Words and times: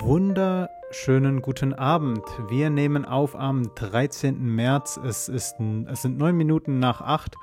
wunderschönen 0.00 1.42
guten 1.42 1.74
Abend. 1.74 2.24
Wir 2.48 2.70
nehmen 2.70 3.04
auf 3.04 3.36
am 3.36 3.74
13. 3.74 4.42
März. 4.42 4.98
Es, 5.04 5.28
ist, 5.28 5.56
es 5.60 6.02
sind 6.02 6.16
neun 6.16 6.36
Minuten 6.36 6.78
nach 6.78 7.02
acht 7.02 7.36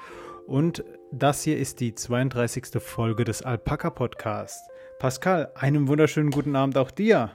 und 0.47 0.83
das 1.11 1.43
hier 1.43 1.57
ist 1.57 1.79
die 1.79 1.93
32. 1.93 2.81
Folge 2.81 3.25
des 3.25 3.43
Alpaka 3.43 3.91
Podcasts. 3.91 4.67
Pascal, 4.97 5.51
einen 5.55 5.87
wunderschönen 5.87 6.31
guten 6.31 6.55
Abend 6.55 6.77
auch 6.77 6.89
dir. 6.89 7.29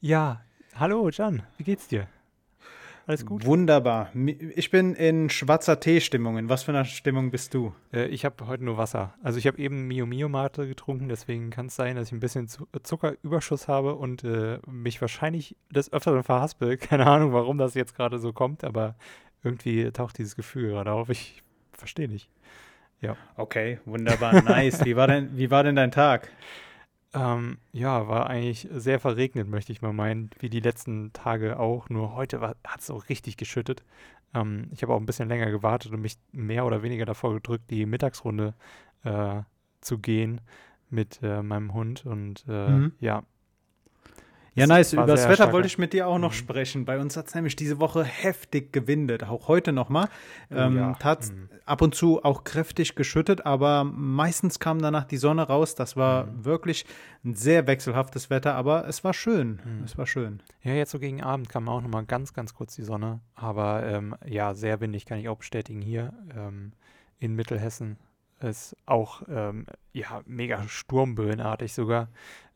Ja, 0.00 0.42
hallo 0.74 1.08
Jan, 1.08 1.42
wie 1.56 1.64
geht's 1.64 1.88
dir? 1.88 2.06
Alles 3.06 3.24
gut? 3.24 3.46
Wunderbar. 3.46 4.10
Ich 4.56 4.70
bin 4.70 4.94
in 4.94 5.30
schwarzer 5.30 5.78
Tee-Stimmung. 5.78 6.38
In 6.38 6.48
was 6.48 6.64
für 6.64 6.72
einer 6.72 6.84
Stimmung 6.84 7.30
bist 7.30 7.54
du? 7.54 7.72
Äh, 7.92 8.06
ich 8.06 8.24
habe 8.24 8.48
heute 8.48 8.64
nur 8.64 8.78
Wasser. 8.78 9.14
Also 9.22 9.38
ich 9.38 9.46
habe 9.46 9.58
eben 9.58 9.86
Mio 9.86 10.06
Mio 10.06 10.28
Mate 10.28 10.66
getrunken, 10.66 11.08
deswegen 11.08 11.50
kann 11.50 11.66
es 11.66 11.76
sein, 11.76 11.94
dass 11.94 12.08
ich 12.08 12.12
ein 12.12 12.20
bisschen 12.20 12.48
Zuckerüberschuss 12.82 13.68
habe 13.68 13.94
und 13.94 14.24
äh, 14.24 14.58
mich 14.66 15.00
wahrscheinlich 15.00 15.56
des 15.70 15.92
Öfteren 15.92 16.24
verhaspel. 16.24 16.76
Keine 16.78 17.06
Ahnung, 17.06 17.32
warum 17.32 17.58
das 17.58 17.74
jetzt 17.74 17.94
gerade 17.94 18.18
so 18.18 18.32
kommt, 18.32 18.64
aber 18.64 18.96
irgendwie 19.44 19.92
taucht 19.92 20.18
dieses 20.18 20.34
Gefühl 20.34 20.70
gerade 20.70 20.90
auf. 20.90 21.08
Ich 21.08 21.44
verstehe 21.72 22.08
nicht. 22.08 22.28
Ja. 23.00 23.16
Okay, 23.36 23.78
wunderbar, 23.84 24.42
nice. 24.42 24.84
wie, 24.84 24.96
war 24.96 25.06
denn, 25.06 25.36
wie 25.36 25.50
war 25.52 25.62
denn 25.62 25.76
dein 25.76 25.92
Tag? 25.92 26.28
Ähm, 27.14 27.58
ja, 27.72 28.08
war 28.08 28.28
eigentlich 28.28 28.68
sehr 28.72 29.00
verregnet, 29.00 29.48
möchte 29.48 29.72
ich 29.72 29.80
mal 29.80 29.92
meinen, 29.92 30.30
wie 30.38 30.50
die 30.50 30.60
letzten 30.60 31.12
Tage 31.12 31.58
auch. 31.58 31.88
Nur 31.88 32.14
heute 32.14 32.40
hat 32.40 32.80
es 32.80 32.90
auch 32.90 33.08
richtig 33.08 33.36
geschüttet. 33.36 33.84
Ähm, 34.34 34.68
ich 34.72 34.82
habe 34.82 34.92
auch 34.92 35.00
ein 35.00 35.06
bisschen 35.06 35.28
länger 35.28 35.50
gewartet 35.50 35.92
und 35.92 36.00
mich 36.00 36.18
mehr 36.32 36.66
oder 36.66 36.82
weniger 36.82 37.06
davor 37.06 37.34
gedrückt, 37.34 37.70
die 37.70 37.86
Mittagsrunde 37.86 38.54
äh, 39.04 39.42
zu 39.80 39.98
gehen 39.98 40.40
mit 40.90 41.20
äh, 41.22 41.42
meinem 41.42 41.72
Hund. 41.72 42.04
Und 42.04 42.44
äh, 42.48 42.68
mhm. 42.68 42.92
ja, 43.00 43.22
ja, 44.56 44.66
nice. 44.66 44.94
Über 44.94 45.04
das 45.04 45.28
Wetter 45.28 45.52
wollte 45.52 45.66
ich 45.66 45.76
mit 45.76 45.92
dir 45.92 46.08
auch 46.08 46.18
noch 46.18 46.32
mhm. 46.32 46.36
sprechen. 46.36 46.84
Bei 46.86 46.98
uns 46.98 47.16
hat 47.16 47.28
es 47.28 47.34
nämlich 47.34 47.56
diese 47.56 47.78
Woche 47.78 48.04
heftig 48.04 48.72
gewindet, 48.72 49.22
auch 49.24 49.48
heute 49.48 49.72
nochmal. 49.72 50.08
Oh, 50.50 50.54
ähm, 50.56 50.76
ja. 50.76 50.98
Hat 50.98 51.30
mhm. 51.30 51.50
ab 51.66 51.82
und 51.82 51.94
zu 51.94 52.24
auch 52.24 52.42
kräftig 52.42 52.94
geschüttet, 52.94 53.44
aber 53.44 53.84
meistens 53.84 54.58
kam 54.58 54.80
danach 54.80 55.04
die 55.04 55.18
Sonne 55.18 55.42
raus. 55.42 55.74
Das 55.74 55.96
war 55.96 56.24
mhm. 56.24 56.44
wirklich 56.46 56.86
ein 57.24 57.34
sehr 57.34 57.66
wechselhaftes 57.66 58.30
Wetter, 58.30 58.54
aber 58.54 58.88
es 58.88 59.04
war 59.04 59.12
schön. 59.12 59.60
Mhm. 59.62 59.84
Es 59.84 59.98
war 59.98 60.06
schön. 60.06 60.40
Ja, 60.62 60.72
jetzt 60.72 60.90
so 60.90 60.98
gegen 60.98 61.22
Abend 61.22 61.50
kam 61.50 61.68
auch 61.68 61.82
nochmal 61.82 62.06
ganz, 62.06 62.32
ganz 62.32 62.54
kurz 62.54 62.74
die 62.74 62.82
Sonne. 62.82 63.20
Aber 63.34 63.84
ähm, 63.84 64.16
ja, 64.24 64.54
sehr 64.54 64.80
windig 64.80 65.04
kann 65.04 65.18
ich 65.18 65.28
auch 65.28 65.38
bestätigen 65.38 65.82
hier 65.82 66.14
ähm, 66.34 66.72
in 67.18 67.34
Mittelhessen 67.34 67.98
ist 68.40 68.76
auch 68.86 69.22
ähm, 69.28 69.66
ja 69.92 70.22
mega 70.26 70.66
sturmböenartig 70.68 71.72
sogar. 71.72 72.08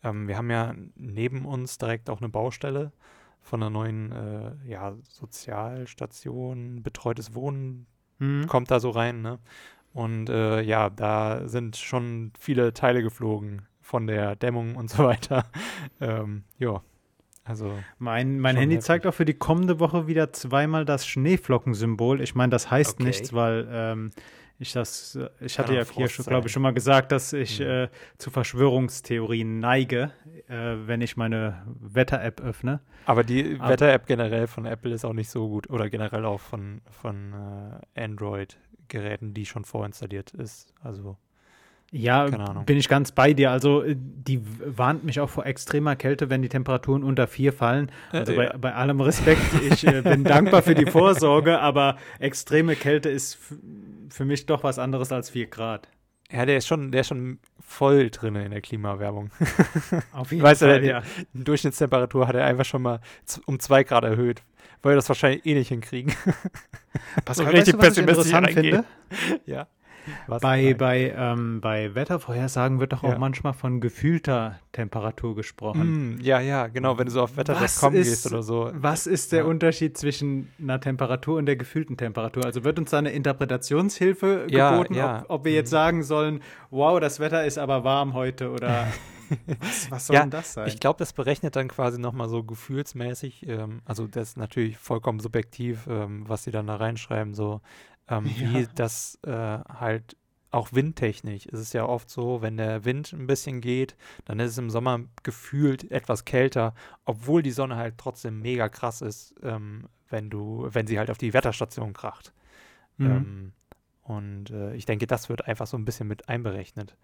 Ähm, 0.02 0.28
wir 0.28 0.36
haben 0.36 0.50
ja 0.50 0.74
neben 0.94 1.44
uns 1.44 1.78
direkt 1.78 2.10
auch 2.10 2.20
eine 2.20 2.28
Baustelle 2.28 2.92
von 3.42 3.62
einer 3.62 3.70
neuen 3.70 4.12
äh, 4.12 4.52
ja, 4.68 4.94
Sozialstation, 5.08 6.82
betreutes 6.82 7.34
Wohnen 7.34 7.86
mhm. 8.18 8.46
kommt 8.46 8.70
da 8.70 8.80
so 8.80 8.90
rein. 8.90 9.22
Ne? 9.22 9.38
Und 9.92 10.28
äh, 10.28 10.60
ja, 10.60 10.90
da 10.90 11.48
sind 11.48 11.76
schon 11.76 12.32
viele 12.38 12.72
Teile 12.72 13.02
geflogen 13.02 13.62
von 13.80 14.06
der 14.06 14.36
Dämmung 14.36 14.76
und 14.76 14.90
so 14.90 14.98
weiter. 15.04 15.46
ähm, 16.00 16.44
ja. 16.58 16.82
Also 17.42 17.72
mein, 17.98 18.38
mein 18.38 18.56
Handy 18.56 18.76
heftig. 18.76 18.86
zeigt 18.86 19.06
auch 19.06 19.14
für 19.14 19.24
die 19.24 19.34
kommende 19.34 19.80
Woche 19.80 20.06
wieder 20.06 20.32
zweimal 20.32 20.84
das 20.84 21.06
Schneeflockensymbol. 21.06 22.20
Ich 22.20 22.34
meine, 22.36 22.50
das 22.50 22.70
heißt 22.70 22.94
okay. 22.94 23.04
nichts, 23.04 23.32
weil 23.32 23.66
ähm, 23.72 24.10
ich 24.60 24.72
das, 24.72 25.18
ich 25.40 25.58
hatte 25.58 25.74
ja 25.74 25.84
hier 25.84 26.08
schon, 26.08 26.26
glaube 26.26 26.46
ich, 26.46 26.52
schon 26.52 26.62
mal 26.62 26.74
gesagt, 26.74 27.12
dass 27.12 27.32
ich 27.32 27.60
mhm. 27.60 27.66
äh, 27.66 27.88
zu 28.18 28.30
Verschwörungstheorien 28.30 29.58
neige, 29.58 30.12
äh, 30.48 30.76
wenn 30.86 31.00
ich 31.00 31.16
meine 31.16 31.62
Wetter-App 31.80 32.42
öffne. 32.42 32.80
Aber 33.06 33.24
die 33.24 33.58
Wetter-App 33.58 34.06
generell 34.06 34.46
von 34.46 34.66
Apple 34.66 34.92
ist 34.92 35.06
auch 35.06 35.14
nicht 35.14 35.30
so 35.30 35.48
gut 35.48 35.70
oder 35.70 35.88
generell 35.88 36.26
auch 36.26 36.40
von, 36.40 36.82
von 36.90 37.32
äh, 37.94 38.02
Android-Geräten, 38.02 39.32
die 39.32 39.46
schon 39.46 39.64
vorinstalliert 39.64 40.32
ist. 40.32 40.74
Also 40.82 41.16
ja, 41.92 42.26
bin 42.66 42.76
ich 42.76 42.88
ganz 42.88 43.10
bei 43.10 43.32
dir. 43.32 43.50
Also 43.50 43.82
äh, 43.82 43.96
die 43.96 44.40
warnt 44.64 45.04
mich 45.04 45.18
auch 45.20 45.28
vor 45.28 45.46
extremer 45.46 45.96
Kälte, 45.96 46.30
wenn 46.30 46.40
die 46.40 46.48
Temperaturen 46.48 47.02
unter 47.02 47.26
vier 47.26 47.52
fallen. 47.52 47.90
Also 48.12 48.32
äh, 48.32 48.36
bei, 48.36 48.44
ja. 48.44 48.56
bei, 48.56 48.74
allem 48.74 49.00
Respekt, 49.00 49.42
ich 49.68 49.86
äh, 49.86 50.02
bin 50.02 50.22
dankbar 50.24 50.62
für 50.62 50.74
die 50.74 50.86
Vorsorge, 50.86 51.58
aber 51.58 51.96
extreme 52.20 52.76
Kälte 52.76 53.08
ist 53.08 53.38
für 54.08 54.24
mich 54.24 54.46
doch 54.46 54.62
was 54.62 54.78
anderes 54.78 55.10
als 55.10 55.30
vier 55.30 55.46
Grad. 55.46 55.88
Ja, 56.32 56.46
der 56.46 56.58
ist 56.58 56.68
schon, 56.68 56.92
der 56.92 57.00
ist 57.00 57.08
schon 57.08 57.40
voll 57.58 58.10
drin 58.10 58.36
in 58.36 58.52
der 58.52 58.60
Klimawerbung. 58.60 59.30
Auf 60.12 60.30
jeden 60.30 60.44
weißt 60.44 60.60
Fall, 60.62 60.80
du, 60.80 60.86
ja. 60.86 61.02
Die 61.32 61.44
Durchschnittstemperatur 61.44 62.28
hat 62.28 62.36
er 62.36 62.44
einfach 62.44 62.64
schon 62.64 62.82
mal 62.82 63.00
um 63.46 63.58
zwei 63.58 63.82
Grad 63.82 64.04
erhöht, 64.04 64.42
weil 64.82 64.92
wir 64.92 64.96
das 64.96 65.08
wahrscheinlich 65.08 65.44
eh 65.44 65.54
nicht 65.54 65.68
hinkriegen. 65.68 66.14
Pascal, 67.24 67.46
so 67.46 67.50
richtig 67.50 67.78
weißt 67.78 67.96
du, 67.98 68.06
was 68.06 68.26
ich 68.26 68.32
interessant 68.32 68.50
finde? 68.52 68.84
Ja. 69.46 69.66
Was 70.26 70.40
bei, 70.40 70.74
bei, 70.74 71.14
ähm, 71.16 71.60
bei 71.60 71.94
Wettervorhersagen 71.94 72.80
wird 72.80 72.92
doch 72.92 73.02
auch 73.02 73.10
ja. 73.10 73.18
manchmal 73.18 73.52
von 73.52 73.80
gefühlter 73.80 74.58
Temperatur 74.72 75.34
gesprochen. 75.34 76.14
Mm, 76.14 76.20
ja, 76.20 76.40
ja, 76.40 76.68
genau, 76.68 76.98
wenn 76.98 77.06
du 77.06 77.12
so 77.12 77.22
auf 77.22 77.36
wetter.com 77.36 77.92
gehst 77.92 78.26
oder 78.26 78.42
so. 78.42 78.70
Was 78.74 79.06
ist 79.06 79.32
der 79.32 79.40
ja. 79.40 79.44
Unterschied 79.46 79.98
zwischen 79.98 80.50
einer 80.60 80.80
Temperatur 80.80 81.38
und 81.38 81.46
der 81.46 81.56
gefühlten 81.56 81.96
Temperatur? 81.96 82.44
Also 82.44 82.64
wird 82.64 82.78
uns 82.78 82.90
da 82.90 82.98
eine 82.98 83.10
Interpretationshilfe 83.10 84.46
ja, 84.48 84.70
geboten, 84.70 85.00
ob, 85.00 85.24
ob, 85.28 85.44
wir 85.44 85.52
jetzt 85.52 85.70
mhm. 85.70 85.76
sagen 85.76 86.02
sollen, 86.02 86.40
wow, 86.70 87.00
das 87.00 87.20
Wetter 87.20 87.44
ist 87.44 87.58
aber 87.58 87.84
warm 87.84 88.14
heute 88.14 88.50
oder 88.50 88.86
was, 89.60 89.90
was 89.90 90.06
soll 90.06 90.16
denn 90.16 90.30
das 90.30 90.54
sein? 90.54 90.68
Ich 90.68 90.80
glaube, 90.80 90.98
das 90.98 91.12
berechnet 91.12 91.56
dann 91.56 91.68
quasi 91.68 91.98
nochmal 91.98 92.28
so 92.28 92.42
gefühlsmäßig, 92.42 93.46
ähm, 93.48 93.80
also 93.84 94.06
das 94.06 94.30
ist 94.30 94.36
natürlich 94.36 94.78
vollkommen 94.78 95.20
subjektiv, 95.20 95.86
ähm, 95.88 96.24
was 96.26 96.44
sie 96.44 96.50
dann 96.50 96.66
da 96.66 96.76
reinschreiben, 96.76 97.34
so 97.34 97.60
ähm, 98.10 98.26
ja. 98.36 98.52
wie 98.52 98.68
das 98.74 99.18
äh, 99.22 99.30
halt 99.30 100.16
auch 100.52 100.72
windtechnisch 100.72 101.46
ist 101.46 101.60
es 101.60 101.72
ja 101.72 101.86
oft 101.86 102.10
so, 102.10 102.42
wenn 102.42 102.56
der 102.56 102.84
Wind 102.84 103.12
ein 103.12 103.26
bisschen 103.26 103.60
geht, 103.60 103.96
dann 104.24 104.40
ist 104.40 104.52
es 104.52 104.58
im 104.58 104.70
Sommer 104.70 105.00
gefühlt 105.22 105.90
etwas 105.92 106.24
kälter, 106.24 106.74
obwohl 107.04 107.42
die 107.42 107.52
Sonne 107.52 107.76
halt 107.76 107.98
trotzdem 107.98 108.40
mega 108.40 108.68
krass 108.68 109.00
ist, 109.00 109.34
ähm, 109.42 109.84
wenn 110.08 110.28
du, 110.28 110.68
wenn 110.72 110.88
sie 110.88 110.98
halt 110.98 111.10
auf 111.10 111.18
die 111.18 111.32
Wetterstation 111.32 111.92
kracht. 111.92 112.32
Mhm. 112.96 113.06
Ähm, 113.06 113.52
und 114.02 114.50
äh, 114.50 114.74
ich 114.74 114.86
denke, 114.86 115.06
das 115.06 115.28
wird 115.28 115.46
einfach 115.46 115.68
so 115.68 115.76
ein 115.76 115.84
bisschen 115.84 116.08
mit 116.08 116.28
einberechnet. 116.28 116.96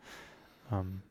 Ähm. 0.73 1.03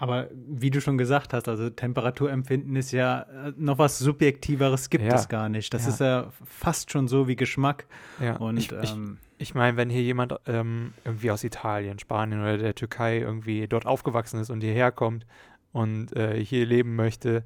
Aber 0.00 0.28
wie 0.32 0.70
du 0.70 0.80
schon 0.80 0.96
gesagt 0.96 1.34
hast, 1.34 1.48
also 1.48 1.70
Temperaturempfinden 1.70 2.76
ist 2.76 2.92
ja 2.92 3.22
äh, 3.22 3.52
noch 3.56 3.78
was 3.78 3.98
Subjektiveres 3.98 4.90
gibt 4.90 5.04
ja. 5.04 5.16
es 5.16 5.28
gar 5.28 5.48
nicht. 5.48 5.74
Das 5.74 5.82
ja. 5.84 5.88
ist 5.88 6.00
ja 6.00 6.32
fast 6.44 6.92
schon 6.92 7.08
so 7.08 7.26
wie 7.26 7.34
Geschmack. 7.34 7.86
Ja. 8.20 8.36
Und 8.36 8.58
ich, 8.58 8.70
ähm, 8.70 9.18
ich, 9.38 9.48
ich 9.48 9.54
meine, 9.56 9.76
wenn 9.76 9.90
hier 9.90 10.02
jemand 10.02 10.34
ähm, 10.46 10.94
irgendwie 11.04 11.32
aus 11.32 11.42
Italien, 11.42 11.98
Spanien 11.98 12.40
oder 12.40 12.58
der 12.58 12.76
Türkei 12.76 13.18
irgendwie 13.18 13.66
dort 13.66 13.86
aufgewachsen 13.86 14.40
ist 14.40 14.50
und 14.50 14.60
hierher 14.60 14.92
kommt 14.92 15.26
und 15.72 16.16
äh, 16.16 16.42
hier 16.44 16.64
leben 16.64 16.94
möchte 16.94 17.44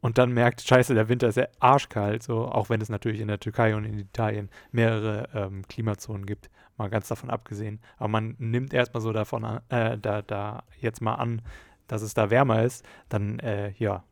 und 0.00 0.16
dann 0.16 0.32
merkt, 0.32 0.62
scheiße, 0.62 0.94
der 0.94 1.08
Winter 1.10 1.28
ist 1.28 1.36
ja 1.36 1.48
arschkalt, 1.60 2.22
so, 2.22 2.46
auch 2.46 2.70
wenn 2.70 2.80
es 2.80 2.88
natürlich 2.90 3.20
in 3.20 3.28
der 3.28 3.40
Türkei 3.40 3.74
und 3.74 3.84
in 3.84 3.98
Italien 3.98 4.50
mehrere 4.70 5.28
ähm, 5.34 5.66
Klimazonen 5.68 6.24
gibt, 6.24 6.50
mal 6.76 6.88
ganz 6.88 7.08
davon 7.08 7.30
abgesehen. 7.30 7.80
Aber 7.96 8.08
man 8.08 8.36
nimmt 8.38 8.74
erstmal 8.74 9.00
so 9.00 9.12
davon 9.12 9.44
an, 9.44 9.60
äh, 9.70 9.98
da, 9.98 10.22
da 10.22 10.64
jetzt 10.78 11.00
mal 11.00 11.14
an, 11.14 11.42
dass 11.86 12.02
es 12.02 12.14
da 12.14 12.30
wärmer 12.30 12.62
ist, 12.62 12.84
dann 13.08 13.38
äh, 13.40 13.72
ja, 13.78 14.04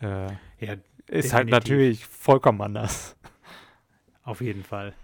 äh, 0.00 0.28
ja, 0.60 0.76
ist 1.06 1.32
halt 1.32 1.48
natürlich 1.48 2.06
vollkommen 2.06 2.60
anders. 2.60 3.16
Auf 4.22 4.40
jeden 4.40 4.62
Fall. 4.62 4.94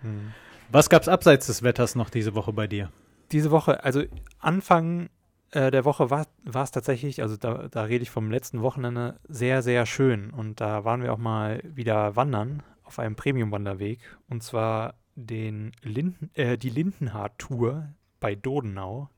Hm. 0.00 0.32
Was 0.70 0.90
gab 0.90 1.02
es 1.02 1.08
abseits 1.08 1.46
des 1.46 1.62
Wetters 1.62 1.94
noch 1.94 2.10
diese 2.10 2.34
Woche 2.34 2.52
bei 2.52 2.66
dir? 2.66 2.90
Diese 3.30 3.50
Woche, 3.50 3.84
also 3.84 4.02
Anfang 4.38 5.08
äh, 5.52 5.70
der 5.70 5.84
Woche 5.84 6.10
war 6.10 6.26
es 6.44 6.70
tatsächlich, 6.70 7.22
also 7.22 7.36
da, 7.36 7.68
da 7.68 7.82
rede 7.82 8.02
ich 8.02 8.10
vom 8.10 8.30
letzten 8.30 8.62
Wochenende, 8.62 9.20
sehr, 9.28 9.62
sehr 9.62 9.86
schön. 9.86 10.30
Und 10.30 10.60
da 10.60 10.84
waren 10.84 11.02
wir 11.02 11.12
auch 11.12 11.18
mal 11.18 11.60
wieder 11.62 12.16
wandern 12.16 12.62
auf 12.84 12.98
einem 12.98 13.16
Premium-Wanderweg. 13.16 14.00
Und 14.28 14.42
zwar 14.42 14.94
den 15.14 15.72
Linden, 15.82 16.30
äh, 16.34 16.56
die 16.56 16.70
Lindenhaar-Tour 16.70 17.88
bei 18.18 18.34
Dodenau. 18.34 19.10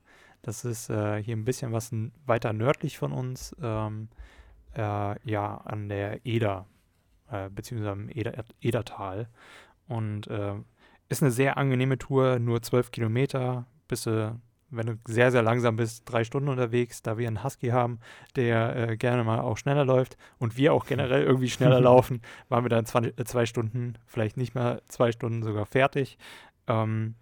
Das 0.45 0.67
ist 0.67 0.91
äh, 0.91 1.23
hier 1.23 1.35
ein 1.35 1.47
bisschen 1.47 1.73
was 1.73 1.91
weiter 2.27 2.53
nördlich 2.53 2.99
von 2.99 3.13
uns, 3.13 3.57
ähm, 3.63 4.09
äh, 4.77 5.31
ja, 5.31 5.57
an 5.65 5.89
der 5.89 6.27
Eder, 6.27 6.67
äh, 7.31 7.49
beziehungsweise 7.49 7.93
am 7.93 8.11
Eder, 8.11 8.45
Edertal. 8.61 9.29
Und 9.89 10.27
äh, 10.27 10.53
ist 11.09 11.23
eine 11.23 11.31
sehr 11.31 11.57
angenehme 11.57 11.97
Tour, 11.97 12.39
nur 12.39 12.61
zwölf 12.61 12.91
Kilometer, 12.91 13.67
bis 13.89 14.03
du, 14.03 14.39
wenn 14.69 14.87
du 14.87 14.99
sehr, 15.09 15.31
sehr 15.31 15.43
langsam 15.43 15.77
bist, 15.77 16.03
drei 16.05 16.25
Stunden 16.25 16.51
unterwegs, 16.51 17.01
da 17.01 17.17
wir 17.17 17.27
einen 17.27 17.43
Husky 17.43 17.69
haben, 17.69 17.99
der 18.37 18.91
äh, 18.91 18.97
gerne 18.99 19.25
mal 19.25 19.41
auch 19.41 19.57
schneller 19.57 19.87
läuft 19.87 20.19
und 20.39 20.59
wir 20.59 20.75
auch 20.75 20.85
generell 20.85 21.23
irgendwie 21.25 21.49
schneller 21.49 21.81
laufen, 21.81 22.21
waren 22.51 22.67
wir 22.67 22.69
dann 22.69 22.85
zwei, 22.85 23.15
äh, 23.17 23.25
zwei, 23.25 23.47
Stunden, 23.47 23.95
vielleicht 24.05 24.37
nicht 24.37 24.55
mal 24.55 24.83
zwei 24.89 25.11
Stunden 25.11 25.43
sogar 25.43 25.65
fertig. 25.65 26.19
Ähm, 26.67 27.15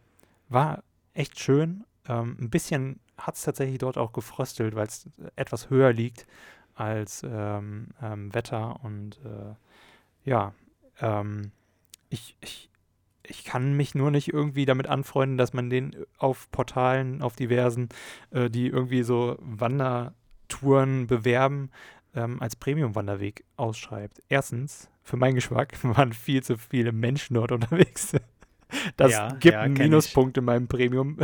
war 0.49 0.83
echt 1.15 1.39
schön. 1.39 1.85
Ähm, 2.09 2.37
ein 2.41 2.51
bisschen 2.51 3.01
hat 3.19 3.37
es 3.37 3.43
tatsächlich 3.43 3.79
dort 3.79 3.99
auch 3.99 4.13
gefröstelt, 4.13 4.75
weil 4.75 4.87
es 4.87 5.09
etwas 5.37 5.71
höher 5.71 5.93
liegt. 5.93 6.27
als 6.75 7.23
ähm, 7.25 7.89
ähm, 8.03 8.35
Wetter 8.35 8.83
und 8.85 9.21
äh, 9.25 9.55
ja, 10.25 10.55
ähm, 11.01 11.53
ich, 12.11 12.37
ich, 12.41 12.71
ich 13.25 13.45
kann 13.45 13.77
mich 13.77 13.95
nur 13.95 14.11
nicht 14.11 14.33
irgendwie 14.33 14.65
damit 14.67 14.87
anfreunden, 14.89 15.39
dass 15.39 15.53
man 15.53 15.71
den 15.71 15.97
auf 16.19 16.51
Portalen, 16.51 17.23
auf 17.23 17.37
diversen, 17.37 17.89
äh, 18.31 18.51
die 18.51 18.69
irgendwie 18.69 19.03
so 19.03 19.37
Wandertouren 19.41 21.07
bewerben, 21.07 21.71
ähm, 22.15 22.41
als 22.41 22.57
Premium-Wanderweg 22.57 23.45
ausschreibt. 23.57 24.23
Erstens, 24.29 24.91
für 25.03 25.17
meinen 25.17 25.35
Geschmack 25.35 25.83
waren 25.85 26.13
viel 26.13 26.43
zu 26.43 26.57
viele 26.59 26.93
Menschen 26.93 27.35
dort 27.35 27.53
unterwegs. 27.53 28.15
Das 28.97 29.13
ja, 29.13 29.29
gibt 29.29 29.55
ja, 29.55 29.61
einen 29.61 29.75
Minuspunkt 29.75 30.37
ich. 30.37 30.41
in 30.41 30.45
meinem 30.45 30.69
Premium. 30.69 31.19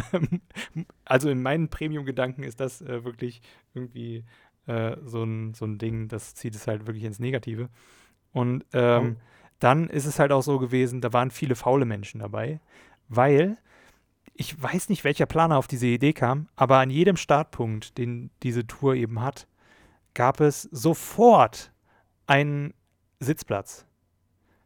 also 1.05 1.31
in 1.31 1.43
meinen 1.43 1.69
Premium-Gedanken 1.69 2.43
ist 2.43 2.61
das 2.61 2.83
äh, 2.83 3.05
wirklich 3.05 3.41
irgendwie 3.75 4.25
äh, 4.67 4.97
so, 5.05 5.25
ein, 5.25 5.55
so 5.55 5.65
ein 5.65 5.79
Ding, 5.79 6.09
das 6.09 6.35
zieht 6.35 6.55
es 6.55 6.67
halt 6.67 6.87
wirklich 6.87 7.05
ins 7.05 7.19
Negative. 7.19 7.69
Und 8.33 8.65
ähm, 8.73 9.17
oh. 9.17 9.23
dann 9.59 9.89
ist 9.89 10.07
es 10.07 10.19
halt 10.19 10.33
auch 10.33 10.43
so 10.43 10.59
gewesen, 10.59 11.01
da 11.01 11.13
waren 11.13 11.31
viele 11.31 11.57
faule 11.57 11.85
Menschen 11.85 12.21
dabei, 12.21 12.61
weil 13.09 13.59
ich 14.35 14.61
weiß 14.63 14.89
nicht, 14.89 15.03
welcher 15.03 15.27
Planer 15.27 15.57
auf 15.57 15.67
diese 15.67 15.87
Idee 15.87 16.13
kam, 16.13 16.49
aber 16.55 16.79
an 16.79 16.91
jedem 16.91 17.17
Startpunkt, 17.17 17.99
den 17.99 18.31
diese 18.45 18.67
Tour 18.67 18.95
eben 18.95 19.21
hat, 19.21 19.49
gab 20.15 20.41
es 20.41 20.63
sofort 20.63 21.73
einen 22.29 22.73
Sitzplatz. 23.19 23.88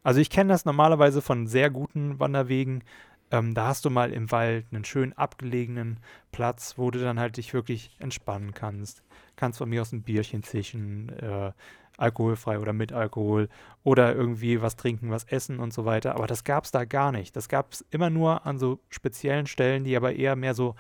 Also 0.03 0.21
ich 0.21 0.31
kenne 0.31 0.53
das 0.53 0.65
normalerweise 0.65 1.23
von 1.23 1.47
sehr 1.47 1.71
guten 1.71 2.19
Wanderwegen. 2.19 2.83
Ähm, 3.31 3.55
da 3.55 3.69
hast 3.69 3.85
du 3.85 3.91
mal 3.91 4.13
im 4.13 4.31
Wald 4.31 4.67
einen 4.73 4.85
schön 4.85 5.13
abgelegenen 5.15 6.01
Platz, 6.33 6.75
wo 6.77 6.91
du 6.91 7.01
dann 7.01 7.19
halt 7.19 7.37
dich 7.37 7.55
wirklich 7.55 7.97
entspannen 7.99 8.53
kannst. 8.53 9.03
Kannst 9.37 9.59
von 9.59 9.69
mir 9.69 9.83
aus 9.83 9.93
ein 9.93 10.03
Bierchen 10.03 10.43
zischen, 10.43 11.09
äh, 11.19 11.53
alkoholfrei 11.97 12.59
oder 12.59 12.73
mit 12.73 12.93
Alkohol 12.93 13.49
oder 13.85 14.15
irgendwie 14.15 14.61
was 14.63 14.77
trinken, 14.77 15.11
was 15.11 15.25
essen 15.25 15.59
und 15.59 15.73
so 15.73 15.85
weiter. 15.85 16.15
Aber 16.15 16.27
das 16.27 16.45
gab 16.45 16.65
es 16.65 16.71
da 16.71 16.85
gar 16.85 17.13
nicht. 17.13 17.37
Das 17.37 17.49
gab 17.49 17.73
es 17.73 17.85
immer 17.91 18.11
nur 18.11 18.47
an 18.47 18.59
so 18.59 18.81
speziellen 18.89 19.47
Stellen, 19.47 19.85
die 19.85 19.97
aber 19.97 20.15
eher 20.15 20.37
mehr 20.37 20.55
so 20.55 20.75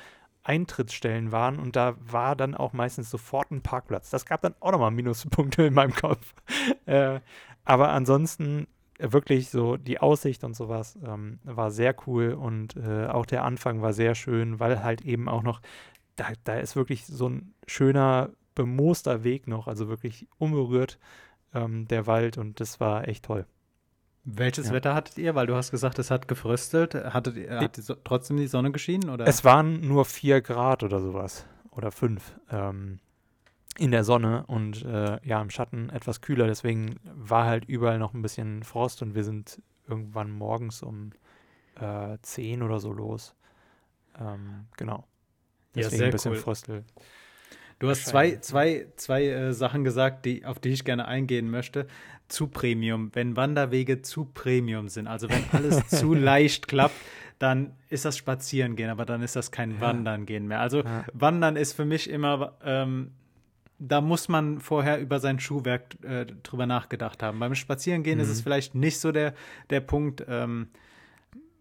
Eintrittsstellen 0.45 1.31
waren 1.31 1.61
und 1.61 1.77
da 1.77 1.95
war 2.01 2.35
dann 2.35 2.57
auch 2.57 2.73
meistens 2.73 3.09
sofort 3.11 3.53
ein 3.53 3.63
Parkplatz. 3.63 4.11
Das 4.11 4.27
gab 4.27 4.43
dann 4.43 4.57
auch 4.59 4.73
nochmal 4.73 4.91
Minuspunkte 4.91 5.63
in 5.65 5.75
meinem 5.75 5.95
Kopf. 5.95 6.35
äh, 6.87 7.21
aber 7.65 7.91
ansonsten 7.91 8.67
wirklich 9.03 9.51
so 9.51 9.77
die 9.77 10.01
Aussicht 10.01 10.45
und 10.45 10.55
sowas 10.55 10.99
ähm, 11.05 11.39
war 11.45 11.71
sehr 11.71 11.95
cool 12.07 12.33
und 12.33 12.77
äh, 12.77 13.07
auch 13.07 13.27
der 13.27 13.45
Anfang 13.45 13.83
war 13.83 13.93
sehr 13.93 14.15
schön, 14.15 14.61
weil 14.61 14.83
halt 14.83 15.03
eben 15.03 15.29
auch 15.29 15.43
noch, 15.43 15.61
da, 16.17 16.29
da 16.45 16.55
ist 16.55 16.77
wirklich 16.77 17.07
so 17.07 17.29
ein 17.29 17.55
schöner, 17.67 18.31
bemooster 18.55 19.25
Weg 19.25 19.49
noch, 19.49 19.67
also 19.67 19.89
wirklich 19.89 20.29
unberührt 20.39 20.99
ähm, 21.55 21.89
der 21.89 22.07
Wald 22.07 22.39
und 22.39 22.61
das 22.61 22.81
war 22.81 23.09
echt 23.09 23.25
toll. 23.25 23.47
Welches 24.25 24.69
ja. 24.69 24.75
Wetter 24.75 24.95
hattet 24.95 25.19
ihr? 25.19 25.35
Weil 25.35 25.47
du 25.47 25.57
hast 25.57 25.73
gesagt, 25.73 25.99
es 25.99 26.11
hat 26.11 26.29
gefröstelt. 26.29 26.95
Hattet 26.95 27.37
ihr, 27.37 27.59
hat 27.59 27.75
so, 27.75 27.95
trotzdem 27.95 28.37
die 28.37 28.47
Sonne 28.47 28.71
geschienen? 28.71 29.11
Oder? 29.11 29.27
Es 29.27 29.43
waren 29.43 29.81
nur 29.81 30.05
vier 30.05 30.41
Grad 30.41 30.85
oder 30.85 31.01
sowas. 31.01 31.45
Oder 31.73 31.91
fünf 31.91 32.39
ähm, 32.51 33.01
in 33.79 33.91
der 33.91 34.05
Sonne 34.05 34.45
und 34.47 34.85
äh, 34.85 35.19
ja, 35.25 35.41
im 35.41 35.51
Schatten 35.51 35.91
etwas 35.91 36.21
kühler. 36.21 36.47
Deswegen 36.47 36.97
war 37.05 37.47
halt 37.47 37.65
überall 37.65 37.99
noch 37.99 38.15
ein 38.15 38.23
bisschen 38.23 38.63
Frost 38.63 39.03
und 39.03 39.15
wir 39.15 39.25
sind 39.25 39.61
irgendwann 39.89 40.31
morgens 40.31 40.83
um 40.83 41.11
äh, 41.81 42.19
10 42.21 42.63
oder 42.63 42.81
so 42.81 42.93
los. 42.93 43.35
Ähm, 44.21 44.67
genau. 44.77 45.07
Deswegen 45.75 46.01
ja, 46.01 46.07
ein 46.07 46.13
bisschen 46.13 46.33
cool. 46.33 46.39
Fröstel. 46.39 46.85
Du 47.79 47.89
hast 47.89 48.07
zwei, 48.07 48.37
zwei, 48.37 48.87
zwei 48.97 49.27
äh, 49.27 49.53
Sachen 49.53 49.83
gesagt, 49.83 50.25
die, 50.25 50.45
auf 50.45 50.61
die 50.61 50.69
ich 50.69 50.85
gerne 50.85 51.07
eingehen 51.07 51.51
möchte. 51.51 51.89
Zu 52.29 52.47
Premium. 52.47 53.11
Wenn 53.13 53.37
Wanderwege 53.37 54.03
zu 54.03 54.25
Premium 54.25 54.89
sind, 54.89 55.09
also 55.09 55.29
wenn 55.29 55.45
alles 55.51 55.87
zu 55.89 56.15
leicht 56.15 56.69
klappt, 56.69 56.95
dann 57.41 57.75
ist 57.89 58.05
das 58.05 58.17
Spazierengehen, 58.17 58.89
aber 58.89 59.05
dann 59.05 59.21
ist 59.21 59.35
das 59.35 59.51
kein 59.51 59.75
ja. 59.75 59.81
Wandern 59.81 60.27
gehen 60.27 60.47
mehr. 60.47 60.61
Also 60.61 60.85
ja. 60.85 61.05
Wandern 61.13 61.57
ist 61.57 61.73
für 61.73 61.85
mich 61.85 62.09
immer, 62.09 62.57
ähm, 62.65 63.11
da 63.89 64.01
muss 64.01 64.29
man 64.29 64.61
vorher 64.61 65.01
über 65.01 65.19
sein 65.19 65.41
Schuhwerk 65.41 65.97
äh, 66.03 66.27
drüber 66.43 66.67
nachgedacht 66.67 67.23
haben. 67.23 67.41
Beim 67.41 67.55
Spazierengehen 67.55 68.19
mhm. 68.19 68.23
ist 68.25 68.31
es 68.31 68.39
mhm. 68.39 68.45
vielleicht 68.45 68.75
nicht 68.75 68.99
so 69.01 69.13
der, 69.13 69.35
der 69.71 69.81
Punkt. 69.81 70.25
Ähm, 70.29 70.69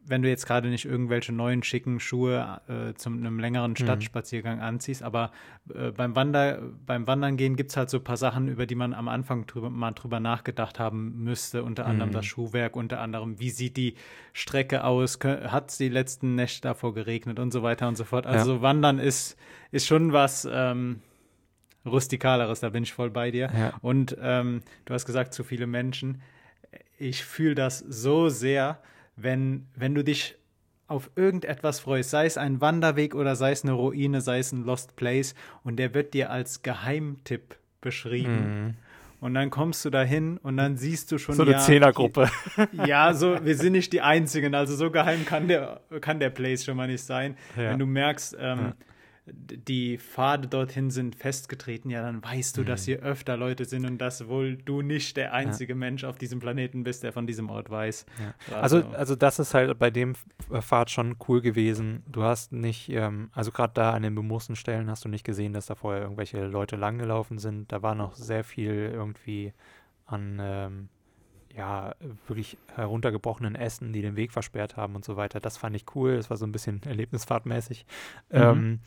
wenn 0.03 0.23
du 0.23 0.29
jetzt 0.29 0.47
gerade 0.47 0.69
nicht 0.69 0.85
irgendwelche 0.85 1.31
neuen 1.31 1.61
schicken 1.61 1.99
Schuhe 1.99 2.59
äh, 2.67 2.95
zu 2.95 3.09
einem 3.09 3.39
längeren 3.39 3.71
mhm. 3.71 3.75
Stadtspaziergang 3.75 4.57
mhm. 4.57 4.63
anziehst, 4.63 5.03
aber 5.03 5.31
äh, 5.73 5.91
beim, 5.91 6.15
Wander, 6.15 6.59
beim 6.85 7.05
Wandern 7.05 7.37
gehen 7.37 7.55
gibt 7.55 7.69
es 7.69 7.77
halt 7.77 7.91
so 7.91 7.97
ein 7.97 8.03
paar 8.03 8.17
Sachen, 8.17 8.47
über 8.47 8.65
die 8.65 8.73
man 8.73 8.93
am 8.93 9.07
Anfang 9.07 9.45
drüber, 9.45 9.69
mal 9.69 9.91
drüber 9.91 10.19
nachgedacht 10.19 10.79
haben 10.79 11.23
müsste, 11.23 11.63
unter 11.63 11.85
anderem 11.85 12.09
mhm. 12.09 12.13
das 12.13 12.25
Schuhwerk, 12.25 12.75
unter 12.75 12.99
anderem, 12.99 13.39
wie 13.39 13.51
sieht 13.51 13.77
die 13.77 13.93
Strecke 14.33 14.83
aus, 14.83 15.19
hat 15.23 15.69
es 15.69 15.77
die 15.77 15.89
letzten 15.89 16.35
Nächte 16.35 16.61
davor 16.61 16.93
geregnet 16.95 17.37
und 17.37 17.51
so 17.51 17.61
weiter 17.61 17.87
und 17.87 17.95
so 17.95 18.03
fort. 18.03 18.25
Also 18.25 18.55
ja. 18.55 18.61
Wandern 18.61 18.97
ist, 18.97 19.37
ist 19.71 19.85
schon 19.85 20.13
was 20.13 20.47
ähm, 20.51 21.01
rustikaleres, 21.85 22.59
da 22.59 22.69
bin 22.69 22.83
ich 22.83 22.93
voll 22.93 23.09
bei 23.09 23.31
dir. 23.31 23.49
Ja. 23.57 23.73
Und 23.81 24.15
ähm, 24.21 24.61
du 24.85 24.93
hast 24.93 25.05
gesagt, 25.05 25.33
zu 25.33 25.43
viele 25.43 25.67
Menschen. 25.67 26.21
Ich 26.97 27.23
fühle 27.23 27.55
das 27.55 27.79
so 27.79 28.29
sehr, 28.29 28.79
wenn, 29.15 29.67
wenn 29.75 29.95
du 29.95 30.03
dich 30.03 30.37
auf 30.87 31.09
irgendetwas 31.15 31.79
freust, 31.79 32.09
sei 32.09 32.25
es 32.25 32.37
ein 32.37 32.59
Wanderweg 32.59 33.15
oder 33.15 33.35
sei 33.35 33.51
es 33.51 33.63
eine 33.63 33.71
Ruine, 33.71 34.21
sei 34.21 34.39
es 34.39 34.51
ein 34.51 34.63
Lost 34.63 34.95
Place 34.95 35.35
und 35.63 35.77
der 35.77 35.93
wird 35.93 36.13
dir 36.13 36.29
als 36.29 36.63
Geheimtipp 36.63 37.57
beschrieben. 37.79 38.65
Mhm. 38.65 38.73
Und 39.21 39.35
dann 39.35 39.51
kommst 39.51 39.85
du 39.85 39.91
dahin 39.91 40.37
und 40.37 40.57
dann 40.57 40.77
siehst 40.77 41.11
du 41.11 41.19
schon. 41.19 41.35
So 41.35 41.43
eine 41.43 41.51
ja, 41.51 41.59
Zehnergruppe. 41.59 42.29
Ja, 42.85 43.13
so, 43.13 43.37
wir 43.45 43.55
sind 43.55 43.73
nicht 43.73 43.93
die 43.93 44.01
Einzigen. 44.01 44.55
Also 44.55 44.75
so 44.75 44.89
geheim 44.89 45.25
kann 45.25 45.47
der, 45.47 45.81
kann 46.01 46.19
der 46.19 46.31
Place 46.31 46.65
schon 46.65 46.75
mal 46.75 46.87
nicht 46.87 47.03
sein. 47.03 47.37
Ja. 47.55 47.69
Wenn 47.69 47.79
du 47.79 47.85
merkst, 47.85 48.35
ähm, 48.39 48.59
ja 48.59 48.73
die 49.25 49.99
Pfade 49.99 50.47
dorthin 50.47 50.89
sind 50.89 51.15
festgetreten, 51.15 51.91
ja, 51.91 52.01
dann 52.01 52.23
weißt 52.23 52.57
du, 52.57 52.61
mhm. 52.61 52.65
dass 52.65 52.85
hier 52.85 52.99
öfter 53.01 53.37
Leute 53.37 53.65
sind 53.65 53.85
und 53.85 53.99
dass 53.99 54.27
wohl 54.27 54.55
du 54.57 54.81
nicht 54.81 55.15
der 55.15 55.33
einzige 55.33 55.73
ja. 55.73 55.77
Mensch 55.77 56.03
auf 56.03 56.17
diesem 56.17 56.39
Planeten 56.39 56.83
bist, 56.83 57.03
der 57.03 57.13
von 57.13 57.27
diesem 57.27 57.49
Ort 57.49 57.69
weiß. 57.69 58.05
Ja. 58.19 58.55
Also, 58.55 58.77
also, 58.77 58.89
also, 58.89 59.15
das 59.15 59.37
ist 59.37 59.53
halt 59.53 59.77
bei 59.77 59.91
dem 59.91 60.15
Pfad 60.49 60.89
schon 60.89 61.17
cool 61.27 61.41
gewesen. 61.41 62.03
Du 62.07 62.23
hast 62.23 62.51
nicht, 62.51 62.89
ähm, 62.89 63.29
also 63.33 63.51
gerade 63.51 63.73
da 63.75 63.91
an 63.91 64.01
den 64.01 64.15
bemoosten 64.15 64.55
Stellen 64.55 64.89
hast 64.89 65.05
du 65.05 65.09
nicht 65.09 65.23
gesehen, 65.23 65.53
dass 65.53 65.67
da 65.67 65.75
vorher 65.75 66.01
irgendwelche 66.01 66.43
Leute 66.47 66.75
langgelaufen 66.75 67.37
sind. 67.37 67.71
Da 67.71 67.83
war 67.83 67.93
noch 67.93 68.15
sehr 68.15 68.43
viel 68.43 68.91
irgendwie 68.91 69.53
an 70.07 70.39
ähm, 70.41 70.89
ja, 71.55 71.95
wirklich 72.27 72.57
heruntergebrochenen 72.75 73.55
Ästen, 73.55 73.93
die 73.93 74.01
den 74.01 74.15
Weg 74.15 74.31
versperrt 74.31 74.77
haben 74.77 74.95
und 74.95 75.05
so 75.05 75.15
weiter. 75.15 75.39
Das 75.39 75.57
fand 75.57 75.75
ich 75.75 75.85
cool. 75.95 76.15
Das 76.15 76.29
war 76.29 76.37
so 76.37 76.45
ein 76.45 76.51
bisschen 76.51 76.81
erlebnisfahrtmäßig. 76.85 77.85
Mhm. 78.29 78.37
Ähm, 78.37 78.79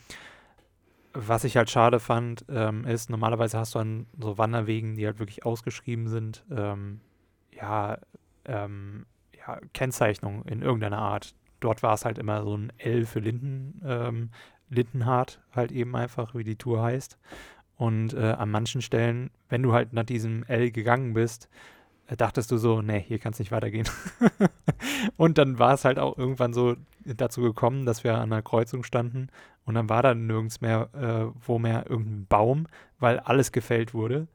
was 1.13 1.45
ich 1.45 1.55
halt 1.55 1.69
schade 1.69 1.99
fand, 1.99 2.45
ähm, 2.49 2.85
ist, 2.85 3.09
normalerweise 3.09 3.57
hast 3.57 3.75
du 3.75 3.79
an 3.79 4.05
so 4.19 4.37
Wanderwegen, 4.37 4.95
die 4.95 5.05
halt 5.05 5.19
wirklich 5.19 5.45
ausgeschrieben 5.45 6.09
sind, 6.09 6.43
ähm, 6.51 6.99
ja, 7.51 7.99
ähm, 8.43 9.05
ja, 9.37 9.59
Kennzeichnung 9.73 10.43
in 10.43 10.61
irgendeiner 10.61 10.97
Art. 10.97 11.33
Dort 11.61 11.83
war 11.83 11.93
es 11.93 12.03
halt 12.03 12.17
immer 12.17 12.43
so 12.43 12.57
ein 12.57 12.73
L 12.77 13.05
für 13.05 13.19
Linden, 13.19 13.81
ähm, 13.85 14.29
Lindenhart, 14.69 15.41
halt 15.55 15.71
eben 15.71 15.95
einfach, 15.95 16.35
wie 16.35 16.43
die 16.43 16.57
Tour 16.57 16.83
heißt. 16.83 17.17
Und 17.77 18.13
äh, 18.13 18.31
an 18.31 18.51
manchen 18.51 18.81
Stellen, 18.81 19.31
wenn 19.47 19.63
du 19.63 19.71
halt 19.71 19.93
nach 19.93 20.03
diesem 20.03 20.43
L 20.43 20.71
gegangen 20.71 21.13
bist, 21.13 21.49
dachtest 22.07 22.51
du 22.51 22.57
so, 22.57 22.81
nee, 22.81 23.01
hier 23.01 23.19
kann 23.19 23.33
es 23.33 23.39
nicht 23.39 23.51
weitergehen. 23.51 23.87
und 25.17 25.37
dann 25.37 25.57
war 25.57 25.73
es 25.73 25.85
halt 25.85 25.97
auch 25.97 26.17
irgendwann 26.17 26.53
so 26.53 26.75
dazu 27.03 27.41
gekommen, 27.41 27.85
dass 27.85 28.03
wir 28.03 28.15
an 28.15 28.31
einer 28.31 28.41
Kreuzung 28.41 28.83
standen 28.83 29.29
und 29.65 29.73
dann 29.75 29.89
war 29.89 30.03
da 30.03 30.13
nirgends 30.13 30.61
mehr, 30.61 30.89
äh, 30.93 31.39
wo 31.45 31.57
mehr 31.59 31.89
irgendein 31.89 32.27
Baum, 32.27 32.67
weil 32.99 33.19
alles 33.19 33.51
gefällt 33.51 33.93
wurde. 33.93 34.27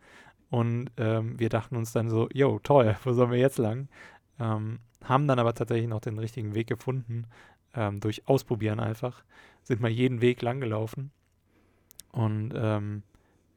Und 0.50 0.90
ähm, 0.96 1.38
wir 1.38 1.48
dachten 1.48 1.76
uns 1.76 1.92
dann 1.92 2.10
so, 2.10 2.28
yo, 2.32 2.58
toll, 2.58 2.96
wo 3.04 3.12
sollen 3.12 3.30
wir 3.30 3.38
jetzt 3.38 3.58
lang? 3.58 3.88
Ähm, 4.40 4.80
haben 5.04 5.28
dann 5.28 5.38
aber 5.38 5.54
tatsächlich 5.54 5.88
noch 5.88 6.00
den 6.00 6.18
richtigen 6.18 6.54
Weg 6.54 6.66
gefunden, 6.66 7.26
ähm, 7.74 8.00
durch 8.00 8.26
Ausprobieren 8.26 8.80
einfach. 8.80 9.22
Sind 9.62 9.80
mal 9.80 9.90
jeden 9.90 10.20
Weg 10.20 10.42
lang 10.42 10.60
gelaufen. 10.60 11.12
Und 12.10 12.52
ähm, 12.56 13.04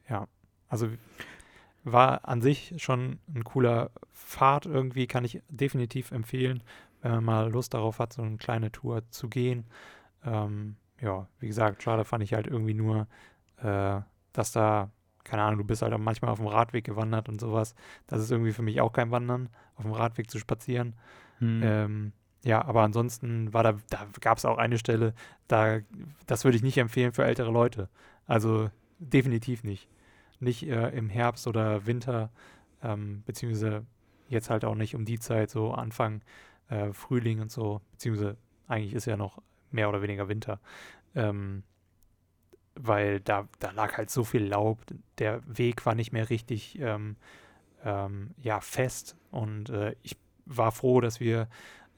ja, 0.08 0.28
also 0.70 0.90
war 1.84 2.28
an 2.28 2.42
sich 2.42 2.74
schon 2.78 3.20
ein 3.34 3.44
cooler 3.44 3.92
Pfad 4.12 4.66
irgendwie, 4.66 5.08
kann 5.08 5.26
ich 5.26 5.42
definitiv 5.50 6.12
empfehlen, 6.12 6.64
wenn 7.02 7.12
man 7.12 7.24
mal 7.24 7.52
Lust 7.52 7.74
darauf 7.74 8.00
hat, 8.00 8.14
so 8.14 8.22
eine 8.22 8.38
kleine 8.38 8.72
Tour 8.72 9.04
zu 9.10 9.28
gehen. 9.30 9.66
Ähm, 10.26 10.78
ja, 11.02 11.28
wie 11.40 11.48
gesagt, 11.48 11.84
schade 11.84 12.06
fand 12.06 12.24
ich 12.24 12.34
halt 12.34 12.48
irgendwie 12.48 12.74
nur, 12.74 13.08
äh, 13.58 14.00
dass 14.32 14.54
da, 14.54 14.92
keine 15.26 15.44
Ahnung, 15.44 15.60
du 15.60 15.66
bist 15.66 15.82
halt 15.82 15.94
auch 15.94 15.98
manchmal 15.98 16.32
auf 16.32 16.40
dem 16.40 16.48
Radweg 16.48 16.86
gewandert 16.86 17.28
und 17.28 17.42
sowas. 17.42 17.76
Das 18.08 18.22
ist 18.22 18.32
irgendwie 18.32 18.54
für 18.54 18.62
mich 18.62 18.80
auch 18.80 18.94
kein 18.94 19.12
Wandern, 19.12 19.50
auf 19.76 19.84
dem 19.84 19.92
Radweg 19.94 20.32
zu 20.32 20.40
spazieren. 20.40 20.96
Hm. 21.40 21.62
Ähm, 21.64 22.14
ja, 22.46 22.64
aber 22.64 22.84
ansonsten 22.84 23.54
war 23.54 23.64
da, 23.64 23.74
da 23.90 24.08
gab 24.22 24.38
es 24.38 24.46
auch 24.46 24.58
eine 24.58 24.78
Stelle, 24.78 25.14
da, 25.48 25.80
das 26.28 26.46
würde 26.46 26.58
ich 26.58 26.64
nicht 26.64 26.78
empfehlen 26.78 27.12
für 27.12 27.26
ältere 27.26 27.52
Leute. 27.52 27.90
Also 28.26 28.70
definitiv 29.00 29.64
nicht 29.64 29.90
nicht 30.44 30.64
äh, 30.68 30.90
im 30.90 31.10
Herbst 31.10 31.48
oder 31.48 31.86
Winter, 31.86 32.32
ähm, 32.84 33.24
beziehungsweise 33.26 33.86
jetzt 34.30 34.50
halt 34.50 34.66
auch 34.66 34.76
nicht 34.76 34.96
um 34.96 35.06
die 35.06 35.20
Zeit, 35.20 35.50
so 35.50 35.72
Anfang 35.72 36.22
äh, 36.70 36.94
Frühling 36.94 37.40
und 37.40 37.52
so, 37.52 37.82
beziehungsweise 37.92 38.38
eigentlich 38.68 38.94
ist 38.94 39.06
ja 39.06 39.18
noch 39.18 39.42
mehr 39.72 39.90
oder 39.90 40.02
weniger 40.02 40.28
Winter. 40.30 40.60
Ähm, 41.16 41.64
weil 42.76 43.20
da, 43.20 43.48
da 43.60 43.72
lag 43.72 43.98
halt 43.98 44.10
so 44.10 44.24
viel 44.24 44.44
Laub, 44.44 44.80
der 45.20 45.42
Weg 45.46 45.86
war 45.86 45.96
nicht 45.96 46.12
mehr 46.12 46.30
richtig 46.30 46.80
ähm, 46.80 47.18
ähm, 47.84 48.32
ja, 48.38 48.62
fest 48.62 49.16
und 49.32 49.70
äh, 49.70 49.96
ich 50.02 50.18
war 50.46 50.72
froh, 50.72 51.00
dass 51.00 51.20
wir 51.20 51.48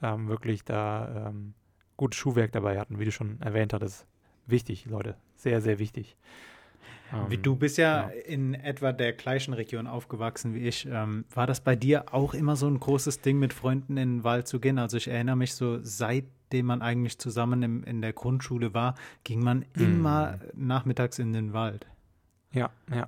ähm, 0.02 0.28
wirklich 0.28 0.64
da 0.66 1.30
ähm, 1.30 1.54
gutes 1.98 2.20
Schuhwerk 2.20 2.52
dabei 2.52 2.80
hatten, 2.80 3.00
wie 3.00 3.06
du 3.06 3.12
schon 3.12 3.42
erwähnt 3.42 3.74
hattest. 3.74 4.06
Wichtig, 4.48 4.86
Leute, 4.86 5.16
sehr, 5.36 5.62
sehr 5.62 5.80
wichtig. 5.80 6.18
Wie 7.30 7.38
du 7.38 7.56
bist 7.56 7.78
ja, 7.78 8.10
ja, 8.10 8.22
in 8.26 8.54
etwa 8.54 8.92
der 8.92 9.14
gleichen 9.14 9.54
Region 9.54 9.88
aufgewachsen 9.88 10.54
wie 10.54 10.68
ich. 10.68 10.88
Ähm, 10.90 11.26
war 11.34 11.48
das 11.48 11.62
bei 11.62 11.76
dir 11.76 12.14
auch 12.14 12.34
immer 12.34 12.56
so 12.56 12.68
ein 12.68 12.80
großes 12.80 13.22
Ding, 13.22 13.40
mit 13.40 13.54
Freunden 13.54 13.98
in 13.98 14.18
den 14.18 14.24
Wald 14.24 14.48
zu 14.48 14.60
gehen? 14.60 14.80
Also 14.80 14.98
ich 14.98 15.08
erinnere 15.08 15.36
mich 15.36 15.54
so, 15.54 15.80
seitdem 15.82 16.66
man 16.66 16.82
eigentlich 16.82 17.18
zusammen 17.18 17.64
im, 17.64 17.84
in 17.84 18.02
der 18.02 18.14
Grundschule 18.14 18.74
war, 18.74 18.96
ging 19.24 19.44
man 19.44 19.66
mhm. 19.76 19.84
immer 19.84 20.40
nachmittags 20.54 21.20
in 21.20 21.34
den 21.34 21.54
Wald. 21.54 21.88
Ja, 22.52 22.70
ja. 22.94 23.08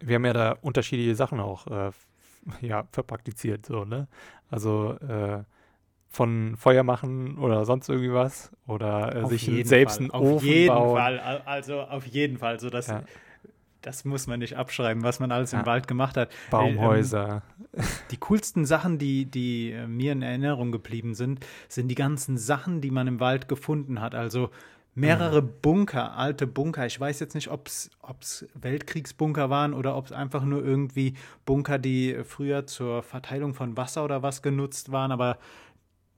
Wir 0.00 0.16
haben 0.16 0.24
ja 0.24 0.32
da 0.32 0.52
unterschiedliche 0.60 1.14
Sachen 1.14 1.40
auch 1.40 1.66
äh, 1.66 1.90
ja, 2.60 2.86
verpraktiziert, 2.92 3.66
so, 3.66 3.84
ne? 3.84 4.08
Also 4.50 4.92
äh, 5.00 5.42
von 6.08 6.56
Feuer 6.56 6.82
machen 6.84 7.36
oder 7.38 7.64
sonst 7.64 7.88
irgendwie 7.88 8.12
was 8.12 8.50
oder 8.66 9.14
äh, 9.14 9.26
sich 9.26 9.44
selbst 9.66 9.96
Fall. 9.96 10.04
einen 10.04 10.10
auf 10.10 10.22
Ofen 10.22 10.48
jeden 10.48 10.74
bauen. 10.74 10.96
Fall, 10.96 11.18
also 11.44 11.82
auf 11.82 12.06
jeden 12.06 12.38
Fall, 12.38 12.58
so 12.58 12.70
dass 12.70 12.86
ja. 12.86 13.02
Das 13.82 14.04
muss 14.04 14.26
man 14.26 14.40
nicht 14.40 14.56
abschreiben, 14.56 15.02
was 15.02 15.20
man 15.20 15.32
alles 15.32 15.52
ja. 15.52 15.60
im 15.60 15.66
Wald 15.66 15.86
gemacht 15.86 16.16
hat. 16.16 16.30
Baumhäuser. 16.50 17.42
Ähm, 17.72 17.84
die 18.10 18.16
coolsten 18.18 18.64
Sachen, 18.64 18.98
die, 18.98 19.26
die 19.26 19.72
äh, 19.72 19.86
mir 19.86 20.12
in 20.12 20.22
Erinnerung 20.22 20.72
geblieben 20.72 21.14
sind, 21.14 21.44
sind 21.68 21.88
die 21.88 21.94
ganzen 21.94 22.38
Sachen, 22.38 22.80
die 22.80 22.90
man 22.90 23.06
im 23.06 23.20
Wald 23.20 23.48
gefunden 23.48 24.00
hat. 24.00 24.14
Also 24.14 24.50
mehrere 24.94 25.42
mhm. 25.42 25.52
Bunker, 25.62 26.16
alte 26.16 26.46
Bunker. 26.46 26.86
Ich 26.86 26.98
weiß 26.98 27.20
jetzt 27.20 27.34
nicht, 27.34 27.48
ob 27.50 27.68
es 27.68 28.48
Weltkriegsbunker 28.54 29.48
waren 29.48 29.74
oder 29.74 29.96
ob 29.96 30.06
es 30.06 30.12
einfach 30.12 30.42
nur 30.42 30.64
irgendwie 30.64 31.14
Bunker, 31.44 31.78
die 31.78 32.18
früher 32.24 32.66
zur 32.66 33.02
Verteilung 33.02 33.54
von 33.54 33.76
Wasser 33.76 34.04
oder 34.04 34.22
was 34.22 34.42
genutzt 34.42 34.90
waren, 34.90 35.12
aber 35.12 35.38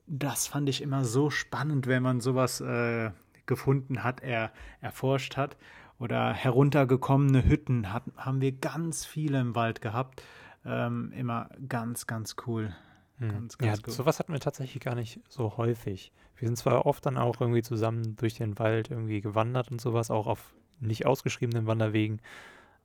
das 0.07 0.47
fand 0.47 0.67
ich 0.67 0.81
immer 0.81 1.05
so 1.05 1.29
spannend, 1.29 1.87
wenn 1.87 2.03
man 2.03 2.19
sowas 2.19 2.59
äh, 2.59 3.11
gefunden 3.45 4.03
hat, 4.03 4.21
er 4.21 4.51
erforscht 4.81 5.37
hat. 5.37 5.55
Oder 6.01 6.33
heruntergekommene 6.33 7.45
Hütten 7.45 7.93
hat, 7.93 8.05
haben 8.17 8.41
wir 8.41 8.53
ganz 8.53 9.05
viele 9.05 9.39
im 9.39 9.53
Wald 9.53 9.81
gehabt. 9.81 10.23
Ähm, 10.65 11.11
immer 11.15 11.47
ganz, 11.69 12.07
ganz 12.07 12.37
cool. 12.47 12.75
Hm. 13.19 13.29
Ganz, 13.29 13.57
ganz 13.59 13.77
ja, 13.77 13.83
cool. 13.85 13.93
sowas 13.93 14.17
hatten 14.17 14.33
wir 14.33 14.39
tatsächlich 14.39 14.81
gar 14.81 14.95
nicht 14.95 15.19
so 15.29 15.57
häufig. 15.57 16.11
Wir 16.37 16.47
sind 16.47 16.57
zwar 16.57 16.87
oft 16.87 17.05
dann 17.05 17.19
auch 17.19 17.39
irgendwie 17.39 17.61
zusammen 17.61 18.15
durch 18.15 18.33
den 18.33 18.57
Wald 18.57 18.89
irgendwie 18.89 19.21
gewandert 19.21 19.69
und 19.69 19.79
sowas, 19.79 20.09
auch 20.09 20.25
auf 20.25 20.55
nicht 20.79 21.05
ausgeschriebenen 21.05 21.67
Wanderwegen. 21.67 22.19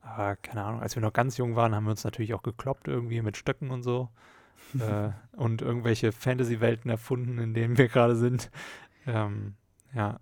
Aber 0.02 0.36
keine 0.36 0.62
Ahnung, 0.64 0.82
als 0.82 0.94
wir 0.94 1.00
noch 1.00 1.14
ganz 1.14 1.38
jung 1.38 1.56
waren, 1.56 1.74
haben 1.74 1.84
wir 1.84 1.92
uns 1.92 2.04
natürlich 2.04 2.34
auch 2.34 2.42
gekloppt 2.42 2.86
irgendwie 2.86 3.22
mit 3.22 3.38
Stöcken 3.38 3.70
und 3.70 3.82
so. 3.82 4.10
äh, 4.78 5.08
und 5.32 5.62
irgendwelche 5.62 6.12
Fantasy-Welten 6.12 6.90
erfunden, 6.90 7.38
in 7.38 7.54
denen 7.54 7.78
wir 7.78 7.88
gerade 7.88 8.14
sind. 8.14 8.50
Ähm, 9.06 9.54
ja, 9.94 10.20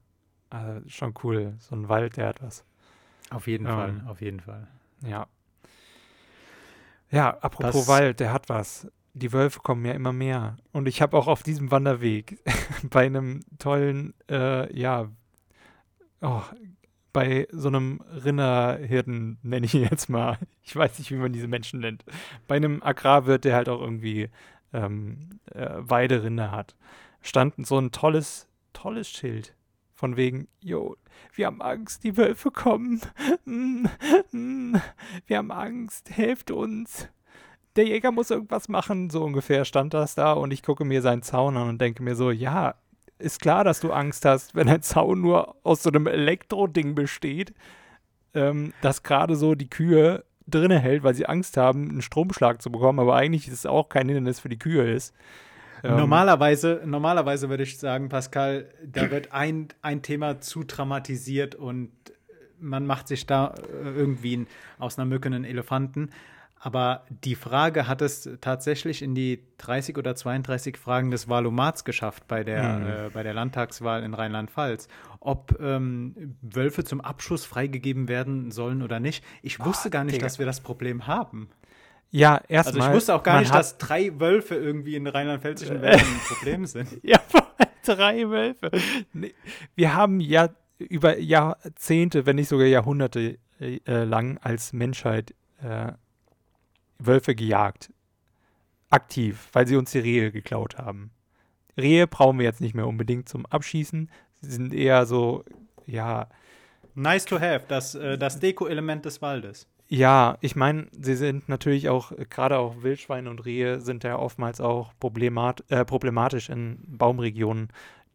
also 0.49 0.89
schon 0.89 1.13
cool. 1.25 1.55
So 1.59 1.75
ein 1.75 1.89
Wald, 1.89 2.19
der 2.19 2.29
hat 2.29 2.41
was. 2.41 2.65
Auf 3.35 3.47
jeden 3.47 3.67
ähm, 3.67 3.73
Fall, 3.73 4.03
auf 4.07 4.21
jeden 4.21 4.41
Fall. 4.41 4.67
Ja. 5.07 5.27
Ja, 7.11 7.37
apropos 7.41 7.73
das, 7.73 7.89
Wald, 7.89 8.21
der 8.21 8.33
hat 8.33 8.49
was. 8.49 8.89
Die 9.13 9.33
Wölfe 9.33 9.61
kommen 9.61 9.85
ja 9.85 9.93
immer 9.93 10.13
mehr. 10.13 10.57
Und 10.73 10.89
ich 10.89 11.03
habe 11.03 11.17
auch 11.17 11.27
auf 11.27 11.43
diesem 11.43 11.71
Wanderweg 11.71 12.39
bei 12.91 13.07
einem 13.07 13.45
tollen, 13.59 14.15
äh, 14.29 14.73
ja, 14.77 15.09
oh, 16.21 16.43
bei 17.13 17.47
so 17.53 17.69
einem 17.69 18.01
Rinderhirten, 18.25 19.39
nenne 19.43 19.67
ich 19.67 19.75
ihn 19.75 19.85
jetzt 19.89 20.09
mal. 20.09 20.39
Ich 20.63 20.75
weiß 20.75 20.99
nicht, 20.99 21.11
wie 21.13 21.17
man 21.17 21.33
diese 21.33 21.47
Menschen 21.47 21.81
nennt. 21.81 22.05
Bei 22.49 22.57
einem 22.57 22.83
Agrarwirt, 22.83 23.45
der 23.45 23.55
halt 23.55 23.69
auch 23.69 23.81
irgendwie 23.81 24.31
ähm, 24.73 25.39
äh, 25.53 25.69
Weiderinder 25.77 26.51
hat, 26.51 26.75
stand 27.23 27.67
so 27.67 27.79
ein 27.79 27.93
tolles, 27.93 28.49
tolles 28.73 29.09
Schild. 29.09 29.55
Von 30.05 30.19
wegen, 30.19 30.49
jo, 30.61 30.97
wir 31.33 31.47
haben 31.47 31.63
Angst, 31.63 32.05
die 32.05 32.19
Wölfe 32.19 32.51
kommen. 32.51 33.01
wir 35.27 35.39
haben 35.39 35.51
Angst, 35.51 36.11
helft 36.11 36.51
uns. 36.51 37.09
Der 37.75 37.87
Jäger 37.87 38.13
muss 38.13 38.31
irgendwas 38.31 38.69
machen, 38.69 39.09
so 39.09 39.25
ungefähr 39.25 39.65
stand 39.65 39.95
das 39.95 40.15
da. 40.15 40.35
Und 40.35 40.51
ich 40.51 40.63
gucke 40.63 40.85
mir 40.85 41.01
seinen 41.01 41.23
Zaun 41.23 41.57
an 41.57 41.71
und 41.71 41.81
denke 41.81 42.03
mir 42.03 42.17
so, 42.17 42.31
ja, 42.31 42.75
ist 43.19 43.41
klar, 43.41 43.65
dass 43.65 43.81
du 43.81 43.93
Angst 43.93 44.27
hast, 44.27 44.55
wenn 44.55 44.69
ein 44.69 44.83
Zaun 44.83 45.23
nur 45.23 45.57
aus 45.63 45.83
so 45.83 45.89
einem 45.89 46.07
Elektroding 46.07 46.95
besteht, 46.95 47.55
ähm, 48.35 48.75
das 48.83 49.03
gerade 49.03 49.37
so 49.37 49.55
die 49.55 49.71
Kühe 49.71 50.23
drinne 50.47 50.81
hält, 50.81 51.03
weil 51.03 51.15
sie 51.15 51.25
Angst 51.25 51.57
haben, 51.57 51.89
einen 51.89 52.03
Stromschlag 52.03 52.61
zu 52.61 52.71
bekommen, 52.71 53.01
aber 53.01 53.17
eigentlich 53.17 53.49
ist 53.49 53.55
es 53.55 53.65
auch 53.65 53.89
kein 53.89 54.09
Hindernis 54.09 54.39
für 54.39 54.51
die 54.51 54.59
Kühe 54.59 54.85
ist. 54.85 55.15
Ähm, 55.85 55.97
normalerweise, 55.97 56.83
normalerweise 56.85 57.49
würde 57.51 57.63
ich 57.63 57.79
sagen, 57.79 58.09
Pascal, 58.09 58.71
da 58.85 59.11
wird 59.11 59.33
ein, 59.33 59.69
ein 59.83 60.03
Thema 60.03 60.41
zu 60.41 60.65
dramatisiert 60.65 61.55
und 61.55 61.91
man 62.59 62.87
macht 62.87 63.07
sich 63.07 63.27
da 63.27 63.55
äh, 63.85 63.91
irgendwie 63.91 64.47
aus 64.79 64.99
einer 64.99 65.05
Mücke 65.05 65.27
einen 65.27 65.45
Elefanten. 65.45 66.11
Aber 66.59 67.05
die 67.11 67.35
Frage 67.35 67.87
hat 67.87 68.01
es 68.01 68.27
tatsächlich 68.41 69.03
in 69.03 69.15
die 69.15 69.45
30 69.59 69.99
oder 69.99 70.17
32 70.17 70.79
Fragen 70.79 71.11
des 71.11 71.29
Wahlomats 71.29 71.85
geschafft 71.85 72.27
bei 72.27 72.43
der, 72.43 72.79
mhm. 72.79 72.87
äh, 72.87 73.11
bei 73.13 73.23
der 73.23 73.35
Landtagswahl 73.35 74.03
in 74.03 74.15
Rheinland-Pfalz. 74.15 74.89
Ob 75.21 75.61
ähm, 75.61 76.37
Wölfe 76.41 76.83
zum 76.83 77.03
Abschuss 77.03 77.45
freigegeben 77.45 78.09
werden 78.09 78.51
sollen 78.51 78.81
oder 78.81 78.99
nicht. 78.99 79.23
Ich 79.43 79.63
wusste 79.63 79.89
oh, 79.89 79.91
gar 79.91 80.05
nicht, 80.05 80.15
Digga. 80.15 80.25
dass 80.25 80.39
wir 80.39 80.47
das 80.47 80.63
Problem 80.63 81.07
haben. 81.07 81.51
Ja, 82.11 82.41
erstmal. 82.49 82.83
Also 82.83 82.91
ich 82.91 82.97
wusste 82.97 83.15
auch 83.15 83.23
gar 83.23 83.41
nicht, 83.41 83.53
dass 83.53 83.77
drei 83.79 84.19
Wölfe 84.21 84.55
irgendwie 84.55 84.97
in 84.97 85.07
rheinland-pfälzischen 85.07 85.83
Wäldern 85.83 86.07
ein 86.07 86.21
Problem 86.29 86.67
sind. 86.67 86.89
Ja, 87.03 87.21
drei 87.85 88.29
Wölfe. 88.29 88.71
Nee, 89.13 89.35
wir 89.75 89.95
haben 89.95 90.21
ja 90.21 90.49
über 90.79 91.19
Jahrzehnte, 91.19 92.25
wenn 92.27 92.37
nicht 92.37 92.49
sogar 92.49 92.67
Jahrhunderte 92.67 93.39
äh, 93.61 94.05
lang 94.05 94.39
als 94.39 94.73
Menschheit 94.73 95.35
äh, 95.63 95.93
Wölfe 96.99 97.35
gejagt. 97.35 97.93
Aktiv, 98.91 99.49
weil 99.53 99.67
sie 99.67 99.77
uns 99.77 99.91
die 99.91 99.99
Rehe 99.99 100.31
geklaut 100.31 100.79
haben. 100.79 101.11
Rehe 101.77 102.07
brauchen 102.07 102.39
wir 102.39 102.45
jetzt 102.45 102.61
nicht 102.61 102.75
mehr 102.75 102.87
unbedingt 102.87 103.29
zum 103.29 103.47
Abschießen. 103.47 104.11
Sie 104.41 104.51
sind 104.51 104.73
eher 104.73 105.07
so, 105.07 105.45
ja. 105.87 106.29
Nice 106.95 107.25
to 107.25 107.41
have, 107.41 107.65
das, 107.67 107.95
äh, 107.95 108.17
das 108.17 108.39
Deko-Element 108.39 109.05
des 109.05 109.21
Waldes. 109.21 109.67
Ja, 109.95 110.39
ich 110.41 110.57
meine, 110.57 110.89
sie 110.91 111.15
sind 111.15 111.49
natürlich 111.49 111.89
auch, 111.89 112.11
gerade 112.29 112.59
auch 112.59 112.83
Wildschweine 112.83 113.31
und 113.31 113.45
Rehe 113.45 113.81
sind 113.81 114.03
ja 114.03 114.19
oftmals 114.19 114.61
auch 114.61 114.93
problemat 114.99 115.63
äh, 115.69 115.85
problematisch 115.85 116.49
in 116.49 116.81
Baumregionen, 116.85 117.69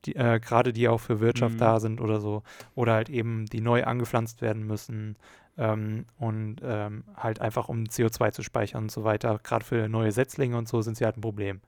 die, 0.04 0.14
äh, 0.18 0.42
gerade 0.42 0.74
die 0.74 0.90
auch 0.90 1.00
für 1.00 1.22
Wirtschaft 1.22 1.54
mhm. 1.56 1.60
da 1.60 1.80
sind 1.80 2.02
oder 2.02 2.20
so. 2.20 2.44
Oder 2.76 2.96
halt 2.96 3.10
eben, 3.10 3.46
die 3.46 3.62
neu 3.62 3.86
angepflanzt 3.86 4.42
werden 4.42 4.68
müssen 4.68 5.16
ähm, 5.58 6.04
und 6.18 6.58
ähm, 6.64 7.06
halt 7.16 7.40
einfach 7.40 7.70
um 7.70 7.86
CO2 7.86 8.32
zu 8.34 8.44
speichern 8.44 8.84
und 8.84 8.92
so 8.92 9.06
weiter. 9.06 9.40
Gerade 9.42 9.64
für 9.64 9.88
neue 9.88 10.12
Setzlinge 10.12 10.58
und 10.58 10.68
so 10.68 10.82
sind 10.82 10.98
sie 10.98 11.06
halt 11.06 11.16
ein 11.16 11.22
Problem. 11.22 11.62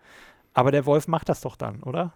Aber 0.53 0.72
der 0.72 0.86
Wolf 0.86 1.08
macht 1.08 1.30
das 1.30 1.39
doch 1.39 1.56
dann, 1.56 1.84
oder? 1.84 2.12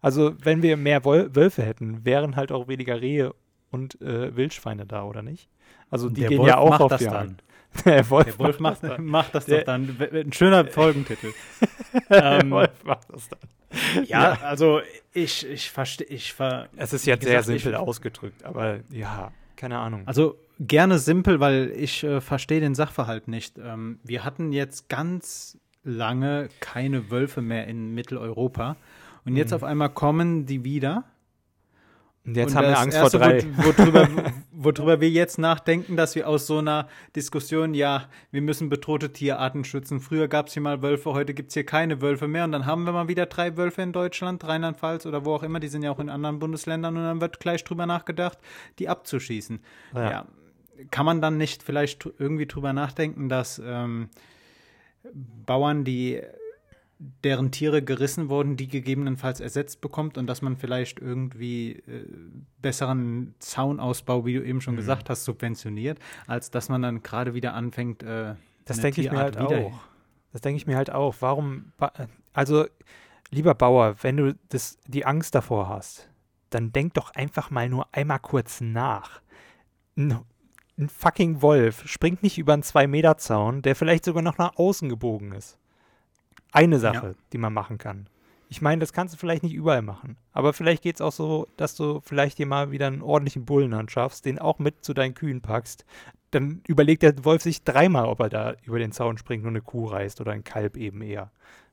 Also, 0.00 0.32
wenn 0.42 0.62
wir 0.62 0.78
mehr 0.78 1.04
Wol 1.04 1.36
Wölfe 1.36 1.62
hätten, 1.62 2.06
wären 2.06 2.36
halt 2.36 2.52
auch 2.52 2.68
weniger 2.68 3.02
Rehe 3.02 3.34
und 3.70 4.00
äh, 4.00 4.34
Wildschweine 4.34 4.86
da, 4.86 5.04
oder 5.04 5.20
nicht? 5.20 5.50
Also, 5.94 6.08
die 6.08 6.22
der 6.22 6.28
gehen 6.30 6.38
Wolf 6.40 6.48
ja 6.48 6.58
auch 6.58 6.80
auf 6.80 6.96
die 6.96 7.04
dann. 7.04 7.38
Der 7.84 8.08
Wolf, 8.08 8.26
der 8.26 8.38
Wolf 8.38 8.60
macht, 8.60 8.84
macht, 8.84 9.00
macht, 9.00 9.34
das 9.34 9.46
doch 9.46 9.64
dann. 9.64 9.96
Ein 9.98 10.32
schöner 10.32 10.64
Folgentitel. 10.64 11.32
der 12.08 12.40
ähm, 12.40 12.52
Wolf 12.52 12.84
macht 12.84 13.12
das 13.12 13.28
dann. 13.28 14.04
Ja, 14.06 14.34
ja. 14.34 14.38
also 14.42 14.80
ich, 15.12 15.44
ich 15.44 15.72
verstehe. 15.72 16.06
Ich 16.06 16.32
ver 16.32 16.68
es 16.76 16.92
ist 16.92 17.04
jetzt 17.04 17.24
sehr 17.24 17.42
simpel 17.42 17.74
ausgedrückt, 17.74 18.44
aber 18.44 18.78
ja, 18.90 19.32
keine 19.56 19.78
Ahnung. 19.78 20.02
Also 20.06 20.36
gerne 20.60 21.00
simpel, 21.00 21.40
weil 21.40 21.72
ich 21.76 22.04
äh, 22.04 22.20
verstehe 22.20 22.60
den 22.60 22.76
Sachverhalt 22.76 23.26
nicht. 23.26 23.58
Ähm, 23.58 23.98
wir 24.04 24.24
hatten 24.24 24.52
jetzt 24.52 24.88
ganz 24.88 25.58
lange 25.82 26.48
keine 26.60 27.10
Wölfe 27.10 27.42
mehr 27.42 27.66
in 27.66 27.94
Mitteleuropa. 27.94 28.76
Und 29.24 29.36
jetzt 29.36 29.50
mhm. 29.50 29.56
auf 29.56 29.64
einmal 29.64 29.90
kommen 29.90 30.46
die 30.46 30.64
wieder. 30.64 31.04
Jetzt 32.26 32.52
und 32.52 32.56
haben 32.56 32.68
wir 32.68 32.78
Angst 32.78 32.96
erste, 32.96 33.18
vor 33.18 33.28
drei. 33.28 33.44
Worüber, 33.56 34.08
worüber 34.52 35.00
wir 35.00 35.10
jetzt 35.10 35.38
nachdenken, 35.38 35.96
dass 35.96 36.14
wir 36.14 36.26
aus 36.26 36.46
so 36.46 36.58
einer 36.58 36.88
Diskussion, 37.14 37.74
ja, 37.74 38.08
wir 38.30 38.40
müssen 38.40 38.70
bedrohte 38.70 39.12
Tierarten 39.12 39.64
schützen. 39.64 40.00
Früher 40.00 40.26
gab 40.28 40.46
es 40.46 40.54
hier 40.54 40.62
mal 40.62 40.80
Wölfe, 40.80 41.12
heute 41.12 41.34
gibt 41.34 41.48
es 41.48 41.54
hier 41.54 41.66
keine 41.66 42.00
Wölfe 42.00 42.26
mehr. 42.26 42.44
Und 42.44 42.52
dann 42.52 42.64
haben 42.64 42.84
wir 42.84 42.92
mal 42.92 43.08
wieder 43.08 43.26
drei 43.26 43.56
Wölfe 43.58 43.82
in 43.82 43.92
Deutschland, 43.92 44.42
Rheinland-Pfalz 44.46 45.04
oder 45.04 45.24
wo 45.26 45.34
auch 45.34 45.42
immer. 45.42 45.60
Die 45.60 45.68
sind 45.68 45.82
ja 45.82 45.90
auch 45.90 46.00
in 46.00 46.08
anderen 46.08 46.38
Bundesländern. 46.38 46.96
Und 46.96 47.02
dann 47.02 47.20
wird 47.20 47.40
gleich 47.40 47.62
drüber 47.62 47.84
nachgedacht, 47.84 48.38
die 48.78 48.88
abzuschießen. 48.88 49.60
ja. 49.94 50.10
ja 50.10 50.26
kann 50.90 51.06
man 51.06 51.20
dann 51.20 51.36
nicht 51.36 51.62
vielleicht 51.62 52.08
irgendwie 52.18 52.46
drüber 52.46 52.72
nachdenken, 52.72 53.28
dass 53.28 53.60
ähm, 53.64 54.08
Bauern, 55.46 55.84
die 55.84 56.20
deren 56.98 57.50
Tiere 57.50 57.82
gerissen 57.82 58.28
wurden, 58.28 58.56
die 58.56 58.68
gegebenenfalls 58.68 59.40
ersetzt 59.40 59.80
bekommt 59.80 60.16
und 60.16 60.26
dass 60.26 60.42
man 60.42 60.56
vielleicht 60.56 61.00
irgendwie 61.00 61.72
äh, 61.72 62.06
besseren 62.62 63.34
Zaunausbau, 63.40 64.24
wie 64.24 64.34
du 64.34 64.44
eben 64.44 64.60
schon 64.60 64.74
mhm. 64.74 64.78
gesagt 64.78 65.10
hast, 65.10 65.24
subventioniert, 65.24 65.98
als 66.26 66.50
dass 66.50 66.68
man 66.68 66.82
dann 66.82 67.02
gerade 67.02 67.34
wieder 67.34 67.54
anfängt. 67.54 68.02
Äh, 68.02 68.34
das 68.64 68.80
denke 68.80 69.00
ich 69.00 69.10
mir 69.10 69.18
halt 69.18 69.38
auch. 69.38 69.80
Das 70.32 70.40
denke 70.40 70.56
ich 70.56 70.66
mir 70.66 70.76
halt 70.76 70.90
auch. 70.90 71.16
Warum? 71.20 71.72
Also, 72.32 72.66
lieber 73.30 73.54
Bauer, 73.54 73.96
wenn 74.02 74.16
du 74.16 74.34
das, 74.48 74.78
die 74.86 75.04
Angst 75.04 75.34
davor 75.34 75.68
hast, 75.68 76.08
dann 76.50 76.72
denk 76.72 76.94
doch 76.94 77.10
einfach 77.14 77.50
mal 77.50 77.68
nur 77.68 77.86
einmal 77.92 78.20
kurz 78.20 78.60
nach. 78.60 79.20
Ein, 79.96 80.20
ein 80.78 80.88
fucking 80.88 81.42
Wolf 81.42 81.86
springt 81.86 82.22
nicht 82.22 82.38
über 82.38 82.52
einen 82.52 82.62
2-Meter-Zaun, 82.62 83.62
der 83.62 83.76
vielleicht 83.76 84.04
sogar 84.04 84.22
noch 84.22 84.38
nach 84.38 84.56
außen 84.56 84.88
gebogen 84.88 85.32
ist. 85.32 85.58
Eine 86.54 86.78
Sache, 86.78 87.06
ja. 87.08 87.14
die 87.32 87.38
man 87.38 87.52
machen 87.52 87.78
kann. 87.78 88.08
Ich 88.48 88.62
meine, 88.62 88.78
das 88.78 88.92
kannst 88.92 89.12
du 89.12 89.18
vielleicht 89.18 89.42
nicht 89.42 89.54
überall 89.54 89.82
machen. 89.82 90.16
Aber 90.32 90.52
vielleicht 90.52 90.84
geht 90.84 90.94
es 90.94 91.00
auch 91.00 91.12
so, 91.12 91.48
dass 91.56 91.74
du 91.74 92.00
vielleicht 92.00 92.38
dir 92.38 92.46
mal 92.46 92.70
wieder 92.70 92.86
einen 92.86 93.02
ordentlichen 93.02 93.44
Bullen 93.44 93.74
anschaffst, 93.74 94.24
den 94.24 94.38
auch 94.38 94.60
mit 94.60 94.84
zu 94.84 94.94
deinen 94.94 95.14
Kühen 95.14 95.40
packst. 95.40 95.84
Dann 96.30 96.62
überlegt 96.68 97.02
der 97.02 97.24
Wolf 97.24 97.42
sich 97.42 97.64
dreimal, 97.64 98.06
ob 98.06 98.20
er 98.20 98.28
da 98.28 98.54
über 98.62 98.78
den 98.78 98.92
Zaun 98.92 99.18
springt 99.18 99.42
und 99.42 99.50
eine 99.50 99.62
Kuh 99.62 99.86
reißt 99.86 100.20
oder 100.20 100.30
ein 100.30 100.44
Kalb 100.44 100.76
eben 100.76 101.02
eher. 101.02 101.32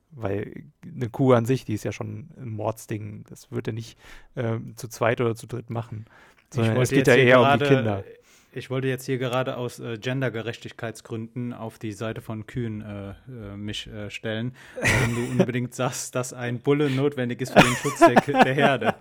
Weil 0.09 0.63
eine 0.83 1.09
Kuh 1.09 1.33
an 1.33 1.45
sich, 1.45 1.63
die 1.63 1.75
ist 1.75 1.83
ja 1.83 1.91
schon 1.91 2.29
ein 2.35 2.49
Mordsding. 2.49 3.25
Das 3.29 3.51
wird 3.51 3.67
er 3.67 3.73
nicht 3.73 3.99
äh, 4.33 4.57
zu 4.75 4.87
zweit 4.87 5.21
oder 5.21 5.35
zu 5.35 5.45
dritt 5.45 5.69
machen. 5.69 6.05
Sondern 6.49 6.77
es 6.77 6.89
geht 6.89 7.07
ja 7.07 7.15
eher 7.15 7.41
um 7.41 7.59
die 7.59 7.65
Kinder 7.65 8.03
ich 8.53 8.69
wollte 8.69 8.87
jetzt 8.87 9.05
hier 9.05 9.17
gerade 9.17 9.57
aus 9.57 9.79
äh, 9.79 9.97
Gendergerechtigkeitsgründen 9.97 11.53
auf 11.53 11.79
die 11.79 11.93
Seite 11.93 12.21
von 12.21 12.45
Kühen 12.45 12.81
äh, 12.81 13.11
äh, 13.11 13.55
mich 13.55 13.87
äh, 13.87 14.09
stellen, 14.09 14.55
wenn 14.81 15.15
du 15.15 15.21
unbedingt 15.31 15.73
sagst, 15.73 16.15
dass 16.15 16.33
ein 16.33 16.59
Bulle 16.59 16.89
notwendig 16.89 17.41
ist 17.41 17.53
für 17.53 17.63
den 17.63 17.75
Schutz 17.75 17.99
der, 17.99 18.43
der 18.43 18.53
Herde. 18.53 18.95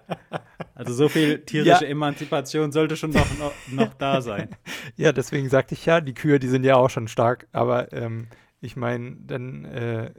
Also 0.75 0.95
so 0.95 1.09
viel 1.09 1.41
tierische 1.41 1.85
ja. 1.85 1.91
Emanzipation 1.91 2.73
sollte 2.73 2.97
schon 2.97 3.11
noch, 3.11 3.27
noch, 3.39 3.53
noch, 3.71 3.95
da 3.95 4.23
sein. 4.23 4.49
Ja, 4.97 5.13
deswegen 5.13 5.49
sagte 5.49 5.75
ich 5.75 5.85
ja, 5.85 6.01
die 6.01 6.15
Kühe, 6.15 6.39
die 6.39 6.49
sind 6.49 6.65
ja 6.65 6.77
auch 6.77 6.91
schon 6.91 7.09
stark, 7.09 7.49
aber 7.53 7.93
ähm, 7.93 8.29
ich 8.61 8.77
meine, 8.77 9.17
dann 9.27 9.65
äh, 9.65 10.13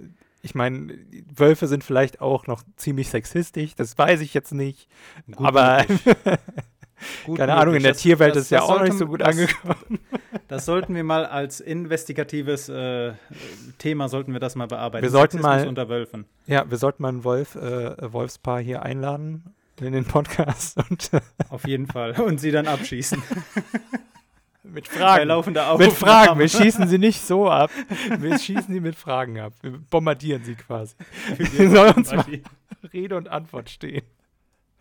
ich 0.44 0.56
meine, 0.56 0.98
Wölfe 1.34 1.68
sind 1.68 1.84
vielleicht 1.84 2.20
auch 2.20 2.48
noch 2.48 2.64
ziemlich 2.76 3.10
sexistisch, 3.10 3.76
das 3.76 3.98
weiß 3.98 4.22
ich 4.22 4.34
jetzt 4.34 4.54
nicht. 4.54 4.90
Gut 5.28 5.46
aber 5.46 5.86
Gut 7.26 7.38
Keine 7.38 7.56
Ahnung, 7.56 7.76
in 7.76 7.84
der 7.84 7.94
das, 7.94 8.02
Tierwelt 8.02 8.36
das, 8.36 8.44
ist 8.44 8.50
ja 8.52 8.62
auch 8.62 8.80
noch 8.80 8.84
nicht 8.84 8.98
so 8.98 9.08
gut 9.08 9.22
angekommen. 9.22 10.00
Das 10.48 10.66
sollten 10.66 10.94
wir 10.96 11.04
mal 11.06 11.26
als 11.26 11.62
investigatives 11.62 12.68
äh, 12.68 13.14
Thema 13.78 14.10
sollten 14.10 14.34
wir 14.34 14.42
das 14.42 14.56
mal 14.56 14.68
bearbeiten. 14.68 15.02
Wir 15.02 15.10
sollten 15.10 15.40
mal 15.40 15.66
unter 15.66 15.88
Wölfen. 15.88 16.26
Ja, 16.46 16.70
wir 16.70 16.78
sollten 16.78 17.04
mal 17.04 17.14
ein 17.14 17.24
Wolf, 17.24 17.56
äh, 17.56 18.12
Wolfspaar 18.12 18.60
hier 18.60 18.84
einladen 18.84 19.56
in 19.80 19.94
den 19.94 20.04
Podcast 20.04 20.78
und 20.90 21.10
auf 21.50 21.66
jeden 21.66 21.88
Fall 21.88 22.20
und 22.20 22.40
sie 22.40 22.52
dann 22.52 22.68
abschießen. 22.68 23.22
mit 24.64 24.88
Fragen. 24.88 25.28
mit 25.78 25.94
Fragen. 25.94 26.40
Wir 26.40 26.50
schießen 26.50 26.88
sie 26.88 26.98
nicht 26.98 27.22
so 27.22 27.50
ab. 27.50 27.72
Wir 28.20 28.38
schießen 28.38 28.74
sie 28.74 28.82
mit 28.82 28.96
Fragen 28.96 29.40
ab. 29.40 29.54
Wir 29.62 29.72
bombardieren 29.72 30.44
sie 30.44 30.56
quasi. 30.56 30.96
Wir 31.38 31.70
sollen 31.70 31.94
uns 31.94 32.12
mal 32.12 32.26
Rede 32.94 33.16
und 33.16 33.30
Antwort 33.30 33.70
stehen. 33.70 34.04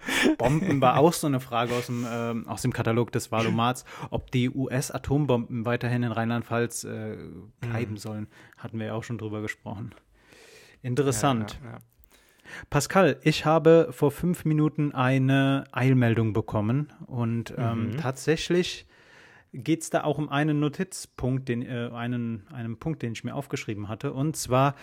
Bomben 0.39 0.81
war 0.81 0.99
auch 0.99 1.13
so 1.13 1.27
eine 1.27 1.41
Frage 1.41 1.75
aus 1.75 1.87
dem, 1.87 2.05
äh, 2.05 2.49
aus 2.49 2.63
dem 2.63 2.73
Katalog 2.73 3.13
des 3.13 3.31
Valomats, 3.31 3.85
ob 4.11 4.31
die 4.31 4.51
US-Atombomben 4.51 5.65
weiterhin 5.65 6.03
in 6.03 6.13
Rheinland-Pfalz 6.13 6.85
äh, 6.85 7.17
bleiben 7.61 7.93
mhm. 7.93 7.99
sollen. 7.99 8.27
Hatten 8.57 8.79
wir 8.79 8.87
ja 8.87 8.95
auch 8.95 9.05
schon 9.05 9.19
drüber 9.19 9.43
gesprochen. 9.43 9.95
Interessant. 10.83 11.59
Ja, 11.63 11.67
ja, 11.67 11.73
ja. 11.75 11.79
Pascal, 12.69 13.19
ich 13.23 13.45
habe 13.45 13.89
vor 13.93 14.11
fünf 14.11 14.45
Minuten 14.45 14.93
eine 14.93 15.65
Eilmeldung 15.73 16.33
bekommen 16.33 16.93
und 17.07 17.55
ähm, 17.57 17.91
mhm. 17.91 17.97
tatsächlich 17.99 18.87
geht 19.53 19.83
es 19.83 19.91
da 19.91 20.05
auch 20.05 20.19
um 20.19 20.29
einen 20.29 20.61
Notizpunkt, 20.61 21.49
den, 21.49 21.63
äh, 21.63 21.91
einen, 21.93 22.47
einen 22.53 22.79
Punkt, 22.79 23.03
den 23.03 23.13
ich 23.13 23.25
mir 23.25 23.35
aufgeschrieben 23.35 23.89
hatte. 23.89 24.13
Und 24.13 24.37
zwar 24.37 24.75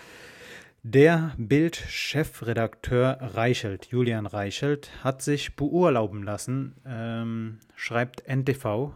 der 0.82 1.34
Bild-Chefredakteur 1.36 3.18
Reichelt, 3.20 3.86
Julian 3.86 4.26
Reichelt, 4.26 4.90
hat 5.02 5.22
sich 5.22 5.56
beurlauben 5.56 6.22
lassen, 6.22 6.76
ähm, 6.86 7.58
schreibt 7.74 8.26
NTV 8.26 8.92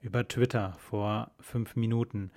über 0.00 0.28
Twitter 0.28 0.74
vor 0.78 1.32
fünf 1.40 1.76
Minuten. 1.76 2.30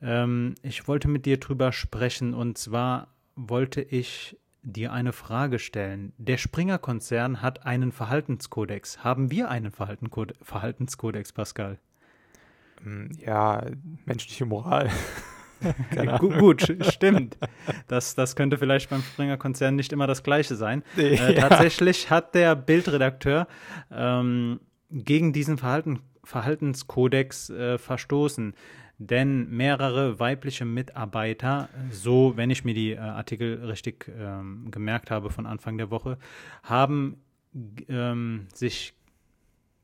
Ähm, 0.00 0.54
ich 0.62 0.86
wollte 0.88 1.08
mit 1.08 1.26
dir 1.26 1.38
drüber 1.38 1.72
sprechen 1.72 2.34
und 2.34 2.56
zwar 2.58 3.08
wollte 3.34 3.82
ich 3.82 4.36
dir 4.62 4.92
eine 4.92 5.12
Frage 5.12 5.58
stellen. 5.58 6.12
Der 6.18 6.36
Springer-Konzern 6.36 7.42
hat 7.42 7.64
einen 7.64 7.92
Verhaltenskodex. 7.92 9.02
Haben 9.02 9.30
wir 9.30 9.50
einen 9.50 9.72
Verhaltenskodex, 9.72 11.32
Pascal? 11.32 11.78
Ja, 13.18 13.66
menschliche 14.04 14.46
Moral. 14.46 14.90
gut, 16.18 16.74
stimmt. 16.88 17.36
Das, 17.88 18.14
das 18.14 18.36
könnte 18.36 18.58
vielleicht 18.58 18.90
beim 18.90 19.02
Springer-Konzern 19.02 19.76
nicht 19.76 19.92
immer 19.92 20.06
das 20.06 20.22
Gleiche 20.22 20.56
sein. 20.56 20.82
Äh, 21.00 21.34
ja. 21.34 21.48
Tatsächlich 21.48 22.10
hat 22.10 22.34
der 22.34 22.54
Bildredakteur 22.54 23.46
ähm, 23.90 24.60
gegen 24.90 25.32
diesen 25.32 25.56
Verhalten, 25.56 26.00
Verhaltenskodex 26.24 27.50
äh, 27.50 27.78
verstoßen. 27.78 28.54
Denn 28.98 29.48
mehrere 29.48 30.20
weibliche 30.20 30.66
Mitarbeiter, 30.66 31.70
so 31.90 32.36
wenn 32.36 32.50
ich 32.50 32.64
mir 32.64 32.74
die 32.74 32.92
äh, 32.92 32.98
Artikel 32.98 33.64
richtig 33.64 34.12
ähm, 34.14 34.70
gemerkt 34.70 35.10
habe 35.10 35.30
von 35.30 35.46
Anfang 35.46 35.78
der 35.78 35.90
Woche, 35.90 36.18
haben 36.62 37.16
ähm, 37.88 38.46
sich 38.52 38.94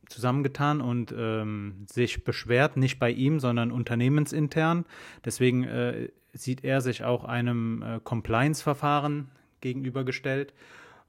zusammengetan 0.09 0.81
und 0.81 1.15
ähm, 1.17 1.87
sich 1.91 2.25
beschwert, 2.25 2.77
nicht 2.77 2.99
bei 2.99 3.11
ihm, 3.11 3.41
sondern 3.41 3.71
unternehmensintern. 3.71 4.85
Deswegen 5.25 5.65
äh, 5.65 6.09
sieht 6.33 6.65
er 6.65 6.81
sich 6.81 7.05
auch 7.05 7.25
einem 7.25 7.83
äh, 7.83 8.01
Compliance-Verfahren 8.03 9.31
gegenübergestellt. 9.61 10.53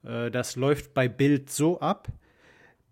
Äh, 0.04 0.30
das 0.30 0.56
läuft 0.56 0.94
bei 0.94 1.08
Bild 1.08 1.50
so 1.50 1.80
ab. 1.80 2.08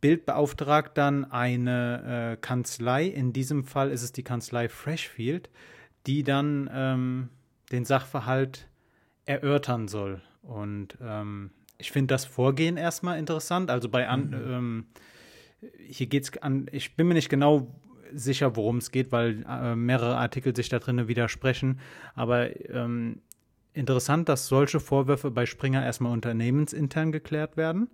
Bild 0.00 0.26
beauftragt 0.26 0.98
dann 0.98 1.30
eine 1.30 2.34
äh, 2.34 2.36
Kanzlei, 2.36 3.06
in 3.06 3.32
diesem 3.32 3.64
Fall 3.64 3.90
ist 3.90 4.02
es 4.02 4.12
die 4.12 4.22
Kanzlei 4.22 4.68
Freshfield, 4.68 5.50
die 6.06 6.22
dann 6.22 6.70
ähm, 6.72 7.28
den 7.72 7.84
Sachverhalt 7.84 8.68
erörtern 9.24 9.88
soll. 9.88 10.20
Und 10.42 10.96
ähm, 11.02 11.50
ich 11.78 11.90
finde 11.90 12.14
das 12.14 12.24
Vorgehen 12.24 12.76
erstmal 12.76 13.18
interessant. 13.18 13.70
Also 13.70 13.88
bei 13.88 14.08
an, 14.08 14.28
mhm. 14.28 14.34
ähm, 14.34 14.86
hier 15.78 16.06
geht 16.06 16.24
es 16.24 16.42
an, 16.42 16.66
ich 16.72 16.96
bin 16.96 17.08
mir 17.08 17.14
nicht 17.14 17.28
genau 17.28 17.74
sicher, 18.12 18.56
worum 18.56 18.78
es 18.78 18.90
geht, 18.90 19.12
weil 19.12 19.44
äh, 19.48 19.74
mehrere 19.74 20.16
Artikel 20.16 20.54
sich 20.54 20.68
da 20.68 20.78
drinnen 20.78 21.08
widersprechen. 21.08 21.80
Aber 22.14 22.48
ähm, 22.70 23.20
interessant, 23.72 24.28
dass 24.28 24.46
solche 24.46 24.80
Vorwürfe 24.80 25.30
bei 25.30 25.46
Springer 25.46 25.84
erstmal 25.84 26.12
unternehmensintern 26.12 27.12
geklärt 27.12 27.56
werden. 27.56 27.88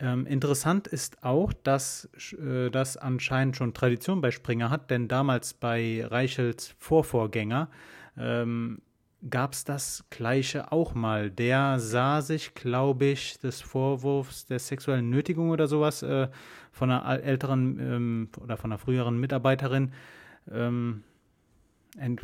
Ähm, 0.00 0.26
interessant 0.26 0.86
ist 0.86 1.24
auch, 1.24 1.52
dass 1.52 2.08
äh, 2.32 2.70
das 2.70 2.96
anscheinend 2.96 3.56
schon 3.56 3.74
Tradition 3.74 4.20
bei 4.20 4.30
Springer 4.30 4.70
hat, 4.70 4.90
denn 4.90 5.08
damals 5.08 5.54
bei 5.54 6.04
Reichels 6.06 6.74
Vorvorgänger 6.78 7.68
ähm, 8.16 8.80
gab 9.28 9.52
es 9.52 9.64
das 9.64 10.04
Gleiche 10.10 10.72
auch 10.72 10.94
mal. 10.94 11.30
Der 11.30 11.78
sah 11.78 12.20
sich, 12.20 12.54
glaube 12.54 13.06
ich, 13.06 13.38
des 13.38 13.60
Vorwurfs 13.60 14.46
der 14.46 14.58
sexuellen 14.58 15.10
Nötigung 15.10 15.50
oder 15.50 15.66
sowas 15.66 16.02
äh, 16.02 16.28
von 16.72 16.90
einer 16.90 17.22
älteren 17.22 17.78
ähm, 17.80 18.28
oder 18.40 18.56
von 18.56 18.72
einer 18.72 18.78
früheren 18.78 19.18
Mitarbeiterin 19.18 19.92
ähm, 20.50 21.02
ent, 21.98 22.20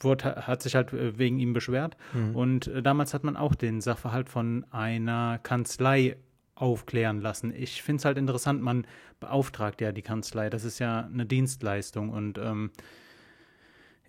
wurde, 0.00 0.46
hat 0.46 0.62
sich 0.62 0.74
halt 0.74 0.92
äh, 0.92 1.16
wegen 1.18 1.38
ihm 1.38 1.52
beschwert. 1.52 1.96
Mhm. 2.12 2.34
Und 2.34 2.66
äh, 2.66 2.82
damals 2.82 3.14
hat 3.14 3.24
man 3.24 3.36
auch 3.36 3.54
den 3.54 3.80
Sachverhalt 3.80 4.28
von 4.28 4.64
einer 4.70 5.38
Kanzlei 5.42 6.16
aufklären 6.54 7.20
lassen. 7.20 7.54
Ich 7.54 7.82
finde 7.82 8.00
es 8.00 8.04
halt 8.04 8.18
interessant, 8.18 8.60
man 8.62 8.86
beauftragt 9.18 9.80
ja 9.80 9.92
die 9.92 10.02
Kanzlei. 10.02 10.50
Das 10.50 10.64
ist 10.64 10.78
ja 10.78 11.08
eine 11.12 11.24
Dienstleistung 11.24 12.10
und 12.10 12.38
ähm, 12.38 12.70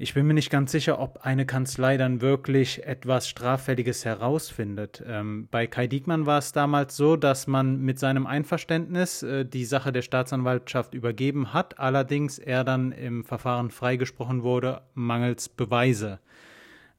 ich 0.01 0.15
bin 0.15 0.25
mir 0.25 0.33
nicht 0.33 0.49
ganz 0.49 0.71
sicher, 0.71 0.99
ob 0.99 1.19
eine 1.21 1.45
Kanzlei 1.45 1.95
dann 1.95 2.21
wirklich 2.21 2.83
etwas 2.85 3.29
Straffälliges 3.29 4.03
herausfindet. 4.03 5.03
Ähm, 5.05 5.47
bei 5.51 5.67
Kai 5.67 5.85
Diekmann 5.85 6.25
war 6.25 6.39
es 6.39 6.53
damals 6.53 6.97
so, 6.97 7.15
dass 7.15 7.45
man 7.45 7.79
mit 7.81 7.99
seinem 7.99 8.25
Einverständnis 8.25 9.21
äh, 9.21 9.45
die 9.45 9.63
Sache 9.63 9.91
der 9.91 10.01
Staatsanwaltschaft 10.01 10.95
übergeben 10.95 11.53
hat, 11.53 11.77
allerdings 11.77 12.39
er 12.39 12.63
dann 12.63 12.91
im 12.91 13.23
Verfahren 13.23 13.69
freigesprochen 13.69 14.41
wurde, 14.41 14.81
mangels 14.95 15.49
Beweise. 15.49 16.19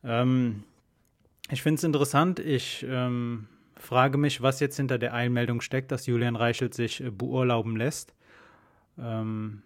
Ähm, 0.04 0.62
ich 1.50 1.60
finde 1.60 1.78
es 1.78 1.84
interessant. 1.84 2.38
Ich 2.38 2.86
ähm, 2.88 3.48
frage 3.74 4.16
mich, 4.16 4.42
was 4.42 4.60
jetzt 4.60 4.76
hinter 4.76 4.98
der 4.98 5.12
Einmeldung 5.12 5.60
steckt, 5.60 5.90
dass 5.90 6.06
Julian 6.06 6.36
Reichelt 6.36 6.72
sich 6.72 7.02
äh, 7.02 7.10
beurlauben 7.10 7.74
lässt. 7.74 8.14
Ähm, 8.96 9.62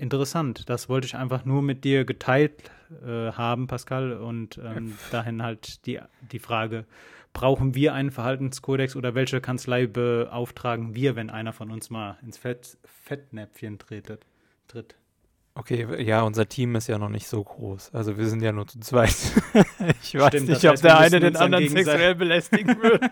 interessant. 0.00 0.68
Das 0.68 0.88
wollte 0.88 1.06
ich 1.06 1.16
einfach 1.16 1.44
nur 1.44 1.62
mit 1.62 1.84
dir 1.84 2.04
geteilt 2.04 2.70
äh, 3.04 3.32
haben, 3.32 3.66
Pascal. 3.66 4.12
Und 4.14 4.58
ähm, 4.58 4.96
dahin 5.10 5.42
halt 5.42 5.86
die, 5.86 6.00
die 6.32 6.38
Frage, 6.38 6.86
brauchen 7.32 7.74
wir 7.74 7.94
einen 7.94 8.10
Verhaltenskodex 8.10 8.96
oder 8.96 9.14
welche 9.14 9.40
Kanzlei 9.40 9.86
beauftragen 9.86 10.94
wir, 10.94 11.16
wenn 11.16 11.30
einer 11.30 11.52
von 11.52 11.70
uns 11.70 11.90
mal 11.90 12.18
ins 12.22 12.38
Fett, 12.38 12.78
Fettnäpfchen 12.84 13.78
tretet, 13.78 14.26
tritt? 14.68 14.96
Okay, 15.54 16.02
ja, 16.02 16.22
unser 16.22 16.48
Team 16.48 16.76
ist 16.76 16.86
ja 16.86 16.96
noch 16.96 17.08
nicht 17.08 17.26
so 17.26 17.42
groß. 17.42 17.92
Also 17.92 18.16
wir 18.16 18.26
sind 18.26 18.40
ja 18.40 18.52
nur 18.52 18.66
zu 18.66 18.78
zweit. 18.80 19.10
ich 20.02 20.14
weiß 20.14 20.28
Stimmt, 20.28 20.48
nicht, 20.48 20.64
ob 20.68 20.80
der 20.80 20.98
eine 20.98 21.20
den 21.20 21.36
anderen 21.36 21.68
sexuell 21.68 22.14
belästigen 22.14 22.80
würde. 22.80 23.10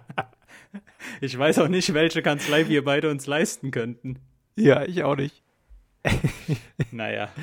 ich 1.20 1.36
weiß 1.36 1.58
auch 1.60 1.68
nicht, 1.68 1.92
welche 1.94 2.22
Kanzlei 2.22 2.68
wir 2.68 2.84
beide 2.84 3.10
uns 3.10 3.26
leisten 3.26 3.70
könnten. 3.70 4.18
Ja, 4.54 4.84
ich 4.84 5.02
auch 5.02 5.16
nicht. 5.16 5.42
Naja. 6.90 7.28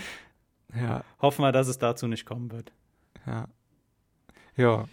Ja. 0.75 1.03
Hoffen 1.21 1.43
wir, 1.43 1.53
dass 1.53 1.69
es 1.69 1.79
dazu 1.79 2.07
nicht 2.07 2.25
kommen 2.25 2.51
wird. 2.51 2.73
Ja. 3.25 3.47
Ja. 4.57 4.85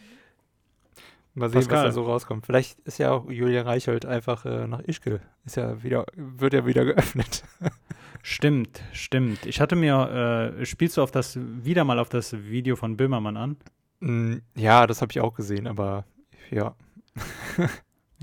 Mal 1.35 1.51
sehen, 1.51 1.61
Pascal. 1.63 1.79
was 1.79 1.85
da 1.87 1.93
so 1.93 2.05
rauskommt. 2.05 2.47
Vielleicht 2.47 2.79
ist 2.81 2.99
ja 2.99 3.11
auch 3.11 3.29
Julia 3.29 3.63
Reichelt 3.63 4.07
einfach 4.07 4.45
äh, 4.47 4.69
nach 4.69 4.81
Ischgl. 4.81 5.21
Ist 5.45 5.57
ja 5.57 5.83
wieder, 5.83 6.07
wird 6.15 6.55
ja 6.55 6.65
wieder 6.65 6.85
geöffnet. 6.85 7.43
stimmt, 8.23 8.83
stimmt. 8.93 9.45
Ich 9.47 9.61
hatte 9.61 9.75
mir, 9.75 10.55
äh, 10.61 10.65
spielst 10.65 10.97
du 10.97 11.03
auf 11.03 11.11
das, 11.11 11.37
wieder 11.37 11.83
mal 11.83 11.99
auf 11.99 12.09
das 12.09 12.33
Video 12.33 12.77
von 12.77 12.97
Böhmermann 12.97 13.37
an? 13.37 13.57
Mm, 13.99 14.37
ja, 14.55 14.87
das 14.87 15.03
habe 15.03 15.11
ich 15.11 15.21
auch 15.21 15.35
gesehen, 15.35 15.67
aber 15.67 16.05
ja. 16.51 16.77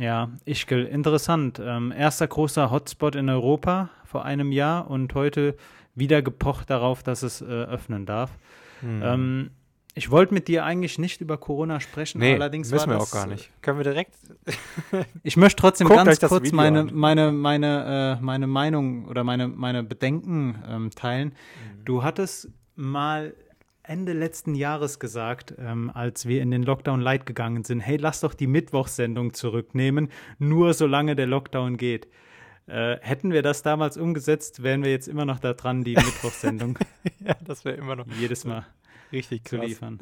ja, 0.02 0.30
Ischgl, 0.46 0.86
interessant. 0.86 1.62
Ähm, 1.64 1.94
erster 1.96 2.28
großer 2.28 2.72
Hotspot 2.72 3.16
in 3.16 3.30
Europa 3.30 3.90
vor 4.04 4.26
einem 4.26 4.52
Jahr 4.52 4.90
und 4.90 5.14
heute 5.14 5.56
wieder 5.94 6.22
gepocht 6.22 6.70
darauf, 6.70 7.04
dass 7.04 7.22
es 7.22 7.42
äh, 7.42 7.46
öffnen 7.46 8.06
darf. 8.06 8.32
Hm. 8.80 9.02
Ähm, 9.04 9.52
ich 9.94 10.10
wollte 10.10 10.34
mit 10.34 10.48
dir 10.48 10.66
eigentlich 10.66 10.98
nicht 10.98 11.22
über 11.22 11.38
Corona 11.38 11.80
sprechen, 11.82 12.20
nee, 12.20 12.34
allerdings 12.34 12.72
müssen 12.72 12.90
wir 12.90 12.98
das, 12.98 13.14
auch 13.14 13.16
gar 13.16 13.28
nicht. 13.28 13.52
Können 13.62 13.78
wir 13.78 13.84
direkt? 13.84 14.16
ich 15.24 15.38
möchte 15.38 15.62
trotzdem 15.62 15.88
Guckt 15.88 16.06
ganz 16.06 16.20
kurz 16.20 16.52
meine, 16.52 16.86
meine, 16.86 17.32
meine, 17.32 18.18
äh, 18.20 18.24
meine 18.24 18.48
Meinung 18.48 19.06
oder 19.06 19.24
meine, 19.24 19.50
meine 19.50 19.84
Bedenken 19.84 20.64
ähm, 20.68 20.90
teilen. 20.92 21.30
Mhm. 21.30 21.86
Du 21.86 22.04
hattest 22.04 22.50
mal 22.76 23.36
Ende 23.92 24.14
letzten 24.14 24.56
Jahres 24.56 25.00
gesagt, 25.00 25.54
ähm, 25.60 25.92
als 25.94 26.26
wir 26.26 26.42
in 26.42 26.50
den 26.50 26.64
Lockdown 26.64 27.02
Light 27.02 27.26
gegangen 27.26 27.66
sind, 27.66 27.82
hey, 27.82 27.98
lass 27.98 28.22
doch 28.22 28.34
die 28.34 28.48
Mittwochssendung 28.48 29.34
zurücknehmen, 29.34 30.08
nur 30.40 30.74
solange 30.74 31.18
der 31.18 31.28
Lockdown 31.28 31.76
geht. 31.76 32.08
Äh, 32.68 33.00
hätten 33.02 33.34
wir 33.34 33.42
das 33.42 33.64
damals 33.64 33.98
umgesetzt, 33.98 34.64
wären 34.64 34.82
wir 34.82 34.92
jetzt 34.92 35.10
immer 35.10 35.26
noch 35.26 35.40
da 35.40 35.52
dran, 35.52 35.84
die 35.84 35.96
Mittwochssendung. 35.96 36.80
ja, 37.20 37.36
das 37.46 37.66
wäre 37.66 37.76
immer 37.76 37.98
noch. 37.98 38.06
Jedes 38.18 38.46
Mal. 38.46 38.66
Richtig 39.12 39.46
zu 39.46 39.58
liefern. 39.58 40.00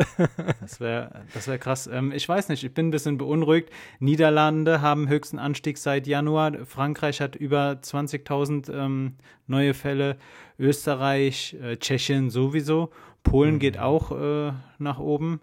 Das 0.62 0.80
wäre 0.80 1.24
das 1.34 1.48
wär 1.48 1.58
krass. 1.58 1.90
Ähm, 1.92 2.12
ich 2.12 2.30
weiß 2.30 2.50
nicht, 2.50 2.64
ich 2.64 2.72
bin 2.72 2.90
ein 2.90 2.92
bisschen 2.92 3.18
beunruhigt. 3.18 3.72
Niederlande 4.00 4.82
haben 4.82 5.10
höchsten 5.10 5.40
Anstieg 5.40 5.80
seit 5.80 6.06
Januar. 6.06 6.66
Frankreich 6.66 7.22
hat 7.22 7.36
über 7.36 7.80
20.000 7.82 8.72
ähm, 8.72 9.16
neue 9.48 9.74
Fälle. 9.74 10.18
Österreich, 10.60 11.56
äh, 11.60 11.78
Tschechien 11.78 12.30
sowieso. 12.30 12.92
Polen 13.24 13.56
mhm. 13.56 13.60
geht 13.60 13.78
auch 13.78 14.12
äh, 14.12 14.54
nach 14.78 15.00
oben. 15.00 15.42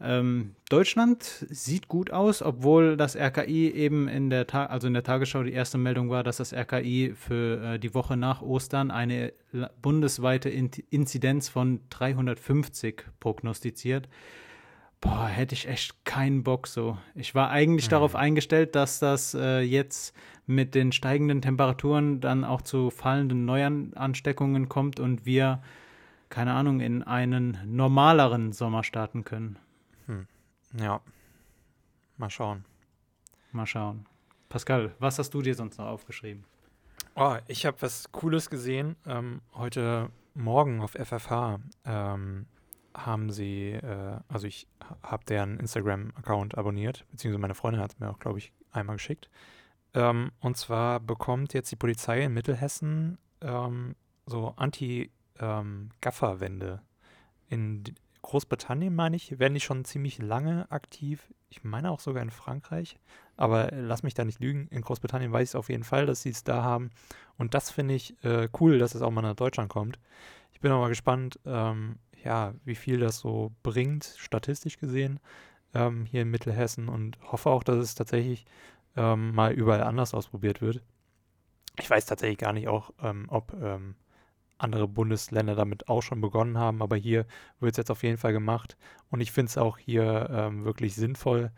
Ähm, 0.00 0.54
Deutschland 0.68 1.24
sieht 1.50 1.88
gut 1.88 2.12
aus, 2.12 2.40
obwohl 2.40 2.96
das 2.96 3.16
RKI 3.16 3.72
eben 3.72 4.06
in 4.06 4.30
der 4.30 4.46
Ta 4.46 4.66
also 4.66 4.86
in 4.86 4.94
der 4.94 5.02
Tagesschau 5.02 5.42
die 5.42 5.52
erste 5.52 5.76
Meldung 5.76 6.08
war, 6.08 6.22
dass 6.22 6.36
das 6.36 6.52
RKI 6.52 7.14
für 7.16 7.74
äh, 7.74 7.78
die 7.80 7.94
Woche 7.94 8.16
nach 8.16 8.40
Ostern 8.40 8.92
eine 8.92 9.32
bundesweite 9.82 10.50
in 10.50 10.70
Inzidenz 10.90 11.48
von 11.48 11.80
350 11.90 13.04
prognostiziert. 13.18 14.08
Boah, 15.00 15.26
hätte 15.26 15.54
ich 15.54 15.68
echt 15.68 16.04
keinen 16.04 16.42
Bock 16.42 16.66
so. 16.66 16.98
Ich 17.14 17.34
war 17.34 17.50
eigentlich 17.50 17.86
mhm. 17.86 17.90
darauf 17.90 18.14
eingestellt, 18.14 18.74
dass 18.74 19.00
das 19.00 19.34
äh, 19.34 19.60
jetzt 19.60 20.14
mit 20.46 20.74
den 20.74 20.92
steigenden 20.92 21.42
Temperaturen 21.42 22.20
dann 22.20 22.44
auch 22.44 22.62
zu 22.62 22.90
fallenden 22.90 23.44
Neuansteckungen 23.44 24.68
kommt 24.68 24.98
und 24.98 25.26
wir, 25.26 25.60
keine 26.28 26.52
Ahnung, 26.54 26.80
in 26.80 27.02
einen 27.02 27.58
normaleren 27.64 28.52
Sommer 28.52 28.84
starten 28.84 29.24
können. 29.24 29.58
Hm. 30.06 30.26
Ja. 30.78 31.00
Mal 32.16 32.30
schauen. 32.30 32.64
Mal 33.52 33.66
schauen. 33.66 34.06
Pascal, 34.48 34.94
was 34.98 35.18
hast 35.18 35.32
du 35.34 35.42
dir 35.42 35.54
sonst 35.54 35.78
noch 35.78 35.86
aufgeschrieben? 35.86 36.44
Oh, 37.14 37.36
ich 37.46 37.66
habe 37.66 37.80
was 37.80 38.10
Cooles 38.12 38.50
gesehen. 38.50 38.96
Ähm, 39.06 39.40
heute 39.54 40.10
Morgen 40.34 40.80
auf 40.80 40.92
FFH 40.92 41.58
ähm, 41.84 42.46
haben 42.94 43.30
sie, 43.30 43.72
äh, 43.72 44.18
also 44.28 44.46
ich 44.46 44.68
habe 45.02 45.24
deren 45.24 45.58
Instagram-Account 45.58 46.56
abonniert, 46.56 47.04
beziehungsweise 47.10 47.40
meine 47.40 47.54
Freundin 47.54 47.82
hat 47.82 47.92
es 47.92 47.98
mir 47.98 48.10
auch, 48.10 48.18
glaube 48.18 48.38
ich, 48.38 48.52
einmal 48.70 48.96
geschickt. 48.96 49.30
Ähm, 49.94 50.30
und 50.40 50.56
zwar 50.56 51.00
bekommt 51.00 51.54
jetzt 51.54 51.70
die 51.72 51.76
Polizei 51.76 52.22
in 52.22 52.34
Mittelhessen 52.34 53.18
ähm, 53.40 53.96
so 54.26 54.54
Anti-Gaffer-Wände 54.56 55.17
ähm, 55.40 55.90
in 57.48 57.84
Großbritannien, 58.22 58.94
meine 58.94 59.16
ich, 59.16 59.38
werden 59.38 59.54
die 59.54 59.60
schon 59.60 59.84
ziemlich 59.84 60.18
lange 60.18 60.70
aktiv. 60.70 61.32
Ich 61.50 61.64
meine 61.64 61.90
auch 61.90 62.00
sogar 62.00 62.22
in 62.22 62.30
Frankreich. 62.30 62.98
Aber 63.36 63.70
lass 63.72 64.02
mich 64.02 64.14
da 64.14 64.24
nicht 64.24 64.40
lügen. 64.40 64.66
In 64.68 64.82
Großbritannien 64.82 65.32
weiß 65.32 65.42
ich 65.42 65.50
es 65.50 65.54
auf 65.54 65.68
jeden 65.68 65.84
Fall, 65.84 66.06
dass 66.06 66.22
sie 66.22 66.30
es 66.30 66.44
da 66.44 66.62
haben. 66.62 66.90
Und 67.36 67.54
das 67.54 67.70
finde 67.70 67.94
ich 67.94 68.22
äh, 68.24 68.48
cool, 68.60 68.78
dass 68.78 68.94
es 68.94 69.02
auch 69.02 69.10
mal 69.10 69.22
nach 69.22 69.36
Deutschland 69.36 69.70
kommt. 69.70 69.98
Ich 70.52 70.60
bin 70.60 70.72
auch 70.72 70.80
mal 70.80 70.88
gespannt, 70.88 71.38
ähm, 71.46 71.96
ja, 72.24 72.54
wie 72.64 72.74
viel 72.74 72.98
das 72.98 73.18
so 73.18 73.52
bringt, 73.62 74.04
statistisch 74.18 74.78
gesehen, 74.78 75.20
ähm, 75.72 76.04
hier 76.04 76.22
in 76.22 76.30
Mittelhessen. 76.30 76.88
Und 76.88 77.16
hoffe 77.22 77.50
auch, 77.50 77.62
dass 77.62 77.76
es 77.76 77.94
tatsächlich 77.94 78.44
ähm, 78.96 79.34
mal 79.34 79.52
überall 79.52 79.84
anders 79.84 80.14
ausprobiert 80.14 80.60
wird. 80.60 80.82
Ich 81.78 81.88
weiß 81.88 82.06
tatsächlich 82.06 82.38
gar 82.38 82.52
nicht 82.52 82.66
auch, 82.66 82.90
ähm, 83.00 83.26
ob 83.28 83.54
ähm, 83.62 83.94
andere 84.58 84.88
Bundesländer 84.88 85.54
damit 85.54 85.88
auch 85.88 86.02
schon 86.02 86.20
begonnen 86.20 86.58
haben, 86.58 86.82
aber 86.82 86.96
hier 86.96 87.26
wird 87.60 87.72
es 87.72 87.76
jetzt 87.78 87.90
auf 87.90 88.02
jeden 88.02 88.18
Fall 88.18 88.32
gemacht 88.32 88.76
und 89.10 89.20
ich 89.20 89.32
finde 89.32 89.50
es 89.50 89.58
auch 89.58 89.78
hier 89.78 90.28
ähm, 90.30 90.64
wirklich 90.64 90.94
sinnvoll, 90.94 91.50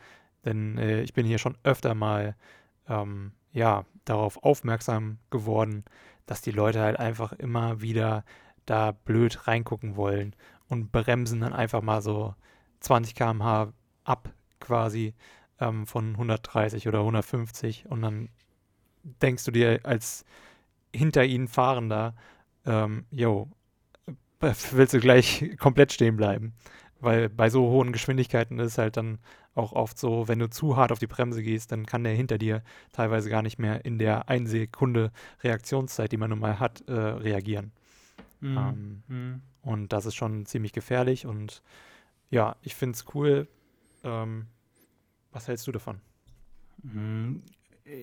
denn 0.44 0.78
äh, 0.78 1.02
ich 1.02 1.12
bin 1.12 1.26
hier 1.26 1.38
schon 1.38 1.56
öfter 1.64 1.94
mal 1.94 2.36
ähm, 2.88 3.32
ja 3.52 3.84
darauf 4.04 4.42
aufmerksam 4.42 5.18
geworden, 5.30 5.84
dass 6.26 6.42
die 6.42 6.52
Leute 6.52 6.80
halt 6.80 6.98
einfach 6.98 7.32
immer 7.32 7.80
wieder 7.80 8.24
da 8.66 8.92
blöd 8.92 9.46
reingucken 9.48 9.96
wollen 9.96 10.36
und 10.68 10.92
bremsen 10.92 11.40
dann 11.40 11.52
einfach 11.52 11.82
mal 11.82 12.02
so 12.02 12.34
20 12.80 13.14
km/h 13.14 13.72
ab 14.04 14.30
quasi 14.60 15.14
ähm, 15.58 15.86
von 15.86 16.12
130 16.12 16.88
oder 16.88 17.00
150 17.00 17.86
und 17.88 18.02
dann 18.02 18.28
denkst 19.02 19.44
du 19.44 19.50
dir 19.50 19.80
als 19.84 20.24
hinter 20.94 21.24
ihnen 21.24 21.48
Fahrender, 21.48 22.14
ähm, 22.70 23.04
yo, 23.10 23.48
willst 24.40 24.94
du 24.94 25.00
gleich 25.00 25.56
komplett 25.58 25.92
stehen 25.92 26.16
bleiben. 26.16 26.54
Weil 27.00 27.28
bei 27.30 27.48
so 27.48 27.62
hohen 27.70 27.92
Geschwindigkeiten 27.92 28.58
ist 28.58 28.72
es 28.72 28.78
halt 28.78 28.96
dann 28.96 29.18
auch 29.54 29.72
oft 29.72 29.98
so, 29.98 30.28
wenn 30.28 30.38
du 30.38 30.50
zu 30.50 30.76
hart 30.76 30.92
auf 30.92 30.98
die 30.98 31.06
Bremse 31.06 31.42
gehst, 31.42 31.72
dann 31.72 31.86
kann 31.86 32.04
der 32.04 32.14
hinter 32.14 32.38
dir 32.38 32.62
teilweise 32.92 33.30
gar 33.30 33.42
nicht 33.42 33.58
mehr 33.58 33.84
in 33.84 33.98
der 33.98 34.28
1 34.28 34.50
Sekunde 34.50 35.10
Reaktionszeit, 35.42 36.12
die 36.12 36.18
man 36.18 36.30
nun 36.30 36.38
mal 36.38 36.60
hat, 36.60 36.82
äh, 36.88 36.92
reagieren. 36.92 37.72
Mhm. 38.40 38.56
Ähm, 38.56 39.02
mhm. 39.08 39.42
Und 39.62 39.92
das 39.92 40.06
ist 40.06 40.14
schon 40.14 40.46
ziemlich 40.46 40.72
gefährlich 40.72 41.26
und 41.26 41.62
ja, 42.30 42.56
ich 42.62 42.74
finde 42.74 42.94
es 42.94 43.04
cool. 43.14 43.48
Ähm, 44.04 44.46
was 45.32 45.48
hältst 45.48 45.66
du 45.66 45.72
davon? 45.72 46.00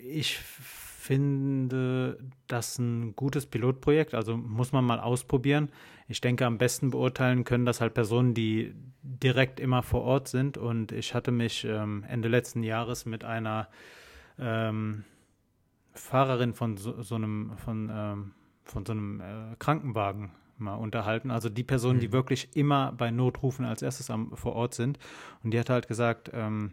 Ich 0.10 0.38
finde 0.38 2.18
das 2.48 2.78
ein 2.80 3.16
gutes 3.16 3.46
Pilotprojekt, 3.46 4.14
also 4.14 4.36
muss 4.36 4.74
man 4.74 4.84
mal 4.84 5.00
ausprobieren. 5.00 5.70
Ich 6.10 6.20
denke, 6.20 6.46
am 6.46 6.58
besten 6.58 6.92
beurteilen 6.92 7.46
können 7.46 7.66
das 7.66 7.80
halt 7.80 7.94
Personen, 7.94 8.34
die 8.34 8.74
direkt 9.02 9.60
immer 9.60 9.84
vor 9.84 10.02
Ort 10.02 10.28
sind. 10.28 10.58
Und 10.58 10.92
ich 10.92 11.14
hatte 11.14 11.32
mich 11.32 11.64
ähm, 11.64 12.04
Ende 12.10 12.28
letzten 12.28 12.64
Jahres 12.64 13.06
mit 13.06 13.24
einer 13.24 13.70
ähm, 14.38 15.06
Fahrerin 15.94 16.54
von 16.54 16.76
so, 16.78 17.02
so 17.02 17.16
einem, 17.16 17.54
von, 17.58 17.90
ähm, 17.92 18.32
von 18.64 18.86
so 18.86 18.92
einem 18.92 19.22
äh, 19.22 19.56
Krankenwagen 19.60 20.32
mal 20.58 20.76
unterhalten. 20.76 21.32
Also 21.32 21.50
die 21.50 21.64
Personen, 21.64 21.98
mhm. 21.98 22.02
die 22.02 22.12
wirklich 22.12 22.50
immer 22.56 22.92
bei 22.92 23.12
Notrufen 23.12 23.66
als 23.66 23.82
erstes 23.82 24.10
am, 24.10 24.36
vor 24.36 24.54
Ort 24.54 24.74
sind. 24.74 25.00
Und 25.44 25.52
die 25.52 25.60
hat 25.60 25.70
halt 25.70 25.88
gesagt, 25.88 26.32
ähm, 26.34 26.72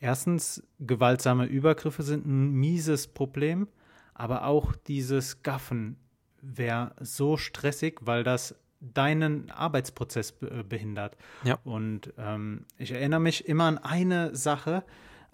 erstens, 0.00 0.62
gewaltsame 0.78 1.46
Übergriffe 1.46 2.02
sind 2.02 2.26
ein 2.26 2.52
mieses 2.52 3.08
Problem, 3.08 3.68
aber 4.14 4.44
auch 4.46 4.74
dieses 4.74 5.42
Gaffen 5.42 5.96
wäre 6.40 6.94
so 7.00 7.36
stressig, 7.36 8.00
weil 8.02 8.24
das 8.24 8.54
deinen 8.80 9.50
Arbeitsprozess 9.50 10.32
be 10.32 10.64
behindert. 10.64 11.16
Ja. 11.44 11.58
Und 11.64 12.12
ähm, 12.18 12.66
ich 12.78 12.92
erinnere 12.92 13.20
mich 13.20 13.48
immer 13.48 13.64
an 13.64 13.78
eine 13.78 14.34
Sache. 14.34 14.84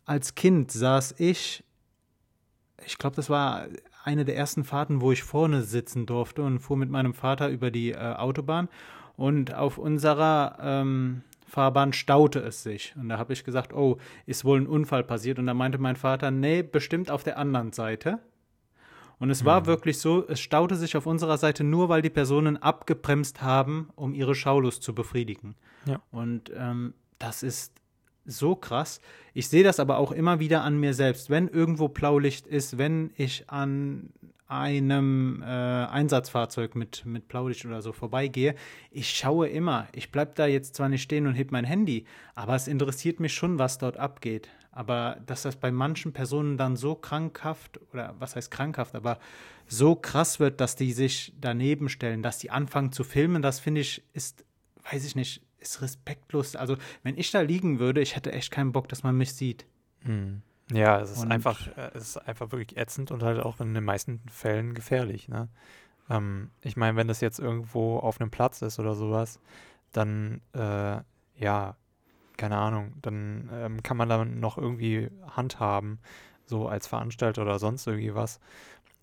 Als 0.05 0.35
Kind 0.35 0.71
saß 0.71 1.17
ich, 1.19 1.65
ich 2.85 2.99
glaube, 2.99 3.17
das 3.17 3.31
war 3.31 3.67
eine 4.05 4.25
der 4.25 4.37
ersten 4.37 4.65
Fahrten, 4.65 5.01
wo 5.01 5.13
ich 5.13 5.23
vorne 5.23 5.63
sitzen 5.63 6.07
durfte 6.07 6.43
und 6.43 6.61
fuhr 6.61 6.77
mit 6.77 6.91
meinem 6.91 7.15
Vater 7.15 7.49
über 7.49 7.71
die 7.71 7.93
äh, 7.93 7.97
Autobahn. 7.97 8.69
Und 9.17 9.55
auf 9.55 9.79
unserer 9.79 10.57
ähm, 10.61 11.23
Fahrbahn 11.53 11.93
staute 11.93 12.39
es 12.39 12.63
sich. 12.63 12.95
Und 12.97 13.11
da 13.11 13.19
habe 13.19 13.35
ich 13.35 13.45
gesagt, 13.45 13.75
oh, 13.75 13.99
ist 14.25 14.47
wohl 14.47 14.59
ein 14.59 14.67
Unfall 14.67 15.05
passiert. 15.05 15.39
Und 15.39 15.47
da 15.47 15.53
meinte 15.53 15.77
mein 15.77 15.97
Vater, 15.97 16.31
nee, 16.31 16.63
bestimmt 16.63 17.11
auf 17.11 17.25
der 17.25 17.37
anderen 17.37 17.73
Seite. 17.73 18.21
Und 19.19 19.29
es 19.29 19.45
war 19.45 19.61
mhm. 19.61 19.67
wirklich 19.67 19.99
so, 19.99 20.27
es 20.27 20.41
staute 20.41 20.77
sich 20.77 20.97
auf 20.97 21.05
unserer 21.05 21.37
Seite 21.37 21.63
nur, 21.63 21.91
weil 21.91 22.01
die 22.01 22.09
Personen 22.09 22.57
abgebremst 22.57 23.43
haben, 23.43 23.91
um 23.97 24.15
ihre 24.15 24.35
Schaulust 24.35 24.83
zu 24.83 24.95
befriedigen. 24.95 25.55
Ja. 25.85 26.01
Und 26.11 26.51
ähm, 26.57 26.95
das 27.19 27.43
ist 27.43 27.82
so 28.25 28.55
krass. 28.55 29.01
Ich 29.35 29.49
sehe 29.49 29.65
das 29.65 29.81
aber 29.81 29.99
auch 29.99 30.13
immer 30.13 30.41
wieder 30.41 30.63
an 30.63 30.79
mir 30.79 30.95
selbst. 30.95 31.31
Wenn 31.31 31.49
irgendwo 31.49 31.89
Blaulicht 31.89 32.47
ist, 32.47 32.79
wenn 32.79 33.11
ich 33.17 33.49
an 33.51 34.13
einem 34.53 35.43
äh, 35.43 35.47
Einsatzfahrzeug 35.47 36.75
mit, 36.75 37.07
mit 37.07 37.27
Blaulicht 37.27 37.65
oder 37.65 37.81
so 37.81 37.93
vorbeigehe, 37.93 38.55
ich 38.91 39.11
schaue 39.11 39.49
immer. 39.49 39.89
Ich 39.95 40.13
bleibe 40.13 40.33
da 40.35 40.47
jetzt 40.47 40.77
zwar 40.77 40.91
nicht 40.91 41.03
stehen 41.03 41.27
und 41.27 41.35
heb 41.35 41.51
mein 41.51 41.65
Handy, 41.65 42.05
aber 42.35 42.55
es 42.55 42.69
interessiert 42.69 43.19
mich 43.19 43.33
schon, 43.33 43.59
was 43.59 43.79
dort 43.79 43.97
abgeht. 43.97 44.51
Aber 44.71 45.19
dass 45.27 45.43
das 45.43 45.57
bei 45.57 45.71
manchen 45.71 46.13
Personen 46.13 46.57
dann 46.59 46.77
so 46.77 46.95
krankhaft, 46.95 47.81
oder 47.93 48.15
was 48.19 48.37
heißt 48.37 48.51
krankhaft, 48.51 48.95
aber 48.95 49.19
so 49.67 49.97
krass 49.97 50.39
wird, 50.39 50.61
dass 50.61 50.77
die 50.77 50.93
sich 50.93 51.33
daneben 51.41 51.89
stellen, 51.89 52.23
dass 52.23 52.39
die 52.39 52.51
anfangen 52.51 52.93
zu 52.93 53.05
filmen, 53.05 53.43
das 53.43 53.59
finde 53.59 53.81
ich, 53.81 54.03
ist, 54.13 54.45
weiß 54.91 55.05
ich 55.05 55.17
nicht, 55.17 55.43
ist 55.63 55.81
respektlos. 55.81 56.57
Also, 56.57 56.77
wenn 57.03 57.17
ich 57.17 57.31
da 57.31 57.41
liegen 57.41 57.79
würde, 57.79 58.01
ich 58.01 58.17
hätte 58.17 58.33
echt 58.33 58.51
keinen 58.51 58.73
Bock, 58.73 58.89
dass 58.89 59.03
man 59.03 59.17
mich 59.17 59.35
sieht. 59.35 59.67
Hm. 60.01 60.43
Ja, 60.71 61.01
es 61.01 61.13
ist 61.13 61.23
und 61.23 61.33
einfach, 61.33 61.67
äh, 61.77 61.91
es 61.95 62.11
ist 62.11 62.17
einfach 62.17 62.51
wirklich 62.53 62.79
ätzend 62.79 63.11
und 63.11 63.23
halt 63.23 63.41
auch 63.41 63.61
in 63.61 63.75
den 63.75 63.85
meisten 63.85 64.21
Fällen 64.31 64.75
gefährlich. 64.75 65.29
Ne? 65.29 65.49
Ähm, 66.09 66.51
ich 66.63 66.77
meine, 66.77 66.97
wenn 66.97 67.09
das 67.09 67.21
jetzt 67.21 67.39
irgendwo 67.39 67.99
auf 67.99 68.21
einem 68.21 68.31
Platz 68.31 68.63
ist 68.63 68.79
oder 68.79 68.95
sowas, 68.95 69.41
dann 69.93 70.41
äh, 70.55 71.01
ja, 71.37 71.77
keine 72.37 72.57
Ahnung, 72.57 72.95
dann 73.03 73.51
ähm, 73.53 73.83
kann 73.83 73.97
man 73.97 74.09
da 74.09 74.25
noch 74.25 74.59
irgendwie 74.59 75.11
handhaben, 75.29 75.99
so 76.47 76.69
als 76.69 76.87
Veranstalter 76.87 77.43
oder 77.43 77.59
sonst 77.59 77.87
irgendwie 77.87 78.15
was. 78.15 78.41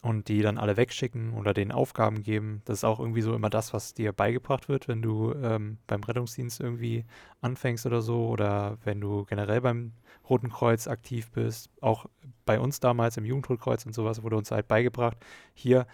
Und 0.01 0.29
die 0.29 0.41
dann 0.41 0.57
alle 0.57 0.77
wegschicken 0.77 1.33
oder 1.33 1.53
denen 1.53 1.73
Aufgaben 1.73 2.23
geben. 2.23 2.61
Das 2.63 2.79
ist 2.79 2.83
auch 2.85 2.99
irgendwie 2.99 3.21
so 3.21 3.33
immer 3.33 3.49
das, 3.49 3.73
was 3.73 3.93
dir 3.93 4.13
beigebracht 4.13 4.69
wird, 4.69 4.87
wenn 4.87 5.01
du 5.01 5.33
ähm, 5.33 5.77
beim 5.87 6.03
Rettungsdienst 6.03 6.61
irgendwie 6.61 7.03
anfängst 7.41 7.85
oder 7.85 8.01
so. 8.01 8.27
Oder 8.27 8.77
wenn 8.85 9.01
du 9.01 9.25
generell 9.25 9.59
beim 9.59 9.91
Roten 10.29 10.49
Kreuz 10.49 10.87
aktiv 10.87 11.31
bist. 11.31 11.69
Auch 11.81 12.05
bei 12.45 12.59
uns 12.59 12.79
damals 12.79 13.17
im 13.17 13.25
Jugendrotkreuz 13.25 13.85
und 13.85 13.93
sowas 13.93 14.23
wurde 14.23 14.37
uns 14.37 14.51
halt 14.51 14.67
beigebracht. 14.67 15.17
Hier, 15.53 15.87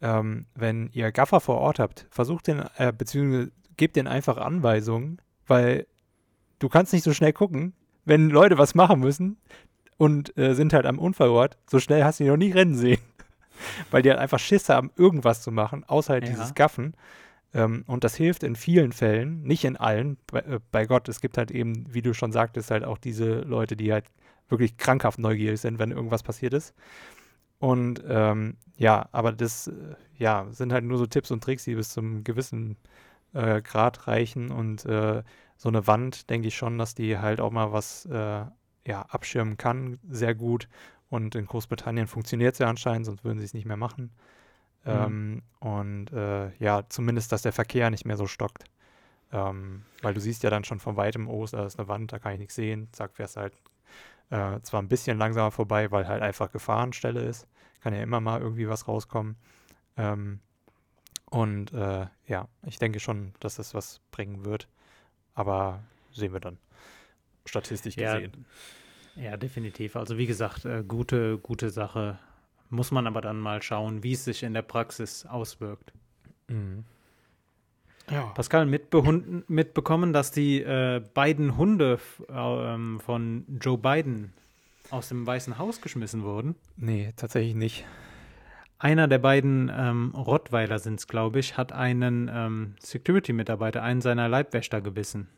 ähm, 0.00 0.46
wenn 0.54 0.90
ihr 0.92 1.10
Gaffer 1.10 1.40
vor 1.40 1.58
Ort 1.58 1.78
habt, 1.78 2.06
versucht 2.10 2.46
den, 2.46 2.62
äh, 2.76 2.92
beziehungsweise 2.96 3.50
gebt 3.76 3.96
den 3.96 4.06
einfach 4.06 4.36
Anweisungen, 4.36 5.20
weil 5.46 5.86
du 6.58 6.68
kannst 6.68 6.92
nicht 6.92 7.04
so 7.04 7.12
schnell 7.12 7.32
gucken, 7.32 7.74
wenn 8.04 8.28
Leute 8.28 8.58
was 8.58 8.74
machen 8.74 9.00
müssen 9.00 9.38
und 9.96 10.36
äh, 10.36 10.54
sind 10.54 10.72
halt 10.72 10.86
am 10.86 10.98
Unfallort, 10.98 11.58
so 11.66 11.78
schnell 11.78 12.04
hast 12.04 12.20
du 12.20 12.24
die 12.24 12.30
noch 12.30 12.36
nie 12.36 12.52
rennen 12.52 12.74
sehen. 12.74 13.00
Weil 13.90 14.02
die 14.02 14.10
halt 14.10 14.20
einfach 14.20 14.38
Schiss 14.38 14.68
haben, 14.68 14.90
irgendwas 14.96 15.42
zu 15.42 15.50
machen, 15.50 15.84
außer 15.84 16.14
halt 16.14 16.24
ja. 16.24 16.30
dieses 16.30 16.54
Gaffen. 16.54 16.94
Ähm, 17.54 17.84
und 17.86 18.04
das 18.04 18.14
hilft 18.14 18.42
in 18.42 18.56
vielen 18.56 18.92
Fällen, 18.92 19.42
nicht 19.42 19.64
in 19.64 19.76
allen. 19.76 20.18
Bei, 20.26 20.40
äh, 20.40 20.60
bei, 20.70 20.86
Gott, 20.86 21.08
es 21.08 21.20
gibt 21.20 21.38
halt 21.38 21.50
eben, 21.50 21.92
wie 21.92 22.02
du 22.02 22.14
schon 22.14 22.32
sagtest, 22.32 22.70
halt 22.70 22.84
auch 22.84 22.98
diese 22.98 23.40
Leute, 23.40 23.76
die 23.76 23.92
halt 23.92 24.06
wirklich 24.48 24.76
krankhaft 24.76 25.18
neugierig 25.18 25.60
sind, 25.60 25.78
wenn 25.78 25.90
irgendwas 25.90 26.22
passiert 26.22 26.54
ist. 26.54 26.74
Und 27.58 28.02
ähm, 28.08 28.56
ja, 28.76 29.08
aber 29.12 29.32
das 29.32 29.68
äh, 29.68 29.72
ja, 30.16 30.46
sind 30.50 30.72
halt 30.72 30.84
nur 30.84 30.98
so 30.98 31.06
Tipps 31.06 31.30
und 31.30 31.42
Tricks, 31.42 31.64
die 31.64 31.74
bis 31.74 31.90
zum 31.90 32.24
gewissen 32.24 32.76
äh, 33.32 33.60
Grad 33.62 34.06
reichen. 34.06 34.50
Und 34.50 34.84
äh, 34.86 35.22
so 35.56 35.68
eine 35.68 35.86
Wand, 35.86 36.30
denke 36.30 36.48
ich 36.48 36.56
schon, 36.56 36.78
dass 36.78 36.94
die 36.94 37.18
halt 37.18 37.40
auch 37.40 37.50
mal 37.50 37.72
was 37.72 38.06
äh, 38.06 38.44
ja, 38.86 39.02
abschirmen 39.08 39.56
kann, 39.56 39.98
sehr 40.08 40.34
gut. 40.34 40.68
Und 41.10 41.34
in 41.34 41.46
Großbritannien 41.46 42.06
funktioniert 42.06 42.54
es 42.54 42.58
ja 42.58 42.68
anscheinend, 42.68 43.06
sonst 43.06 43.24
würden 43.24 43.38
sie 43.38 43.44
es 43.44 43.54
nicht 43.54 43.66
mehr 43.66 43.76
machen. 43.76 44.10
Mhm. 44.84 44.90
Ähm, 44.90 45.42
und 45.60 46.12
äh, 46.12 46.54
ja, 46.58 46.82
zumindest, 46.88 47.32
dass 47.32 47.42
der 47.42 47.52
Verkehr 47.52 47.90
nicht 47.90 48.04
mehr 48.04 48.16
so 48.16 48.26
stockt. 48.26 48.64
Ähm, 49.32 49.84
weil 50.02 50.14
du 50.14 50.20
siehst 50.20 50.42
ja 50.42 50.50
dann 50.50 50.64
schon 50.64 50.80
von 50.80 50.96
weitem, 50.96 51.28
oh, 51.28 51.46
da 51.46 51.66
ist 51.66 51.78
eine 51.78 51.88
Wand, 51.88 52.12
da 52.12 52.18
kann 52.18 52.32
ich 52.32 52.38
nichts 52.38 52.54
sehen. 52.54 52.88
Zack, 52.92 53.14
fährst 53.14 53.36
halt 53.36 53.54
äh, 54.30 54.60
zwar 54.62 54.82
ein 54.82 54.88
bisschen 54.88 55.18
langsamer 55.18 55.50
vorbei, 55.50 55.90
weil 55.90 56.06
halt 56.06 56.22
einfach 56.22 56.50
Gefahrenstelle 56.50 57.20
ist. 57.20 57.46
Kann 57.80 57.94
ja 57.94 58.02
immer 58.02 58.20
mal 58.20 58.40
irgendwie 58.40 58.68
was 58.68 58.88
rauskommen. 58.88 59.36
Ähm, 59.96 60.40
und 61.30 61.72
äh, 61.72 62.06
ja, 62.26 62.48
ich 62.66 62.78
denke 62.78 63.00
schon, 63.00 63.32
dass 63.40 63.56
das 63.56 63.74
was 63.74 64.00
bringen 64.10 64.44
wird. 64.44 64.68
Aber 65.34 65.82
sehen 66.12 66.32
wir 66.32 66.40
dann. 66.40 66.58
Statistisch 67.44 67.96
gesehen. 67.96 68.32
Ja, 68.34 68.40
ja 69.18 69.36
definitiv. 69.36 69.96
Also 69.96 70.18
wie 70.18 70.26
gesagt, 70.26 70.64
äh, 70.64 70.82
gute, 70.86 71.38
gute 71.38 71.70
Sache. 71.70 72.18
Muss 72.70 72.90
man 72.90 73.06
aber 73.06 73.20
dann 73.20 73.38
mal 73.38 73.62
schauen, 73.62 74.02
wie 74.02 74.12
es 74.12 74.24
sich 74.24 74.42
in 74.42 74.54
der 74.54 74.62
Praxis 74.62 75.24
auswirkt. 75.24 75.92
Mhm. 76.48 76.84
Ja. 78.10 78.22
Pascal, 78.34 78.66
mitbekommen, 78.66 80.12
dass 80.12 80.30
die 80.30 80.62
äh, 80.62 81.02
beiden 81.12 81.56
Hunde 81.56 81.98
äh, 82.28 82.98
von 83.00 83.44
Joe 83.60 83.76
Biden 83.76 84.32
aus 84.90 85.08
dem 85.08 85.26
Weißen 85.26 85.58
Haus 85.58 85.80
geschmissen 85.80 86.22
wurden? 86.22 86.54
Nee, 86.76 87.12
tatsächlich 87.16 87.54
nicht. 87.54 87.84
Einer 88.78 89.08
der 89.08 89.18
beiden 89.18 89.70
ähm, 89.74 90.12
Rottweiler 90.14 90.78
sind 90.78 91.00
es, 91.00 91.08
glaube 91.08 91.40
ich, 91.40 91.56
hat 91.56 91.72
einen 91.72 92.30
ähm, 92.32 92.74
Security-Mitarbeiter, 92.80 93.82
einen 93.82 94.00
seiner 94.00 94.28
Leibwächter 94.28 94.80
gebissen. 94.80 95.28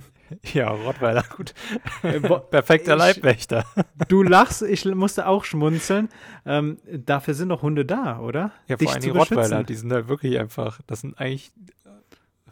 ja, 0.54 0.68
Rottweiler, 0.70 1.24
gut. 1.36 1.54
Äh, 2.02 2.20
Perfekter 2.50 2.96
Leibwächter. 2.96 3.64
du 4.08 4.22
lachst, 4.22 4.62
ich 4.62 4.84
musste 4.84 5.26
auch 5.26 5.44
schmunzeln. 5.44 6.08
Ähm, 6.46 6.78
dafür 6.86 7.34
sind 7.34 7.50
doch 7.50 7.62
Hunde 7.62 7.84
da, 7.84 8.20
oder? 8.20 8.52
Ja, 8.68 8.76
vor 8.78 8.92
allem 8.92 9.02
die 9.02 9.10
Rottweiler, 9.10 9.64
die 9.64 9.74
sind 9.74 9.92
halt 9.92 10.08
wirklich 10.08 10.38
einfach, 10.38 10.80
das 10.86 11.00
sind 11.00 11.18
eigentlich 11.18 11.52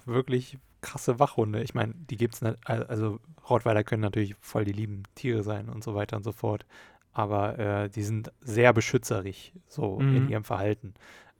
wirklich 0.04 0.58
krasse 0.80 1.18
Wachhunde. 1.18 1.62
Ich 1.62 1.74
meine, 1.74 1.94
die 1.94 2.16
gibt 2.16 2.34
es, 2.34 2.42
also 2.64 3.20
Rottweiler 3.48 3.84
können 3.84 4.02
natürlich 4.02 4.34
voll 4.40 4.64
die 4.64 4.72
lieben 4.72 5.02
Tiere 5.14 5.42
sein 5.42 5.68
und 5.68 5.84
so 5.84 5.94
weiter 5.94 6.16
und 6.16 6.24
so 6.24 6.32
fort 6.32 6.64
aber 7.12 7.58
äh, 7.58 7.90
die 7.90 8.02
sind 8.02 8.32
sehr 8.40 8.72
beschützerig, 8.72 9.52
so 9.66 9.98
mhm. 9.98 10.16
in 10.16 10.28
ihrem 10.28 10.44
Verhalten. 10.44 10.94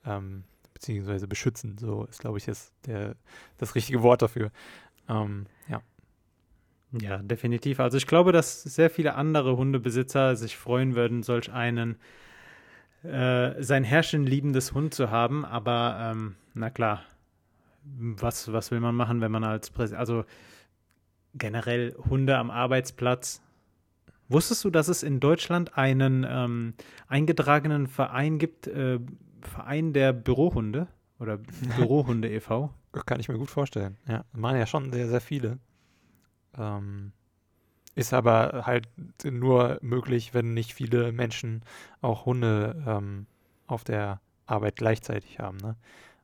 Ähm, 0.04 0.44
beziehungsweise 0.74 1.28
beschützen, 1.28 1.76
so 1.78 2.04
ist, 2.04 2.20
glaube 2.20 2.38
ich, 2.38 2.46
das, 2.46 2.72
der, 2.86 3.14
das 3.58 3.74
richtige 3.74 4.02
Wort 4.02 4.22
dafür. 4.22 4.50
Ähm, 5.08 5.46
ja. 5.68 5.82
Ja, 6.92 7.18
definitiv. 7.18 7.80
Also 7.80 7.96
ich 7.96 8.06
glaube, 8.06 8.32
dass 8.32 8.62
sehr 8.62 8.90
viele 8.90 9.14
andere 9.14 9.56
Hundebesitzer 9.56 10.36
sich 10.36 10.56
freuen 10.56 10.96
würden, 10.96 11.22
solch 11.22 11.52
einen 11.52 11.96
äh, 13.02 13.62
sein 13.62 13.84
Herrschen 13.84 14.26
liebendes 14.26 14.74
Hund 14.74 14.92
zu 14.92 15.10
haben. 15.10 15.44
Aber 15.44 15.98
ähm, 16.00 16.36
na 16.54 16.70
klar, 16.70 17.02
was, 17.84 18.52
was 18.52 18.70
will 18.70 18.80
man 18.80 18.94
machen, 18.94 19.20
wenn 19.20 19.30
man 19.30 19.44
als 19.44 19.70
Präsident, 19.70 20.00
also 20.00 20.24
generell 21.34 21.94
Hunde 22.08 22.36
am 22.36 22.50
Arbeitsplatz 22.50 23.40
Wusstest 24.30 24.64
du, 24.64 24.70
dass 24.70 24.86
es 24.86 25.02
in 25.02 25.18
Deutschland 25.18 25.76
einen 25.76 26.24
ähm, 26.26 26.74
eingetragenen 27.08 27.88
Verein 27.88 28.38
gibt, 28.38 28.68
äh, 28.68 29.00
Verein 29.42 29.92
der 29.92 30.12
Bürohunde 30.12 30.86
oder 31.18 31.38
Bürohunde 31.76 32.30
e.V.? 32.30 32.70
Kann 33.06 33.18
ich 33.18 33.28
mir 33.28 33.38
gut 33.38 33.50
vorstellen. 33.50 33.96
Ja, 34.06 34.24
machen 34.32 34.58
ja 34.58 34.66
schon 34.66 34.92
sehr, 34.92 35.08
sehr 35.08 35.20
viele. 35.20 35.58
Ähm, 36.58 37.12
ist 37.94 38.14
aber 38.14 38.62
halt 38.66 38.88
nur 39.24 39.78
möglich, 39.82 40.32
wenn 40.32 40.54
nicht 40.54 40.74
viele 40.74 41.12
Menschen 41.12 41.62
auch 42.00 42.24
Hunde 42.24 42.82
ähm, 42.86 43.26
auf 43.66 43.84
der 43.84 44.20
Arbeit 44.46 44.76
gleichzeitig 44.76 45.38
haben. 45.38 45.58
Ne? 45.58 45.76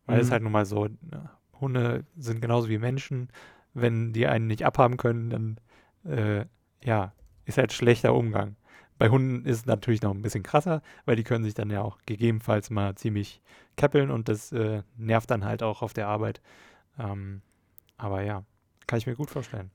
Weil 0.06 0.16
mhm. 0.16 0.22
es 0.22 0.30
halt 0.30 0.42
nun 0.42 0.52
mal 0.52 0.66
so, 0.66 0.88
Hunde 1.60 2.04
sind 2.16 2.40
genauso 2.40 2.68
wie 2.68 2.78
Menschen. 2.78 3.28
Wenn 3.74 4.12
die 4.12 4.26
einen 4.26 4.46
nicht 4.46 4.64
abhaben 4.64 4.96
können, 4.96 5.30
dann 5.30 5.60
äh, 6.10 6.46
ja, 6.82 7.12
ist 7.44 7.58
halt 7.58 7.72
schlechter 7.72 8.14
Umgang. 8.14 8.56
Bei 8.98 9.10
Hunden 9.10 9.44
ist 9.44 9.58
es 9.58 9.66
natürlich 9.66 10.00
noch 10.00 10.14
ein 10.14 10.22
bisschen 10.22 10.42
krasser, 10.42 10.82
weil 11.04 11.16
die 11.16 11.24
können 11.24 11.44
sich 11.44 11.52
dann 11.52 11.68
ja 11.68 11.82
auch 11.82 11.98
gegebenenfalls 12.06 12.70
mal 12.70 12.94
ziemlich 12.94 13.42
käppeln 13.76 14.10
und 14.10 14.28
das 14.28 14.52
äh, 14.52 14.82
nervt 14.96 15.30
dann 15.30 15.44
halt 15.44 15.62
auch 15.62 15.82
auf 15.82 15.92
der 15.92 16.08
Arbeit. 16.08 16.40
Ähm, 16.98 17.42
aber 17.98 18.22
ja, 18.22 18.44
kann 18.86 18.98
ich 18.98 19.06
mir 19.06 19.14
gut 19.14 19.30
vorstellen. 19.30 19.70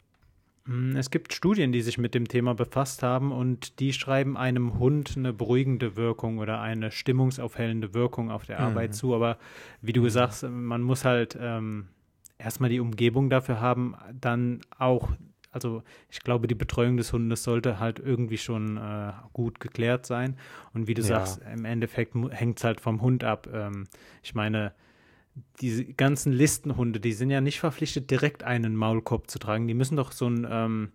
Mm, 0.65 0.95
es 0.95 1.09
gibt 1.09 1.33
Studien, 1.33 1.71
die 1.71 1.81
sich 1.81 1.97
mit 1.97 2.13
dem 2.13 2.27
Thema 2.27 2.53
befasst 2.53 3.03
haben 3.03 3.31
und 3.31 3.79
die 3.79 3.93
schreiben 3.93 4.37
einem 4.37 4.79
Hund 4.79 5.13
eine 5.17 5.33
beruhigende 5.33 5.95
Wirkung 5.95 6.37
oder 6.37 6.61
eine 6.61 6.91
stimmungsaufhellende 6.91 7.93
Wirkung 7.93 8.31
auf 8.31 8.45
der 8.45 8.59
mhm. 8.59 8.65
Arbeit 8.65 8.95
zu. 8.95 9.15
Aber 9.15 9.37
wie 9.81 9.93
du 9.93 10.01
mhm. 10.01 10.09
sagst, 10.09 10.43
man 10.43 10.81
muss 10.81 11.05
halt 11.05 11.37
ähm, 11.39 11.87
erstmal 12.37 12.69
die 12.69 12.79
Umgebung 12.79 13.29
dafür 13.29 13.59
haben, 13.59 13.95
dann 14.19 14.61
auch 14.77 15.09
also 15.51 15.83
ich 16.09 16.21
glaube, 16.21 16.47
die 16.47 16.55
Betreuung 16.55 16.97
des 16.97 17.11
Hundes 17.11 17.43
sollte 17.43 17.79
halt 17.79 17.99
irgendwie 17.99 18.37
schon 18.37 18.77
äh, 18.77 19.11
gut 19.33 19.59
geklärt 19.59 20.05
sein. 20.05 20.37
Und 20.73 20.87
wie 20.87 20.93
du 20.93 21.01
ja. 21.01 21.07
sagst, 21.07 21.41
im 21.53 21.65
Endeffekt 21.65 22.15
hängt 22.31 22.57
es 22.57 22.63
halt 22.63 22.79
vom 22.79 23.01
Hund 23.01 23.23
ab. 23.23 23.49
Ähm, 23.53 23.87
ich 24.23 24.33
meine, 24.33 24.73
diese 25.61 25.85
ganzen 25.85 26.33
Listenhunde, 26.33 26.99
die 26.99 27.13
sind 27.13 27.29
ja 27.29 27.41
nicht 27.41 27.59
verpflichtet, 27.59 28.11
direkt 28.11 28.43
einen 28.43 28.75
Maulkorb 28.75 29.29
zu 29.29 29.39
tragen. 29.39 29.67
Die 29.67 29.73
müssen 29.73 29.95
doch 29.95 30.11
so 30.11 30.27
ein 30.27 30.47
ähm, 30.49 30.89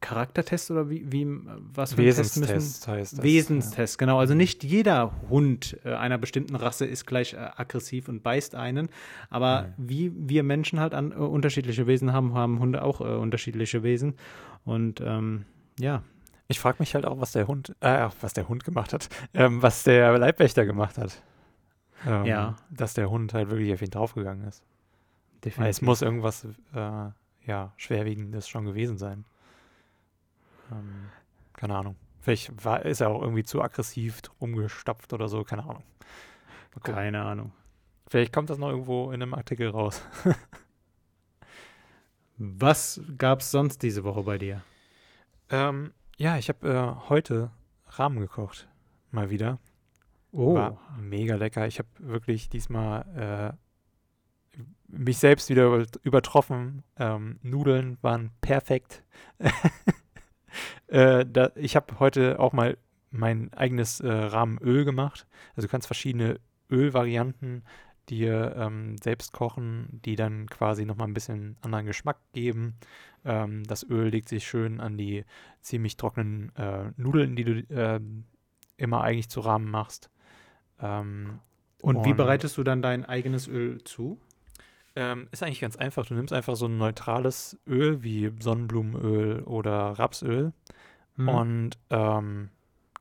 Charaktertest 0.00 0.70
oder 0.70 0.90
wie, 0.90 1.10
wie 1.10 1.26
was 1.74 1.94
für 1.94 2.02
Wesenstest 2.02 2.86
müssen? 2.86 2.92
heißt 2.92 3.18
das. 3.18 3.22
Wesenstest, 3.22 3.94
ja. 3.94 3.98
genau. 3.98 4.18
Also 4.18 4.34
nicht 4.34 4.62
jeder 4.62 5.12
Hund 5.28 5.78
äh, 5.84 5.94
einer 5.94 6.18
bestimmten 6.18 6.54
Rasse 6.54 6.86
ist 6.86 7.06
gleich 7.06 7.34
äh, 7.34 7.38
aggressiv 7.56 8.08
und 8.08 8.22
beißt 8.22 8.54
einen. 8.54 8.88
Aber 9.30 9.72
mhm. 9.76 9.88
wie 9.88 10.12
wir 10.14 10.42
Menschen 10.42 10.78
halt 10.78 10.94
an, 10.94 11.12
äh, 11.12 11.16
unterschiedliche 11.16 11.86
Wesen 11.86 12.12
haben, 12.12 12.34
haben 12.34 12.60
Hunde 12.60 12.82
auch 12.82 13.00
äh, 13.00 13.04
unterschiedliche 13.04 13.82
Wesen. 13.82 14.14
Und 14.64 15.00
ähm, 15.00 15.44
ja. 15.78 16.02
Ich 16.46 16.60
frage 16.60 16.76
mich 16.80 16.94
halt 16.94 17.04
auch, 17.04 17.20
was 17.20 17.32
der 17.32 17.46
Hund, 17.46 17.74
äh, 17.80 18.08
was 18.20 18.32
der 18.32 18.48
Hund 18.48 18.64
gemacht 18.64 18.92
hat, 18.92 19.08
ähm, 19.34 19.62
was 19.62 19.82
der 19.82 20.16
Leibwächter 20.18 20.64
gemacht 20.64 20.96
hat. 20.96 21.22
Ähm, 22.06 22.24
ja. 22.24 22.56
Dass 22.70 22.94
der 22.94 23.10
Hund 23.10 23.34
halt 23.34 23.50
wirklich 23.50 23.72
auf 23.72 23.82
ihn 23.82 23.90
draufgegangen 23.90 24.46
ist. 24.46 24.62
Definitiv. 25.44 25.58
Weil 25.58 25.70
es 25.70 25.82
muss 25.82 26.02
irgendwas, 26.02 26.46
äh, 26.74 27.10
ja, 27.46 27.72
schwerwiegendes 27.76 28.48
schon 28.48 28.64
gewesen 28.64 28.98
sein. 28.98 29.24
Ähm, 30.70 31.10
keine 31.54 31.76
Ahnung. 31.76 31.96
Vielleicht 32.20 32.64
war, 32.64 32.84
ist 32.84 33.00
er 33.00 33.08
auch 33.08 33.22
irgendwie 33.22 33.44
zu 33.44 33.62
aggressiv 33.62 34.20
rumgestapft 34.40 35.12
oder 35.12 35.28
so, 35.28 35.44
keine 35.44 35.62
Ahnung. 35.62 35.84
Keine 36.82 37.22
Ahnung. 37.22 37.52
Vielleicht 38.08 38.32
kommt 38.32 38.50
das 38.50 38.58
noch 38.58 38.70
irgendwo 38.70 39.10
in 39.10 39.22
einem 39.22 39.34
Artikel 39.34 39.68
raus. 39.68 40.02
Was 42.38 43.00
gab 43.16 43.40
es 43.40 43.50
sonst 43.50 43.82
diese 43.82 44.04
Woche 44.04 44.22
bei 44.22 44.38
dir? 44.38 44.62
Ähm, 45.50 45.92
ja, 46.16 46.36
ich 46.36 46.48
habe 46.48 46.68
äh, 46.68 47.08
heute 47.08 47.50
Rahmen 47.88 48.20
gekocht. 48.20 48.68
Mal 49.10 49.30
wieder. 49.30 49.58
Oh. 50.32 50.54
War 50.54 50.78
mega 51.00 51.36
lecker. 51.36 51.66
Ich 51.66 51.78
habe 51.78 51.88
wirklich 51.98 52.48
diesmal 52.48 53.56
äh, 54.56 54.62
mich 54.88 55.18
selbst 55.18 55.48
wieder 55.50 55.86
übertroffen. 56.02 56.82
Ähm, 56.96 57.38
Nudeln 57.42 57.98
waren 58.02 58.30
perfekt. 58.40 59.04
äh, 60.88 61.24
da, 61.26 61.50
ich 61.54 61.76
habe 61.76 61.98
heute 61.98 62.40
auch 62.40 62.52
mal 62.52 62.76
mein 63.10 63.52
eigenes 63.54 64.00
äh, 64.00 64.10
Rahmenöl 64.10 64.84
gemacht. 64.84 65.26
Also 65.56 65.66
du 65.66 65.70
kannst 65.70 65.86
verschiedene 65.86 66.40
Ölvarianten 66.70 67.64
dir 68.08 68.54
ähm, 68.56 68.96
selbst 68.98 69.32
kochen, 69.32 70.00
die 70.04 70.16
dann 70.16 70.46
quasi 70.48 70.84
nochmal 70.84 71.08
ein 71.08 71.14
bisschen 71.14 71.56
anderen 71.60 71.86
Geschmack 71.86 72.18
geben. 72.32 72.76
Ähm, 73.24 73.64
das 73.64 73.84
Öl 73.88 74.08
legt 74.08 74.28
sich 74.28 74.46
schön 74.46 74.80
an 74.80 74.96
die 74.96 75.24
ziemlich 75.60 75.96
trockenen 75.96 76.54
äh, 76.56 76.92
Nudeln, 76.96 77.36
die 77.36 77.44
du 77.44 77.52
äh, 77.74 78.00
immer 78.76 79.02
eigentlich 79.02 79.28
zu 79.28 79.40
Rahmen 79.40 79.70
machst. 79.70 80.10
Ähm, 80.80 81.40
und, 81.80 81.96
und, 81.96 82.04
wie 82.04 82.14
bereitest 82.14 82.56
du 82.58 82.64
dann 82.64 82.82
dein 82.82 83.04
eigenes 83.04 83.46
Öl 83.48 83.82
zu? 83.84 84.18
Ähm, 84.96 85.28
ist 85.30 85.42
eigentlich 85.42 85.60
ganz 85.60 85.76
einfach. 85.76 86.06
Du 86.06 86.14
nimmst 86.14 86.32
einfach 86.32 86.56
so 86.56 86.66
ein 86.66 86.76
neutrales 86.76 87.58
Öl 87.66 88.02
wie 88.02 88.32
Sonnenblumenöl 88.40 89.42
oder 89.44 89.92
Rapsöl 89.98 90.52
mhm. 91.16 91.28
und 91.28 91.78
ähm, 91.90 92.50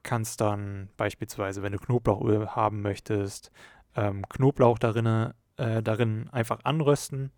kannst 0.03 0.41
dann 0.41 0.89
beispielsweise, 0.95 1.63
wenn 1.63 1.73
du 1.73 1.79
Knoblauchöl 1.79 2.49
haben 2.49 2.81
möchtest, 2.81 3.51
ähm, 3.95 4.27
Knoblauch 4.29 4.77
darin, 4.77 5.33
äh, 5.57 5.81
darin 5.81 6.29
einfach 6.31 6.59
anrösten 6.63 7.31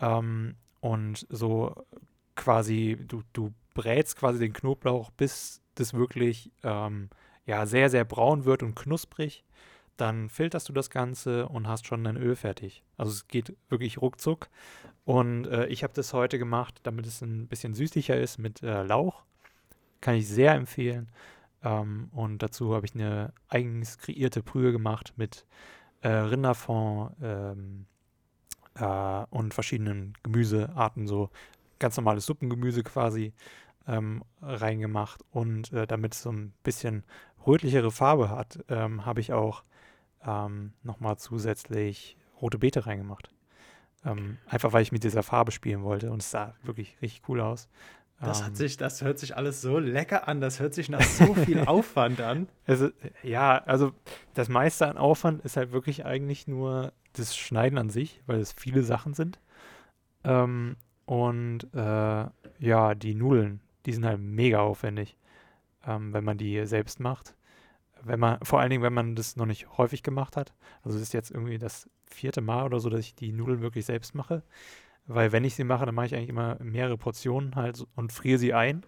ähm, 0.00 0.56
und 0.80 1.26
so 1.30 1.86
quasi, 2.34 2.98
du, 3.06 3.22
du 3.32 3.54
brätst 3.74 4.16
quasi 4.16 4.38
den 4.40 4.52
Knoblauch, 4.52 5.10
bis 5.10 5.62
das 5.76 5.94
wirklich 5.94 6.50
ähm, 6.62 7.10
ja, 7.46 7.66
sehr, 7.66 7.90
sehr 7.90 8.04
braun 8.04 8.44
wird 8.44 8.62
und 8.62 8.74
knusprig 8.74 9.44
dann 9.96 10.28
filterst 10.28 10.68
du 10.68 10.72
das 10.72 10.90
Ganze 10.90 11.48
und 11.48 11.68
hast 11.68 11.86
schon 11.86 12.04
dein 12.04 12.16
Öl 12.16 12.36
fertig. 12.36 12.82
Also 12.96 13.12
es 13.12 13.28
geht 13.28 13.56
wirklich 13.68 14.00
ruckzuck. 14.00 14.48
Und 15.04 15.46
äh, 15.46 15.66
ich 15.66 15.82
habe 15.82 15.92
das 15.94 16.12
heute 16.12 16.38
gemacht, 16.38 16.80
damit 16.82 17.06
es 17.06 17.20
ein 17.20 17.46
bisschen 17.46 17.74
süßlicher 17.74 18.18
ist 18.18 18.38
mit 18.38 18.62
äh, 18.62 18.82
Lauch. 18.82 19.22
Kann 20.00 20.14
ich 20.16 20.28
sehr 20.28 20.54
empfehlen. 20.54 21.08
Ähm, 21.62 22.08
und 22.12 22.42
dazu 22.42 22.74
habe 22.74 22.86
ich 22.86 22.94
eine 22.94 23.32
eigens 23.48 23.98
kreierte 23.98 24.42
Brühe 24.42 24.72
gemacht 24.72 25.14
mit 25.16 25.46
äh, 26.02 26.08
Rinderfond 26.08 27.16
ähm, 27.22 27.86
äh, 28.74 29.24
und 29.30 29.54
verschiedenen 29.54 30.14
Gemüsearten, 30.22 31.06
so 31.06 31.30
ganz 31.78 31.96
normales 31.96 32.26
Suppengemüse 32.26 32.82
quasi 32.82 33.32
ähm, 33.86 34.24
reingemacht. 34.40 35.22
Und 35.30 35.72
äh, 35.72 35.86
damit 35.86 36.14
es 36.14 36.22
so 36.22 36.30
ein 36.30 36.52
bisschen 36.62 37.04
rötlichere 37.46 37.90
Farbe 37.90 38.30
hat, 38.30 38.58
ähm, 38.68 39.04
habe 39.04 39.20
ich 39.20 39.32
auch 39.32 39.64
ähm, 40.26 40.72
nochmal 40.82 41.16
zusätzlich 41.18 42.16
rote 42.40 42.58
Beete 42.58 42.86
reingemacht. 42.86 43.30
Ähm, 44.04 44.38
einfach 44.46 44.72
weil 44.72 44.82
ich 44.82 44.92
mit 44.92 45.04
dieser 45.04 45.22
Farbe 45.22 45.50
spielen 45.52 45.82
wollte 45.82 46.10
und 46.10 46.20
es 46.20 46.30
sah 46.30 46.54
wirklich 46.62 46.96
richtig 47.00 47.22
cool 47.28 47.40
aus. 47.40 47.68
Das 48.20 48.42
hat 48.42 48.50
ähm, 48.50 48.54
sich, 48.54 48.76
das 48.76 49.02
hört 49.02 49.18
sich 49.18 49.36
alles 49.36 49.60
so 49.60 49.78
lecker 49.78 50.28
an, 50.28 50.40
das 50.40 50.60
hört 50.60 50.72
sich 50.72 50.88
nach 50.88 51.02
so 51.02 51.34
viel 51.34 51.60
Aufwand 51.66 52.20
an. 52.20 52.48
Also, 52.66 52.90
ja, 53.22 53.58
also 53.64 53.92
das 54.34 54.48
meiste 54.48 54.86
an 54.86 54.98
Aufwand 54.98 55.44
ist 55.44 55.56
halt 55.56 55.72
wirklich 55.72 56.04
eigentlich 56.04 56.46
nur 56.46 56.92
das 57.14 57.36
Schneiden 57.36 57.78
an 57.78 57.90
sich, 57.90 58.22
weil 58.26 58.40
es 58.40 58.52
viele 58.52 58.82
Sachen 58.82 59.14
sind. 59.14 59.40
Ähm, 60.22 60.76
und 61.06 61.64
äh, 61.74 62.26
ja, 62.58 62.94
die 62.94 63.14
Nudeln, 63.14 63.60
die 63.84 63.92
sind 63.92 64.04
halt 64.06 64.20
mega 64.20 64.60
aufwendig, 64.60 65.16
ähm, 65.86 66.12
wenn 66.12 66.24
man 66.24 66.38
die 66.38 66.66
selbst 66.66 67.00
macht 67.00 67.34
wenn 68.04 68.20
man, 68.20 68.38
vor 68.42 68.60
allen 68.60 68.70
Dingen, 68.70 68.82
wenn 68.82 68.92
man 68.92 69.14
das 69.14 69.36
noch 69.36 69.46
nicht 69.46 69.78
häufig 69.78 70.02
gemacht 70.02 70.36
hat. 70.36 70.54
Also 70.82 70.96
es 70.96 71.02
ist 71.02 71.14
jetzt 71.14 71.30
irgendwie 71.30 71.58
das 71.58 71.88
vierte 72.06 72.40
Mal 72.40 72.64
oder 72.64 72.80
so, 72.80 72.90
dass 72.90 73.00
ich 73.00 73.14
die 73.14 73.32
Nudeln 73.32 73.60
wirklich 73.60 73.86
selbst 73.86 74.14
mache. 74.14 74.42
Weil 75.06 75.32
wenn 75.32 75.44
ich 75.44 75.54
sie 75.54 75.64
mache, 75.64 75.84
dann 75.84 75.94
mache 75.94 76.06
ich 76.06 76.14
eigentlich 76.14 76.30
immer 76.30 76.56
mehrere 76.60 76.96
Portionen 76.96 77.56
halt 77.56 77.84
und 77.94 78.12
friere 78.12 78.38
sie 78.38 78.54
ein. 78.54 78.84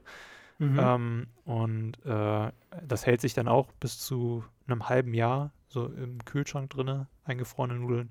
Mhm. 0.58 0.78
Ähm, 0.80 1.26
und 1.44 2.06
äh, 2.06 2.50
das 2.82 3.04
hält 3.04 3.20
sich 3.20 3.34
dann 3.34 3.48
auch 3.48 3.72
bis 3.72 3.98
zu 3.98 4.44
einem 4.66 4.88
halben 4.88 5.12
Jahr 5.12 5.52
so 5.68 5.86
im 5.86 6.24
Kühlschrank 6.24 6.70
drinne, 6.70 7.08
eingefrorene 7.24 7.74
Nudeln. 7.74 8.10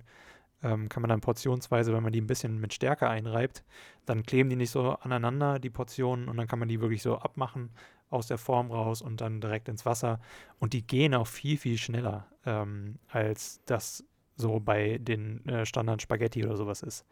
Ähm, 0.63 0.89
kann 0.89 1.02
man 1.02 1.10
dann 1.10 1.22
portionsweise, 1.22 1.94
wenn 1.94 2.04
man 2.04 2.13
die 2.13 2.22
ein 2.22 2.28
bisschen 2.28 2.60
mit 2.60 2.74
Stärke 2.74 3.10
einreibt, 3.10 3.63
dann 4.06 4.24
kleben 4.24 4.50
die 4.50 4.56
nicht 4.56 4.72
so 4.72 4.91
aneinander, 4.91 5.60
die 5.60 5.70
Portionen, 5.70 6.28
und 6.28 6.38
dann 6.38 6.48
kann 6.48 6.60
man 6.60 6.68
die 6.68 6.82
wirklich 6.82 7.02
so 7.02 7.18
abmachen 7.18 7.72
aus 8.10 8.28
der 8.28 8.38
Form 8.38 8.72
raus 8.72 9.02
und 9.02 9.22
dann 9.22 9.41
direkt 9.41 9.68
ins 9.68 9.86
Wasser. 9.86 10.20
Und 10.60 10.74
die 10.74 10.86
gehen 10.86 11.13
auch 11.13 11.28
viel, 11.28 11.58
viel 11.58 11.78
schneller, 11.78 12.28
ähm, 12.46 12.98
als 13.10 13.62
das 13.65 14.06
so 14.36 14.60
bei 14.60 14.98
den 14.98 15.46
äh, 15.48 15.65
Standard 15.65 16.02
Spaghetti 16.02 16.44
oder 16.44 16.56
sowas 16.56 16.82
ist. 16.82 17.06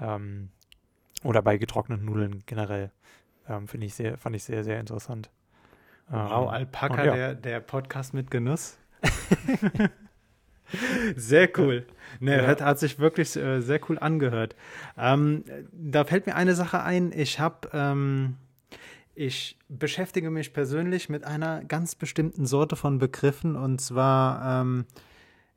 Ähm, 0.00 0.50
oder 1.24 1.42
bei 1.42 1.58
getrockneten 1.58 2.04
Nudeln 2.04 2.42
generell. 2.46 2.92
Ähm, 3.48 3.66
Finde 3.66 3.86
ich 3.86 3.94
sehr, 3.94 4.18
fand 4.18 4.36
ich 4.36 4.44
sehr, 4.44 4.62
sehr 4.64 4.78
interessant. 4.78 5.30
Wow, 6.08 6.44
ähm, 6.44 6.48
Alpaka, 6.48 7.04
ja. 7.04 7.14
der, 7.14 7.34
der 7.34 7.60
Podcast 7.60 8.14
mit 8.14 8.30
Genuss. 8.30 8.78
Sehr 11.16 11.48
cool. 11.58 11.86
Ne, 12.20 12.38
ja. 12.38 12.46
hat, 12.46 12.60
hat, 12.60 12.78
sich 12.78 12.98
wirklich 12.98 13.36
äh, 13.36 13.60
sehr 13.60 13.80
cool 13.88 13.98
angehört. 13.98 14.56
Ähm, 14.96 15.44
da 15.72 16.04
fällt 16.04 16.26
mir 16.26 16.34
eine 16.34 16.54
Sache 16.54 16.82
ein. 16.82 17.12
Ich 17.14 17.38
habe 17.38 17.68
ähm, 17.72 18.36
ich 19.14 19.58
beschäftige 19.68 20.30
mich 20.30 20.52
persönlich 20.52 21.08
mit 21.08 21.24
einer 21.24 21.64
ganz 21.64 21.94
bestimmten 21.94 22.46
Sorte 22.46 22.76
von 22.76 22.98
Begriffen 22.98 23.56
und 23.56 23.80
zwar 23.80 24.62
ähm, 24.62 24.84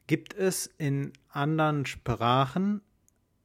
gibt 0.08 0.34
es 0.34 0.68
in 0.78 1.14
anderen 1.30 1.86
Sprachen 1.86 2.82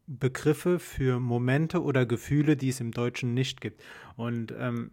Begriffe 0.07 0.79
für 0.79 1.21
Momente 1.21 1.83
oder 1.83 2.07
Gefühle, 2.07 2.57
die 2.57 2.69
es 2.71 2.81
im 2.81 2.93
Deutschen 2.93 3.35
nicht 3.35 3.61
gibt. 3.61 3.83
Und 4.17 4.55
ähm, 4.59 4.93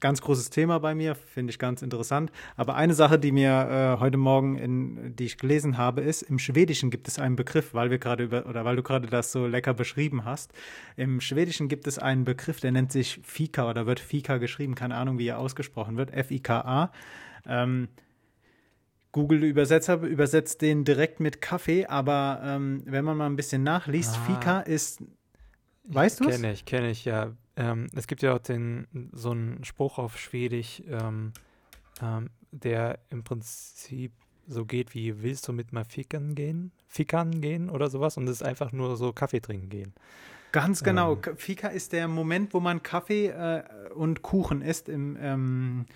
ganz 0.00 0.20
großes 0.20 0.50
Thema 0.50 0.78
bei 0.80 0.94
mir, 0.94 1.14
finde 1.14 1.50
ich 1.50 1.58
ganz 1.58 1.82
interessant. 1.82 2.32
Aber 2.56 2.74
eine 2.74 2.94
Sache, 2.94 3.18
die 3.18 3.32
mir 3.32 3.96
äh, 3.96 4.00
heute 4.00 4.18
Morgen, 4.18 4.56
in, 4.56 5.16
die 5.16 5.24
ich 5.24 5.38
gelesen 5.38 5.78
habe, 5.78 6.00
ist, 6.00 6.22
im 6.22 6.38
Schwedischen 6.38 6.90
gibt 6.90 7.08
es 7.08 7.18
einen 7.18 7.36
Begriff, 7.36 7.72
weil 7.74 7.90
wir 7.90 7.98
gerade 7.98 8.24
über, 8.24 8.46
oder 8.46 8.64
weil 8.64 8.76
du 8.76 8.82
gerade 8.82 9.06
das 9.06 9.32
so 9.32 9.46
lecker 9.46 9.74
beschrieben 9.74 10.24
hast. 10.24 10.52
Im 10.96 11.20
Schwedischen 11.20 11.68
gibt 11.68 11.86
es 11.86 11.98
einen 11.98 12.24
Begriff, 12.24 12.60
der 12.60 12.72
nennt 12.72 12.92
sich 12.92 13.20
Fika 13.22 13.68
oder 13.68 13.86
wird 13.86 14.00
Fika 14.00 14.38
geschrieben, 14.38 14.74
keine 14.74 14.96
Ahnung, 14.96 15.18
wie 15.18 15.28
er 15.28 15.38
ausgesprochen 15.38 15.96
wird, 15.96 16.12
F-I-K-A. 16.12 16.90
Ähm, 17.46 17.88
Google-Übersetzer 19.12 20.00
übersetzt 20.00 20.62
den 20.62 20.84
direkt 20.84 21.20
mit 21.20 21.40
Kaffee, 21.42 21.86
aber 21.86 22.40
ähm, 22.42 22.82
wenn 22.86 23.04
man 23.04 23.16
mal 23.16 23.26
ein 23.26 23.36
bisschen 23.36 23.62
nachliest, 23.62 24.16
ah. 24.16 24.20
Fika 24.26 24.60
ist, 24.60 25.02
weißt 25.84 26.20
du 26.20 26.28
es? 26.28 26.36
Kenne 26.36 26.52
ich, 26.52 26.64
kenne 26.64 26.90
ich, 26.90 27.04
ja. 27.04 27.32
Ähm, 27.56 27.88
es 27.94 28.06
gibt 28.06 28.22
ja 28.22 28.34
auch 28.34 28.38
den, 28.38 29.10
so 29.12 29.30
einen 29.30 29.64
Spruch 29.64 29.98
auf 29.98 30.18
Schwedisch, 30.18 30.82
ähm, 30.88 31.32
ähm, 32.00 32.30
der 32.50 32.98
im 33.10 33.24
Prinzip 33.24 34.12
so 34.46 34.64
geht 34.64 34.94
wie, 34.94 35.22
willst 35.22 35.46
du 35.48 35.52
mit 35.52 35.72
mal 35.72 35.84
fickern 35.84 36.34
gehen? 36.34 36.72
Fickern 36.88 37.40
gehen 37.40 37.70
oder 37.70 37.88
sowas? 37.90 38.16
Und 38.16 38.24
es 38.24 38.40
ist 38.40 38.42
einfach 38.42 38.72
nur 38.72 38.96
so 38.96 39.12
Kaffee 39.12 39.40
trinken 39.40 39.68
gehen. 39.68 39.94
Ganz 40.52 40.84
genau. 40.84 41.16
Ähm, 41.26 41.36
Fika 41.36 41.68
ist 41.68 41.92
der 41.92 42.08
Moment, 42.08 42.52
wo 42.52 42.60
man 42.60 42.82
Kaffee 42.82 43.28
äh, 43.28 43.62
und 43.94 44.22
Kuchen 44.22 44.60
isst. 44.60 44.88
Im, 44.88 45.16
ähm, 45.18 45.86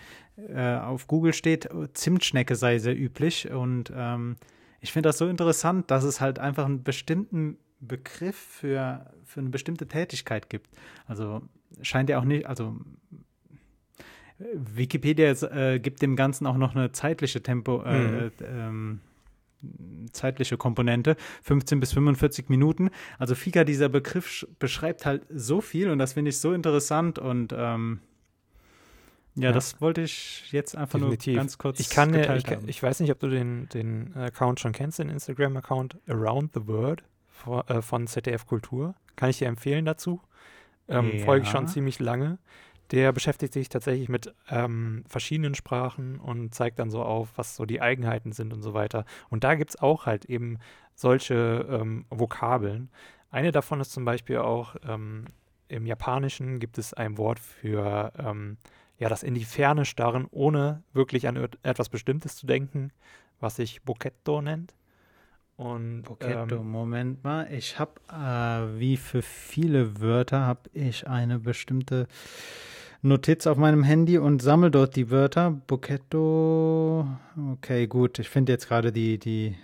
äh, 0.48 0.76
auf 0.76 1.06
Google 1.06 1.34
steht, 1.34 1.68
Zimtschnecke 1.92 2.56
sei 2.56 2.78
sehr 2.78 2.96
üblich. 2.96 3.50
Und 3.50 3.92
ähm, 3.94 4.36
ich 4.80 4.92
finde 4.92 5.10
das 5.10 5.18
so 5.18 5.28
interessant, 5.28 5.90
dass 5.90 6.04
es 6.04 6.20
halt 6.20 6.38
einfach 6.38 6.64
einen 6.64 6.82
bestimmten 6.82 7.58
Begriff 7.80 8.36
für, 8.36 9.06
für 9.24 9.40
eine 9.40 9.50
bestimmte 9.50 9.86
Tätigkeit 9.86 10.48
gibt. 10.50 10.70
Also 11.06 11.42
scheint 11.82 12.08
ja 12.08 12.18
auch 12.18 12.24
nicht, 12.24 12.46
also 12.46 12.76
Wikipedia 14.38 15.30
äh, 15.30 15.78
gibt 15.78 16.02
dem 16.02 16.16
Ganzen 16.16 16.46
auch 16.46 16.56
noch 16.56 16.74
eine 16.74 16.92
zeitliche 16.92 17.42
Tempo, 17.42 17.82
äh, 17.82 17.98
mhm. 17.98 18.30
ähm, 18.42 19.00
zeitliche 20.12 20.56
Komponente, 20.56 21.16
15 21.42 21.80
bis 21.80 21.92
45 21.92 22.48
Minuten. 22.48 22.90
Also 23.18 23.34
Fika, 23.34 23.64
dieser 23.64 23.88
Begriff 23.88 24.46
beschreibt 24.58 25.06
halt 25.06 25.22
so 25.30 25.60
viel 25.60 25.90
und 25.90 25.98
das 25.98 26.12
finde 26.12 26.30
ich 26.30 26.38
so 26.38 26.52
interessant 26.52 27.18
und 27.18 27.54
ähm, 27.56 28.00
ja, 29.34 29.48
ja, 29.48 29.52
das 29.52 29.82
wollte 29.82 30.00
ich 30.00 30.50
jetzt 30.50 30.76
einfach 30.76 30.98
Definitiv. 30.98 31.34
nur 31.34 31.42
ganz 31.42 31.58
kurz 31.58 31.78
ich 31.78 31.90
kann, 31.90 32.14
ich, 32.14 32.46
ich, 32.66 32.82
weiß 32.82 33.00
nicht, 33.00 33.10
ob 33.10 33.18
du 33.20 33.28
den, 33.28 33.68
den 33.68 34.14
Account 34.14 34.60
schon 34.60 34.72
kennst, 34.72 34.98
den 34.98 35.10
Instagram-Account 35.10 35.98
Around 36.08 36.52
the 36.54 36.66
World 36.66 37.04
äh, 37.68 37.82
von 37.82 38.06
ZDF 38.06 38.46
Kultur. 38.46 38.94
Kann 39.16 39.30
ich 39.30 39.38
dir 39.38 39.48
empfehlen 39.48 39.84
dazu. 39.84 40.20
Ähm, 40.88 41.18
ja. 41.18 41.24
Folge 41.24 41.44
ich 41.44 41.50
schon 41.50 41.68
ziemlich 41.68 41.98
lange. 41.98 42.38
Der 42.92 43.10
beschäftigt 43.12 43.52
sich 43.52 43.68
tatsächlich 43.68 44.08
mit 44.08 44.32
ähm, 44.48 45.02
verschiedenen 45.08 45.54
Sprachen 45.54 46.20
und 46.20 46.54
zeigt 46.54 46.78
dann 46.78 46.90
so 46.90 47.02
auf, 47.02 47.30
was 47.36 47.56
so 47.56 47.66
die 47.66 47.80
Eigenheiten 47.80 48.32
sind 48.32 48.52
und 48.52 48.62
so 48.62 48.74
weiter. 48.74 49.04
Und 49.28 49.42
da 49.42 49.56
gibt 49.56 49.70
es 49.70 49.80
auch 49.80 50.06
halt 50.06 50.26
eben 50.26 50.58
solche 50.94 51.66
ähm, 51.68 52.06
Vokabeln. 52.10 52.90
Eine 53.30 53.50
davon 53.50 53.80
ist 53.80 53.90
zum 53.90 54.04
Beispiel 54.04 54.38
auch, 54.38 54.76
ähm, 54.86 55.24
im 55.68 55.84
Japanischen 55.84 56.60
gibt 56.60 56.78
es 56.78 56.94
ein 56.94 57.18
Wort 57.18 57.40
für 57.40 58.12
ähm, 58.18 58.56
ja, 58.98 59.08
das 59.08 59.22
in 59.22 59.34
die 59.34 59.44
Ferne 59.44 59.84
starren, 59.84 60.26
ohne 60.30 60.82
wirklich 60.92 61.28
an 61.28 61.36
etwas 61.62 61.88
Bestimmtes 61.88 62.36
zu 62.36 62.46
denken, 62.46 62.92
was 63.40 63.56
sich 63.56 63.82
Boketto 63.82 64.40
nennt. 64.40 64.74
Und, 65.56 66.02
Boketto, 66.02 66.56
ähm, 66.56 66.70
Moment 66.70 67.24
mal. 67.24 67.50
Ich 67.50 67.78
habe, 67.78 67.92
äh, 68.10 68.78
wie 68.78 68.96
für 68.98 69.22
viele 69.22 70.00
Wörter, 70.00 70.40
habe 70.40 70.68
ich 70.74 71.06
eine 71.06 71.38
bestimmte 71.38 72.08
Notiz 73.00 73.46
auf 73.46 73.56
meinem 73.56 73.82
Handy 73.82 74.18
und 74.18 74.42
sammle 74.42 74.70
dort 74.70 74.96
die 74.96 75.10
Wörter. 75.10 75.52
Boketto, 75.66 77.06
okay, 77.52 77.86
gut. 77.86 78.18
Ich 78.18 78.28
finde 78.28 78.52
jetzt 78.52 78.68
gerade 78.68 78.92
die, 78.92 79.18
die, 79.18 79.56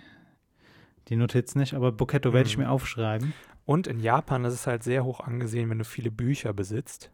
die 1.09 1.15
Notiz 1.15 1.53
nicht, 1.53 1.75
aber 1.75 1.91
Boketto 1.91 2.29
mhm. 2.29 2.33
werde 2.33 2.49
ich 2.49 2.57
mhm. 2.57 2.63
mir 2.63 2.69
aufschreiben. 2.71 3.33
Und 3.65 3.85
in 3.85 3.99
Japan 3.99 4.45
ist 4.45 4.53
es 4.53 4.67
halt 4.67 4.83
sehr 4.83 5.05
hoch 5.05 5.19
angesehen, 5.19 5.69
wenn 5.69 5.77
du 5.77 5.85
viele 5.85 6.09
Bücher 6.09 6.53
besitzt. 6.53 7.11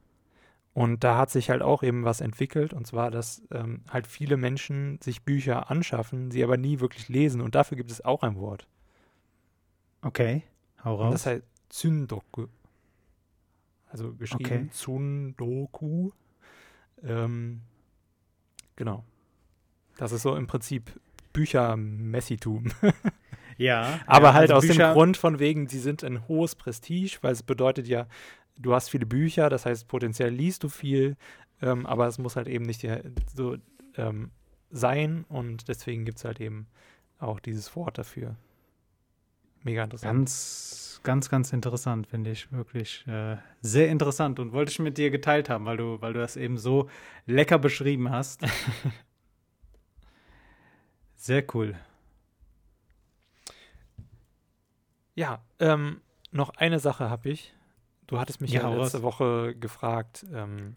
Und 0.73 1.03
da 1.03 1.17
hat 1.17 1.29
sich 1.29 1.49
halt 1.49 1.61
auch 1.61 1.83
eben 1.83 2.05
was 2.05 2.21
entwickelt, 2.21 2.73
und 2.73 2.85
zwar, 2.85 3.11
dass 3.11 3.41
ähm, 3.51 3.81
halt 3.89 4.07
viele 4.07 4.37
Menschen 4.37 4.99
sich 5.01 5.23
Bücher 5.23 5.69
anschaffen, 5.69 6.31
sie 6.31 6.43
aber 6.43 6.57
nie 6.57 6.79
wirklich 6.79 7.09
lesen. 7.09 7.41
Und 7.41 7.55
dafür 7.55 7.75
gibt 7.75 7.91
es 7.91 8.05
auch 8.05 8.23
ein 8.23 8.35
Wort. 8.35 8.67
Okay, 10.01 10.43
hau 10.83 10.95
raus. 10.95 11.05
Und 11.05 11.11
das 11.13 11.25
heißt 11.25 11.43
Tsundoku. 11.69 12.47
Also 13.89 14.13
geschrieben 14.13 14.45
okay. 14.45 14.69
Tsundoku. 14.71 16.11
Ähm, 17.03 17.61
genau. 18.75 19.03
Das 19.97 20.11
ist 20.11 20.21
so 20.21 20.35
im 20.35 20.47
Prinzip 20.47 20.91
Büchermessitum. 21.33 22.71
ja. 23.57 23.99
Aber 24.05 24.27
ja, 24.27 24.33
halt 24.33 24.51
also 24.51 24.55
aus 24.55 24.67
Bücher 24.67 24.89
dem 24.89 24.93
Grund 24.93 25.17
von 25.17 25.39
wegen, 25.39 25.67
sie 25.67 25.79
sind 25.79 26.03
ein 26.03 26.27
hohes 26.27 26.55
Prestige, 26.55 27.17
weil 27.21 27.33
es 27.33 27.43
bedeutet 27.43 27.87
ja, 27.87 28.07
du 28.59 28.73
hast 28.73 28.89
viele 28.89 29.05
Bücher, 29.05 29.49
das 29.49 29.65
heißt, 29.65 29.87
potenziell 29.87 30.31
liest 30.31 30.63
du 30.63 30.69
viel, 30.69 31.15
ähm, 31.61 31.85
aber 31.85 32.07
es 32.07 32.17
muss 32.17 32.35
halt 32.35 32.47
eben 32.47 32.65
nicht 32.65 32.85
so 33.33 33.57
ähm, 33.95 34.31
sein 34.69 35.25
und 35.29 35.67
deswegen 35.67 36.05
gibt 36.05 36.19
es 36.19 36.25
halt 36.25 36.39
eben 36.39 36.67
auch 37.17 37.39
dieses 37.39 37.75
Wort 37.75 37.97
dafür. 37.97 38.35
Mega 39.63 39.83
interessant. 39.83 40.13
Ganz, 40.13 41.01
ganz, 41.03 41.29
ganz 41.29 41.51
interessant, 41.51 42.07
finde 42.07 42.31
ich. 42.31 42.51
Wirklich 42.51 43.05
äh, 43.07 43.37
sehr 43.61 43.89
interessant 43.89 44.39
und 44.39 44.53
wollte 44.53 44.71
ich 44.71 44.79
mit 44.79 44.97
dir 44.97 45.11
geteilt 45.11 45.49
haben, 45.49 45.65
weil 45.65 45.77
du, 45.77 46.01
weil 46.01 46.13
du 46.13 46.19
das 46.19 46.37
eben 46.37 46.57
so 46.57 46.89
lecker 47.25 47.59
beschrieben 47.59 48.09
hast. 48.09 48.41
sehr 51.15 51.43
cool. 51.53 51.75
Ja, 55.15 55.43
ähm, 55.59 55.99
noch 56.31 56.51
eine 56.51 56.79
Sache 56.79 57.09
habe 57.09 57.29
ich. 57.29 57.53
Du 58.09 58.19
hattest 58.19 58.41
mich 58.41 58.51
ja, 58.51 58.67
ja 58.67 58.75
letzte 58.75 59.03
Woche 59.03 59.53
gefragt, 59.53 60.25
ähm, 60.33 60.75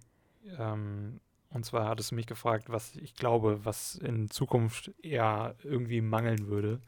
ähm, 0.59 1.19
und 1.49 1.65
zwar 1.65 1.89
hattest 1.89 2.11
du 2.11 2.15
mich 2.15 2.27
gefragt, 2.27 2.69
was 2.69 2.95
ich 2.97 3.15
glaube, 3.15 3.65
was 3.65 3.95
in 3.95 4.29
Zukunft 4.29 4.93
eher 5.03 5.55
irgendwie 5.63 6.03
mangeln 6.03 6.49
würde. 6.49 6.83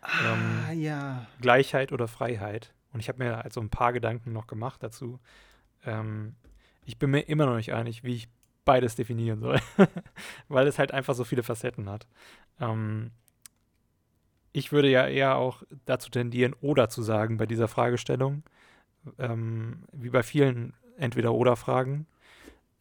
Ah, 0.00 0.70
ähm, 0.70 0.80
ja. 0.80 1.26
Gleichheit 1.42 1.92
oder 1.92 2.08
Freiheit. 2.08 2.72
Und 2.94 3.00
ich 3.00 3.10
habe 3.10 3.22
mir 3.22 3.44
also 3.44 3.60
ein 3.60 3.68
paar 3.68 3.92
Gedanken 3.92 4.32
noch 4.32 4.46
gemacht 4.46 4.82
dazu. 4.82 5.20
Ähm, 5.84 6.34
ich 6.86 6.98
bin 6.98 7.10
mir 7.10 7.20
immer 7.20 7.44
noch 7.44 7.56
nicht 7.56 7.74
einig, 7.74 8.02
wie 8.02 8.14
ich 8.14 8.28
beides 8.64 8.96
definieren 8.96 9.40
soll, 9.40 9.60
weil 10.48 10.66
es 10.66 10.78
halt 10.78 10.92
einfach 10.92 11.14
so 11.14 11.24
viele 11.24 11.42
Facetten 11.42 11.90
hat. 11.90 12.06
Ähm, 12.58 13.10
ich 14.52 14.72
würde 14.72 14.88
ja 14.88 15.06
eher 15.06 15.36
auch 15.36 15.62
dazu 15.84 16.08
tendieren, 16.08 16.54
oder 16.62 16.88
zu 16.88 17.02
sagen 17.02 17.36
bei 17.36 17.44
dieser 17.44 17.68
Fragestellung 17.68 18.44
ähm, 19.18 19.84
wie 19.92 20.10
bei 20.10 20.22
vielen 20.22 20.74
Entweder-Oder-Fragen, 20.96 22.06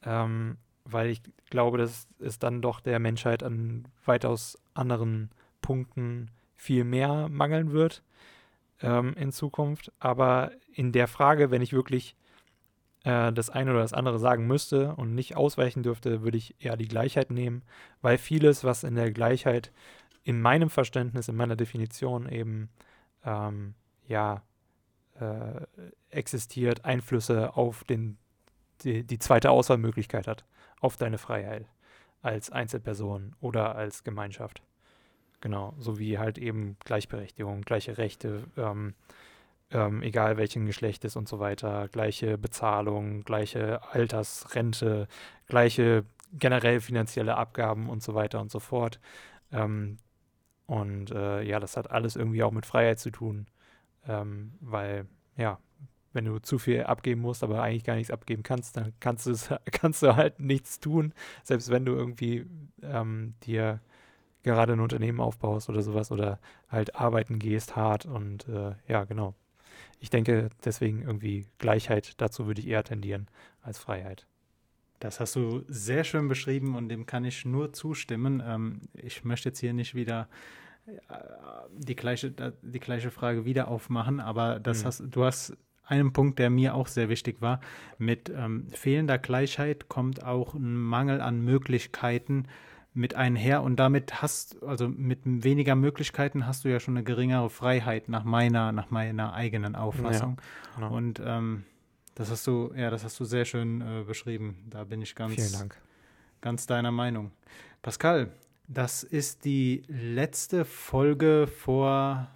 ähm, 0.03 0.57
weil 0.84 1.09
ich 1.09 1.22
glaube, 1.49 1.78
dass 1.78 2.07
es 2.20 2.39
dann 2.39 2.61
doch 2.61 2.80
der 2.80 2.99
Menschheit 2.99 3.43
an 3.43 3.88
weitaus 4.05 4.57
anderen 4.74 5.32
Punkten 5.61 6.32
viel 6.55 6.84
mehr 6.84 7.30
mangeln 7.30 7.72
wird 7.72 8.03
ähm, 8.82 9.13
in 9.15 9.32
Zukunft. 9.32 9.91
Aber 9.99 10.51
in 10.74 10.91
der 10.91 11.07
Frage, 11.07 11.51
wenn 11.51 11.61
ich 11.61 11.74
wirklich 11.74 12.15
äh, 13.03 13.32
das 13.32 13.49
eine 13.49 13.72
oder 13.72 13.82
das 13.82 13.93
andere 13.93 14.20
sagen 14.20 14.47
müsste 14.47 14.95
und 14.95 15.15
nicht 15.15 15.38
ausweichen 15.38 15.84
dürfte, 15.84 16.22
würde 16.22 16.38
ich 16.38 16.55
eher 16.59 16.78
die 16.78 16.88
Gleichheit 16.88 17.32
nehmen, 17.32 17.61
weil 18.01 18.17
vieles, 18.17 18.63
was 18.63 18.84
in 18.84 18.95
der 18.95 19.11
Gleichheit 19.11 19.72
in 20.24 20.41
meinem 20.41 20.70
Verständnis, 20.70 21.28
in 21.28 21.36
meiner 21.36 21.55
Definition 21.55 22.30
eben 22.30 22.70
ähm, 23.24 23.74
ja 24.07 24.43
äh, 25.20 25.65
existiert, 26.09 26.86
Einflüsse 26.86 27.55
auf 27.55 27.84
den, 27.84 28.17
die, 28.82 29.03
die 29.03 29.20
zweite 29.20 29.51
Auswahlmöglichkeit 29.51 30.28
hat, 30.28 30.45
auf 30.80 30.97
deine 30.97 31.17
Freiheit 31.17 31.65
als 32.22 32.51
Einzelperson 32.51 33.36
oder 33.39 33.76
als 33.76 34.03
Gemeinschaft. 34.03 34.61
Genau, 35.41 35.74
so 35.80 35.99
wie 35.99 36.17
halt 36.17 36.38
eben 36.38 36.76
Gleichberechtigung, 36.84 37.61
gleiche 37.61 37.97
Rechte, 37.97 38.43
ähm, 38.57 38.93
ähm, 39.72 40.01
egal 40.01 40.38
welchen 40.38 40.65
Geschlechtes 40.65 41.15
und 41.15 41.30
so 41.30 41.39
weiter, 41.39 41.88
gleiche 41.89 42.38
Bezahlung, 42.38 43.24
gleiche 43.24 43.82
Altersrente, 43.93 45.07
gleiche 45.47 46.03
generell 46.34 46.82
finanzielle 46.82 47.38
Abgaben 47.38 47.89
und 47.89 48.03
so 48.03 48.15
weiter 48.15 48.41
und 48.41 48.51
so 48.51 48.59
fort. 48.59 48.99
Ähm, 49.51 49.97
und 50.65 51.11
äh, 51.11 51.41
ja, 51.43 51.59
das 51.59 51.78
hat 51.78 51.89
alles 51.89 52.15
irgendwie 52.15 52.43
auch 52.43 52.51
mit 52.51 52.65
Freiheit 52.65 52.99
zu 52.99 53.09
tun, 53.09 53.47
ähm, 54.08 54.54
weil 54.62 55.08
ja, 55.38 55.60
wenn 56.14 56.26
du 56.26 56.39
zu 56.39 56.58
viel 56.58 56.84
abgeben 56.84 57.22
musst, 57.22 57.43
aber 57.43 57.62
eigentlich 57.62 57.84
gar 57.84 57.95
nichts 57.95 58.12
abgeben 58.12 58.43
kannst, 58.43 58.78
dann 58.78 58.93
kannst 59.00 59.26
du 59.28 59.34
kannst 59.72 60.04
du 60.04 60.16
halt 60.16 60.39
nichts 60.39 60.80
tun, 60.80 61.14
selbst 61.43 61.70
wenn 61.70 61.86
du 61.86 61.93
irgendwie 61.93 62.45
ähm, 62.82 63.36
dir 63.43 63.80
gerade 64.43 64.74
ein 64.74 64.80
Unternehmen 64.80 65.20
aufbaust 65.20 65.70
oder 65.70 65.82
sowas 65.82 66.12
oder 66.12 66.39
halt 66.70 66.95
arbeiten 66.95 67.39
gehst 67.39 67.76
hart 67.76 68.06
und 68.06 68.47
äh, 68.47 68.74
ja, 68.88 69.04
genau. 69.04 69.36
Ich 70.00 70.10
denke 70.10 70.50
deswegen 70.64 71.02
irgendwie 71.02 71.45
Gleichheit, 71.58 72.14
dazu 72.22 72.47
würde 72.47 72.62
ich 72.62 72.68
eher 72.68 72.84
tendieren 72.84 73.28
als 73.62 73.78
Freiheit. 73.78 74.26
Das 75.00 75.20
hast 75.20 75.36
du 75.36 75.64
sehr 75.68 76.04
schön 76.04 76.28
beschrieben 76.28 76.76
und 76.76 76.89
dem 76.89 77.06
kann 77.06 77.24
ich 77.24 77.45
nur 77.45 77.74
zustimmen. 77.74 78.41
Ähm, 78.45 78.82
ich 78.93 79.24
möchte 79.24 79.50
jetzt 79.50 79.60
hier 79.60 79.74
nicht 79.74 79.95
wieder 79.95 80.28
die 81.72 81.96
gleiche, 81.96 82.32
die 82.62 82.80
gleiche 82.80 83.12
Frage 83.12 83.46
wieder 83.46 83.68
aufmachen, 83.68 84.20
aber 84.20 84.60
das 84.60 84.82
mhm. 84.82 84.88
hast, 84.88 85.04
du 85.10 85.24
hast 85.24 85.58
einen 85.86 86.14
Punkt, 86.14 86.40
der 86.40 86.50
mir 86.50 86.76
auch 86.76 86.88
sehr 86.88 87.10
wichtig 87.10 87.42
war. 87.42 87.60
Mit 87.98 88.30
ähm, 88.30 88.68
fehlender 88.72 89.18
Gleichheit 89.18 89.90
kommt 89.90 90.24
auch 90.24 90.54
ein 90.54 90.76
Mangel 90.76 91.20
an 91.20 91.42
Möglichkeiten 91.42 92.46
mit 92.94 93.16
einher 93.16 93.64
und 93.64 93.78
damit 93.78 94.22
hast, 94.22 94.62
also 94.64 94.88
mit 94.88 95.20
weniger 95.24 95.76
Möglichkeiten 95.76 96.46
hast 96.46 96.66
du 96.66 96.70
ja 96.70 96.80
schon 96.80 96.98
eine 96.98 97.04
geringere 97.04 97.50
Freiheit 97.50 98.10
nach 98.10 98.24
meiner, 98.24 98.72
nach 98.72 98.90
meiner 98.90 99.34
eigenen 99.34 99.76
Auffassung. 99.76 100.38
Ja, 100.40 100.76
genau. 100.76 100.96
Und 100.96 101.22
ähm, 101.24 101.66
das 102.16 102.32
hast 102.32 102.46
du, 102.48 102.74
ja, 102.76 102.90
das 102.90 103.04
hast 103.04 103.20
du 103.20 103.26
sehr 103.26 103.46
schön 103.46 103.82
äh, 103.82 104.04
beschrieben. 104.04 104.58
Da 104.70 104.84
bin 104.84 105.02
ich 105.02 105.16
ganz, 105.16 105.66
ganz 106.42 106.68
deiner 106.68 106.92
Meinung. 106.92 107.32
Pascal, 107.82 108.32
das 108.70 109.03
ist 109.03 109.45
die 109.45 109.84
letzte 109.88 110.63
Folge 110.63 111.47
vor 111.47 112.30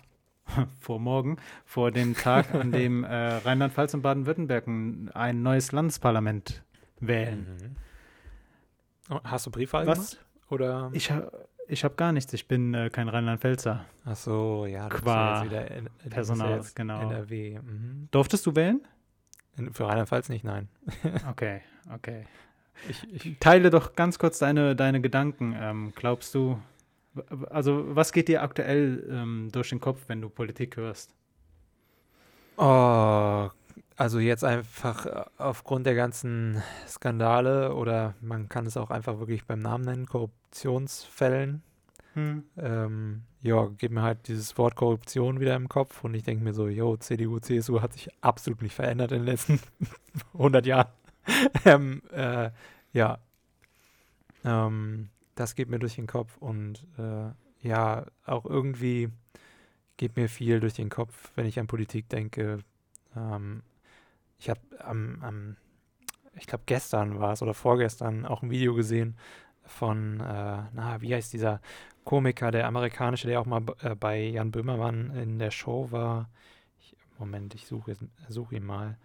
vor 0.79 0.99
morgen, 0.99 1.37
vor 1.63 1.91
dem 1.91 2.15
Tag, 2.15 2.53
an 2.53 2.71
dem 2.73 3.03
äh, 3.03 3.37
Rheinland-Pfalz 3.37 3.93
und 3.93 4.01
Baden-Württemberg 4.01 4.67
ein, 4.67 5.41
neues 5.41 5.71
Landesparlament 5.71 6.63
wählen. 6.99 7.47
Mhm. 7.61 7.75
Oh, 9.15 9.19
hast 9.23 9.45
du 9.45 9.51
Briefwahl 9.51 9.87
Was? 9.87 10.11
Gemacht? 10.11 10.25
Oder? 10.49 10.89
Ich, 10.93 11.11
ich 11.67 11.83
habe 11.83 11.95
gar 11.95 12.11
nichts. 12.11 12.33
Ich 12.33 12.47
bin 12.47 12.73
äh, 12.73 12.89
kein 12.89 13.09
Rheinland-Pfälzer. 13.09 13.85
Ach 14.05 14.15
so, 14.15 14.65
ja. 14.65 14.89
Qua 14.89 15.45
wieder 15.45 15.71
in, 15.71 15.89
Personal, 16.09 16.57
ja 16.57 16.63
genau. 16.75 17.01
NRW. 17.01 17.59
Mhm. 17.59 18.07
Durftest 18.11 18.45
du 18.45 18.55
wählen? 18.55 18.81
Für 19.71 19.87
Rheinland-Pfalz 19.87 20.29
nicht, 20.29 20.43
nein. 20.43 20.67
okay, 21.29 21.61
okay. 21.93 22.25
Ich, 22.89 23.25
ich, 23.25 23.37
teile 23.39 23.69
doch 23.69 23.95
ganz 23.95 24.19
kurz 24.19 24.39
deine, 24.39 24.75
deine 24.75 25.01
Gedanken. 25.01 25.55
Ähm, 25.57 25.93
glaubst 25.95 26.35
du, 26.35 26.59
also 27.49 27.95
was 27.95 28.11
geht 28.11 28.27
dir 28.27 28.41
aktuell 28.41 29.07
ähm, 29.09 29.49
durch 29.51 29.69
den 29.69 29.79
Kopf, 29.79 30.03
wenn 30.07 30.21
du 30.21 30.29
Politik 30.29 30.77
hörst? 30.77 31.13
Oh, 32.57 33.49
also 33.95 34.19
jetzt 34.19 34.43
einfach 34.43 35.05
äh, 35.05 35.23
aufgrund 35.37 35.85
der 35.85 35.95
ganzen 35.95 36.61
Skandale 36.87 37.73
oder 37.73 38.15
man 38.21 38.49
kann 38.49 38.65
es 38.65 38.77
auch 38.77 38.89
einfach 38.89 39.19
wirklich 39.19 39.45
beim 39.45 39.59
Namen 39.59 39.85
nennen, 39.85 40.05
Korruptionsfällen. 40.05 41.63
Hm. 42.13 42.43
Ähm, 42.57 43.23
ja, 43.41 43.67
geht 43.77 43.91
mir 43.91 44.03
halt 44.03 44.27
dieses 44.27 44.57
Wort 44.57 44.75
Korruption 44.75 45.39
wieder 45.39 45.55
im 45.55 45.67
Kopf 45.67 46.03
und 46.03 46.13
ich 46.13 46.23
denke 46.23 46.43
mir 46.43 46.53
so, 46.53 46.67
yo, 46.67 46.95
CDU, 46.97 47.39
CSU 47.39 47.81
hat 47.81 47.93
sich 47.93 48.09
absolut 48.21 48.61
nicht 48.61 48.75
verändert 48.75 49.11
in 49.11 49.19
den 49.19 49.25
letzten 49.25 49.59
100 50.33 50.65
Jahren. 50.65 50.87
ähm, 51.65 52.01
äh, 52.11 52.51
ja, 52.91 53.19
ähm, 54.43 55.09
das 55.35 55.55
geht 55.55 55.69
mir 55.69 55.79
durch 55.79 55.95
den 55.95 56.07
Kopf 56.07 56.37
und 56.37 56.85
äh, 56.97 57.31
ja, 57.67 58.05
auch 58.25 58.45
irgendwie 58.45 59.09
geht 59.97 60.15
mir 60.15 60.29
viel 60.29 60.59
durch 60.59 60.73
den 60.73 60.89
Kopf, 60.89 61.31
wenn 61.35 61.45
ich 61.45 61.59
an 61.59 61.67
Politik 61.67 62.09
denke. 62.09 62.59
Ähm, 63.15 63.63
ich 64.39 64.49
habe 64.49 64.59
am, 64.79 65.55
ich 66.35 66.47
glaube 66.47 66.63
gestern 66.65 67.19
war 67.19 67.33
es 67.33 67.41
oder 67.41 67.53
vorgestern 67.53 68.25
auch 68.25 68.41
ein 68.41 68.51
Video 68.51 68.73
gesehen 68.73 69.15
von, 69.65 70.19
äh, 70.19 70.63
na, 70.73 71.01
wie 71.01 71.15
heißt 71.15 71.31
dieser 71.31 71.61
Komiker, 72.03 72.51
der 72.51 72.67
amerikanische, 72.67 73.27
der 73.27 73.39
auch 73.39 73.45
mal 73.45 73.63
äh, 73.81 73.95
bei 73.95 74.21
Jan 74.21 74.51
Böhmermann 74.51 75.15
in 75.15 75.39
der 75.39 75.51
Show 75.51 75.91
war. 75.91 76.29
Ich, 76.79 76.95
Moment, 77.17 77.55
ich 77.55 77.65
suche 77.65 77.95
such 78.27 78.51
ihn 78.51 78.65
mal. 78.65 78.97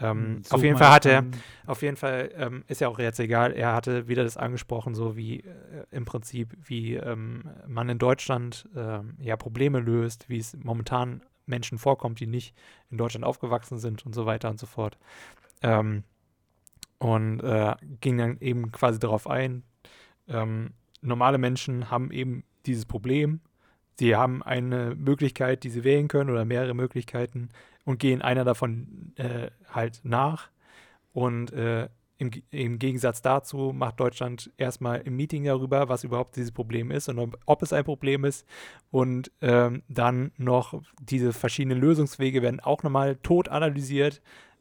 Ähm, 0.00 0.36
hm, 0.36 0.42
auf 0.50 0.62
jeden 0.62 0.76
Fall 0.76 0.90
hat 0.90 1.06
er, 1.06 1.24
auf 1.66 1.82
jeden 1.82 1.96
Fall 1.96 2.30
ähm, 2.36 2.64
ist 2.68 2.80
ja 2.80 2.88
auch 2.88 2.98
jetzt 2.98 3.18
egal, 3.18 3.52
er 3.52 3.74
hatte 3.74 4.06
wieder 4.06 4.22
das 4.22 4.36
angesprochen, 4.36 4.94
so 4.94 5.16
wie 5.16 5.40
äh, 5.40 5.44
im 5.90 6.04
Prinzip, 6.04 6.56
wie 6.64 6.94
ähm, 6.94 7.50
man 7.66 7.88
in 7.88 7.98
Deutschland 7.98 8.68
äh, 8.76 9.00
ja 9.18 9.36
Probleme 9.36 9.80
löst, 9.80 10.28
wie 10.28 10.38
es 10.38 10.56
momentan 10.56 11.22
Menschen 11.46 11.78
vorkommt, 11.78 12.20
die 12.20 12.26
nicht 12.26 12.54
in 12.90 12.98
Deutschland 12.98 13.24
aufgewachsen 13.24 13.78
sind 13.78 14.06
und 14.06 14.14
so 14.14 14.26
weiter 14.26 14.50
und 14.50 14.60
so 14.60 14.66
fort. 14.66 14.98
Ähm, 15.62 16.04
und 16.98 17.40
äh, 17.40 17.74
ging 18.00 18.18
dann 18.18 18.38
eben 18.40 18.70
quasi 18.72 18.98
darauf 18.98 19.28
ein, 19.28 19.62
ähm, 20.28 20.74
normale 21.00 21.38
Menschen 21.38 21.90
haben 21.90 22.10
eben 22.10 22.44
dieses 22.66 22.86
Problem, 22.86 23.40
sie 23.98 24.14
haben 24.14 24.42
eine 24.42 24.94
Möglichkeit, 24.94 25.64
die 25.64 25.70
sie 25.70 25.84
wählen 25.84 26.08
können 26.08 26.30
oder 26.30 26.44
mehrere 26.44 26.74
Möglichkeiten 26.74 27.48
und 27.88 27.98
gehen 27.98 28.20
einer 28.20 28.44
davon 28.44 29.12
äh, 29.16 29.48
halt 29.70 30.00
nach. 30.02 30.50
Und 31.14 31.54
äh, 31.54 31.88
im, 32.18 32.30
im, 32.50 32.78
Gegensatz 32.78 33.22
dazu 33.22 33.72
macht 33.74 33.98
Deutschland 33.98 34.52
erstmal 34.58 35.02
ein 35.06 35.16
Meeting 35.16 35.44
darüber, 35.44 35.88
was 35.88 36.04
überhaupt 36.04 36.36
dieses 36.36 36.52
Problem 36.52 36.90
ist 36.90 37.08
und 37.08 37.18
ob, 37.18 37.38
ob 37.46 37.62
es 37.62 37.72
ein 37.72 37.84
Problem 37.84 38.26
ist. 38.26 38.46
Und 38.90 39.32
ähm, 39.40 39.82
dann 39.88 40.32
noch 40.36 40.82
diese 41.00 41.32
verschiedenen 41.32 41.80
Lösungswege 41.80 42.42
werden 42.42 42.60
auch 42.60 42.82
nochmal 42.82 43.16
tot 43.22 43.48
analysiert, 43.48 44.20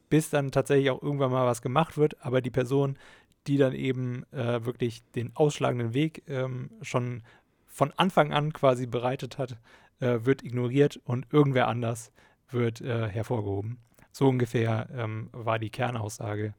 bis 0.10 0.30
dann 0.30 0.52
tatsächlich 0.52 0.90
auch 0.90 1.04
irgendwann 1.04 1.32
mal 1.32 1.46
was 1.46 1.62
gemacht 1.62 1.98
wird. 1.98 2.24
Aber 2.26 2.40
die 2.40 2.50
Person, 2.50 2.98
die 3.46 3.58
dann 3.58 3.74
eben 3.74 4.24
äh, 4.32 4.64
wirklich 4.64 5.04
den 5.16 5.36
ausschlagenden 5.36 5.94
Weg 5.94 6.24
ähm, 6.30 6.70
schon 6.82 7.24
von 7.66 7.92
Anfang 7.98 8.32
an 8.32 8.54
quasi 8.54 8.86
bereitet 8.86 9.38
hat, 9.38 9.58
äh, 10.00 10.20
wird 10.22 10.46
ignoriert 10.46 11.02
und 11.04 11.28
irgendwer 11.34 11.68
anders 11.68 12.14
wird 12.50 12.82
äh, 12.82 13.10
hervorgehoben. 13.10 13.80
So 14.12 14.28
ungefähr 14.28 14.90
ähm, 14.94 15.30
war 15.32 15.60
die 15.60 15.70
Kernaussage. 15.70 16.54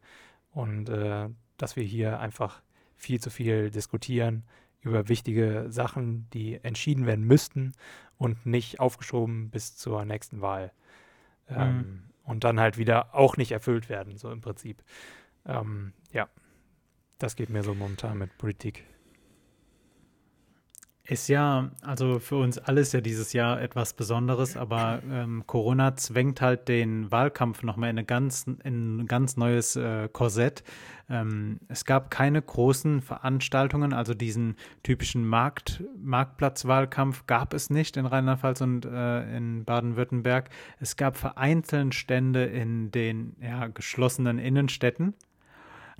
Und 0.51 0.89
äh, 0.89 1.28
dass 1.57 1.76
wir 1.76 1.84
hier 1.84 2.20
einfach 2.20 2.62
viel 2.97 3.20
zu 3.20 3.30
viel 3.30 3.70
diskutieren 3.70 4.45
über 4.80 5.09
wichtige 5.09 5.66
Sachen, 5.68 6.28
die 6.32 6.62
entschieden 6.62 7.07
werden 7.07 7.24
müssten 7.24 7.72
und 8.16 8.47
nicht 8.47 8.80
aufgeschoben 8.80 9.51
bis 9.51 9.76
zur 9.76 10.05
nächsten 10.05 10.41
Wahl. 10.41 10.72
Ähm, 11.49 11.76
mhm. 11.76 12.03
Und 12.24 12.45
dann 12.45 12.61
halt 12.61 12.76
wieder 12.76 13.14
auch 13.14 13.36
nicht 13.36 13.53
erfüllt 13.53 13.89
werden, 13.89 14.18
so 14.18 14.30
im 14.30 14.41
Prinzip. 14.41 14.82
Ähm, 15.47 15.95
ja, 16.12 16.28
das 17.18 17.36
geht 17.36 17.49
mir 17.51 17.62
so 17.62 17.74
momentan 17.74 18.18
mit 18.18 18.36
Politik. 18.39 18.84
Ist 21.11 21.28
ja, 21.28 21.70
also 21.80 22.18
für 22.18 22.36
uns 22.36 22.59
alles 22.59 22.92
ja 22.92 23.00
dieses 23.00 23.32
Jahr 23.32 23.62
etwas 23.62 23.94
Besonderes, 23.94 24.59
aber 24.59 25.00
ähm, 25.11 25.42
Corona 25.46 25.96
zwängt 25.96 26.42
halt 26.42 26.68
den 26.68 27.11
Wahlkampf 27.11 27.62
nochmal 27.62 27.88
in, 27.88 27.96
in 27.96 28.98
ein 28.98 29.06
ganz 29.06 29.38
neues 29.38 29.74
äh, 29.76 30.11
Korsett. 30.12 30.64
Ähm, 31.09 31.61
es 31.68 31.86
gab 31.86 32.11
keine 32.11 32.42
großen 32.42 33.00
Veranstaltungen, 33.00 33.94
also 33.94 34.12
diesen 34.12 34.56
typischen 34.82 35.26
Markt, 35.26 35.82
Marktplatzwahlkampf 35.96 37.26
gab 37.26 37.54
es 37.54 37.70
nicht 37.70 37.96
in 37.96 38.04
Rheinland-Pfalz 38.04 38.61
und 38.61 38.84
äh, 38.84 39.34
in 39.34 39.64
Baden-Württemberg. 39.64 40.50
Es 40.78 40.98
gab 40.98 41.16
vereinzelt 41.16 41.94
Stände 41.94 42.44
in 42.44 42.90
den 42.90 43.34
ja, 43.40 43.68
geschlossenen 43.68 44.38
Innenstädten. 44.38 45.14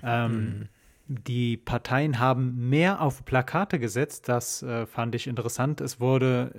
Ähm, 0.03 0.31
mhm. 0.31 0.69
Die 1.11 1.57
Parteien 1.57 2.19
haben 2.19 2.69
mehr 2.69 3.01
auf 3.01 3.25
Plakate 3.25 3.79
gesetzt, 3.79 4.29
das 4.29 4.61
äh, 4.61 4.85
fand 4.85 5.15
ich 5.15 5.25
interessant. 5.25 5.81
Es 5.81 5.99
wurde 5.99 6.53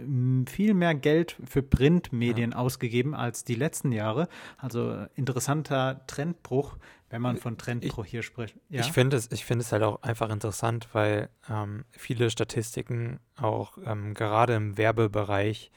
viel 0.48 0.74
mehr 0.74 0.96
Geld 0.96 1.36
für 1.44 1.62
Printmedien 1.62 2.50
ja. 2.50 2.56
ausgegeben 2.56 3.14
als 3.14 3.44
die 3.44 3.54
letzten 3.54 3.92
Jahre. 3.92 4.26
Also 4.58 5.06
interessanter 5.14 6.00
Trendbruch, 6.08 6.78
wenn 7.10 7.22
man 7.22 7.36
von 7.36 7.58
Trendbruch 7.58 8.04
ich, 8.04 8.10
hier 8.10 8.24
spricht. 8.24 8.56
Ja? 8.70 8.80
Ich 8.80 8.90
finde 8.90 9.18
es, 9.18 9.28
find 9.40 9.62
es 9.62 9.70
halt 9.70 9.84
auch 9.84 10.02
einfach 10.02 10.30
interessant, 10.30 10.88
weil 10.94 11.28
ähm, 11.48 11.84
viele 11.92 12.28
Statistiken 12.28 13.20
auch 13.36 13.78
ähm, 13.86 14.14
gerade 14.14 14.56
im 14.56 14.76
Werbebereich 14.76 15.70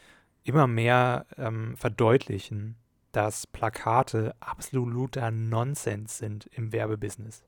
immer 0.43 0.65
mehr 0.65 1.27
ähm, 1.37 1.77
verdeutlichen, 1.77 2.77
dass 3.11 3.45
Plakate 3.45 4.33
absoluter 4.39 5.29
Nonsens 5.29 6.17
sind 6.17 6.47
im 6.53 6.71
Werbebusiness 6.71 7.43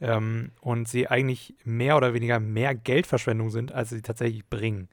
ähm, 0.00 0.52
und 0.60 0.88
sie 0.88 1.08
eigentlich 1.08 1.54
mehr 1.64 1.96
oder 1.96 2.14
weniger 2.14 2.40
mehr 2.40 2.74
Geldverschwendung 2.74 3.50
sind, 3.50 3.72
als 3.72 3.90
sie 3.90 4.02
tatsächlich 4.02 4.48
bringen. 4.48 4.88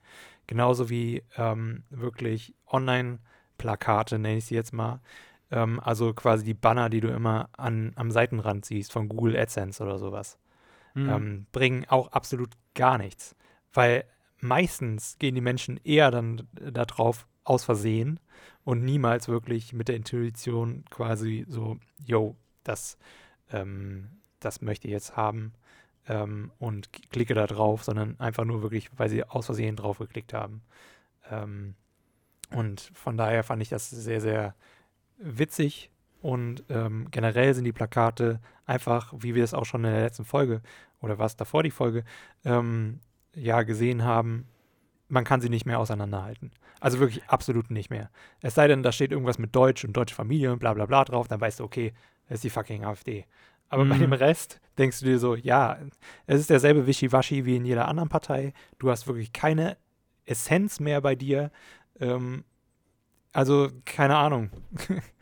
Genauso 0.47 0.89
wie 0.89 1.23
ähm, 1.37 1.83
wirklich 1.89 2.53
Online-Plakate, 2.71 4.19
nenne 4.19 4.37
ich 4.37 4.45
sie 4.45 4.55
jetzt 4.55 4.73
mal. 4.73 5.01
Ähm, 5.51 5.79
also 5.79 6.13
quasi 6.13 6.43
die 6.43 6.53
Banner, 6.53 6.89
die 6.89 7.01
du 7.01 7.09
immer 7.09 7.49
an, 7.53 7.93
am 7.95 8.11
Seitenrand 8.11 8.65
siehst 8.65 8.91
von 8.91 9.09
Google 9.09 9.37
AdSense 9.37 9.83
oder 9.83 9.99
sowas. 9.99 10.37
Mhm. 10.93 11.45
bringen 11.51 11.85
auch 11.89 12.11
absolut 12.11 12.49
gar 12.73 12.97
nichts. 12.97 13.35
Weil 13.71 14.05
meistens 14.39 15.17
gehen 15.19 15.35
die 15.35 15.41
Menschen 15.41 15.79
eher 15.83 16.09
dann 16.11 16.47
darauf 16.53 17.27
aus 17.43 17.63
Versehen 17.63 18.19
und 18.63 18.83
niemals 18.83 19.27
wirklich 19.27 19.73
mit 19.73 19.87
der 19.87 19.95
Intuition 19.95 20.83
quasi 20.89 21.45
so, 21.47 21.77
yo, 22.03 22.35
das 22.63 22.97
ähm, 23.51 24.09
das 24.39 24.61
möchte 24.61 24.87
ich 24.87 24.93
jetzt 24.93 25.15
haben 25.15 25.53
ähm, 26.07 26.51
und 26.59 26.91
klicke 27.11 27.33
da 27.33 27.47
drauf, 27.47 27.83
sondern 27.83 28.19
einfach 28.19 28.45
nur 28.45 28.61
wirklich, 28.61 28.89
weil 28.97 29.09
sie 29.09 29.23
aus 29.23 29.45
Versehen 29.45 29.75
drauf 29.75 29.99
geklickt 29.99 30.33
haben. 30.33 30.61
Ähm, 31.29 31.75
und 32.51 32.91
von 32.93 33.17
daher 33.17 33.43
fand 33.43 33.61
ich 33.61 33.69
das 33.69 33.89
sehr, 33.89 34.21
sehr 34.21 34.55
witzig 35.17 35.91
und 36.21 36.63
ähm, 36.69 37.07
generell 37.11 37.53
sind 37.53 37.65
die 37.65 37.73
Plakate 37.73 38.39
einfach, 38.65 39.13
wie 39.17 39.35
wir 39.35 39.43
es 39.43 39.53
auch 39.53 39.65
schon 39.65 39.83
in 39.83 39.91
der 39.91 40.03
letzten 40.03 40.25
Folge 40.25 40.61
oder 41.01 41.19
was 41.19 41.35
davor 41.35 41.63
die 41.63 41.71
Folge, 41.71 42.03
ähm, 42.45 42.99
ja 43.35 43.63
gesehen 43.63 44.03
haben, 44.03 44.47
man 45.09 45.23
kann 45.23 45.41
sie 45.41 45.49
nicht 45.49 45.65
mehr 45.65 45.79
auseinanderhalten. 45.79 46.51
Also 46.79 46.99
wirklich 46.99 47.23
absolut 47.25 47.71
nicht 47.71 47.89
mehr. 47.89 48.09
Es 48.41 48.55
sei 48.55 48.67
denn, 48.67 48.83
da 48.83 48.91
steht 48.91 49.11
irgendwas 49.11 49.39
mit 49.39 49.55
Deutsch 49.55 49.85
und 49.85 49.93
deutsche 49.93 50.15
Familie 50.15 50.51
und 50.51 50.59
bla 50.59 50.73
bla 50.73 50.85
bla 50.85 51.05
drauf, 51.05 51.27
dann 51.27 51.41
weißt 51.41 51.59
du, 51.59 51.63
okay, 51.63 51.93
das 52.27 52.37
ist 52.37 52.43
die 52.43 52.49
fucking 52.49 52.83
AfD. 52.83 53.25
Aber 53.69 53.85
mhm. 53.85 53.89
bei 53.89 53.97
dem 53.97 54.09
mhm. 54.09 54.13
Rest 54.13 54.59
denkst 54.77 54.99
du 54.99 55.05
dir 55.05 55.19
so, 55.19 55.35
ja, 55.35 55.77
es 56.25 56.39
ist 56.41 56.49
derselbe 56.49 56.87
Wischiwaschi 56.87 57.45
wie 57.45 57.55
in 57.55 57.65
jeder 57.65 57.87
anderen 57.87 58.09
Partei. 58.09 58.53
Du 58.79 58.89
hast 58.89 59.07
wirklich 59.07 59.33
keine 59.33 59.77
Essenz 60.25 60.79
mehr 60.79 61.01
bei 61.01 61.15
dir. 61.15 61.51
Ähm, 61.99 62.43
also, 63.33 63.69
keine 63.85 64.17
Ahnung. 64.17 64.49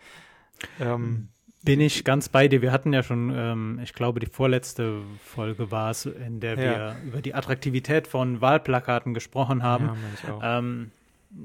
ähm, 0.80 1.30
bin 1.64 1.82
ich 1.82 2.04
ganz 2.04 2.30
bei 2.30 2.48
dir. 2.48 2.62
Wir 2.62 2.72
hatten 2.72 2.94
ja 2.94 3.02
schon, 3.02 3.34
ähm, 3.36 3.80
ich 3.84 3.94
glaube, 3.94 4.20
die 4.20 4.28
vorletzte 4.28 5.02
Folge 5.24 5.72
war 5.72 5.90
es, 5.92 6.06
in 6.06 6.40
der 6.40 6.58
wir 6.58 6.64
ja. 6.64 6.96
über 7.04 7.22
die 7.22 7.34
Attraktivität 7.34 8.08
von 8.08 8.40
Wahlplakaten 8.40 9.14
gesprochen 9.14 9.64
haben. 9.64 9.90
Ja, 10.28 10.60
ähm, 10.60 10.92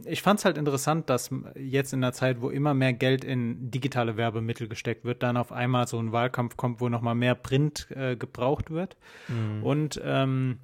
ich 0.05 0.23
fand 0.23 0.39
es 0.39 0.45
halt 0.45 0.57
interessant, 0.57 1.11
dass 1.11 1.31
jetzt 1.57 1.93
in 1.93 2.01
der 2.01 2.13
Zeit, 2.13 2.41
wo 2.41 2.51
immer 2.51 2.75
mehr 2.75 2.93
Geld 2.93 3.25
in 3.25 3.71
digitale 3.71 4.17
Werbemittel 4.17 4.69
gesteckt 4.69 5.05
wird, 5.05 5.23
dann 5.23 5.37
auf 5.37 5.53
einmal 5.53 5.87
so 5.87 5.99
ein 5.99 6.13
Wahlkampf 6.13 6.57
kommt, 6.57 6.81
wo 6.81 6.89
nochmal 6.89 7.15
mehr 7.15 7.35
Print 7.35 7.89
äh, 7.91 8.17
gebraucht 8.17 8.71
wird. 8.71 8.97
Mhm. 9.29 9.63
Und 9.63 10.01
ähm, 10.05 10.59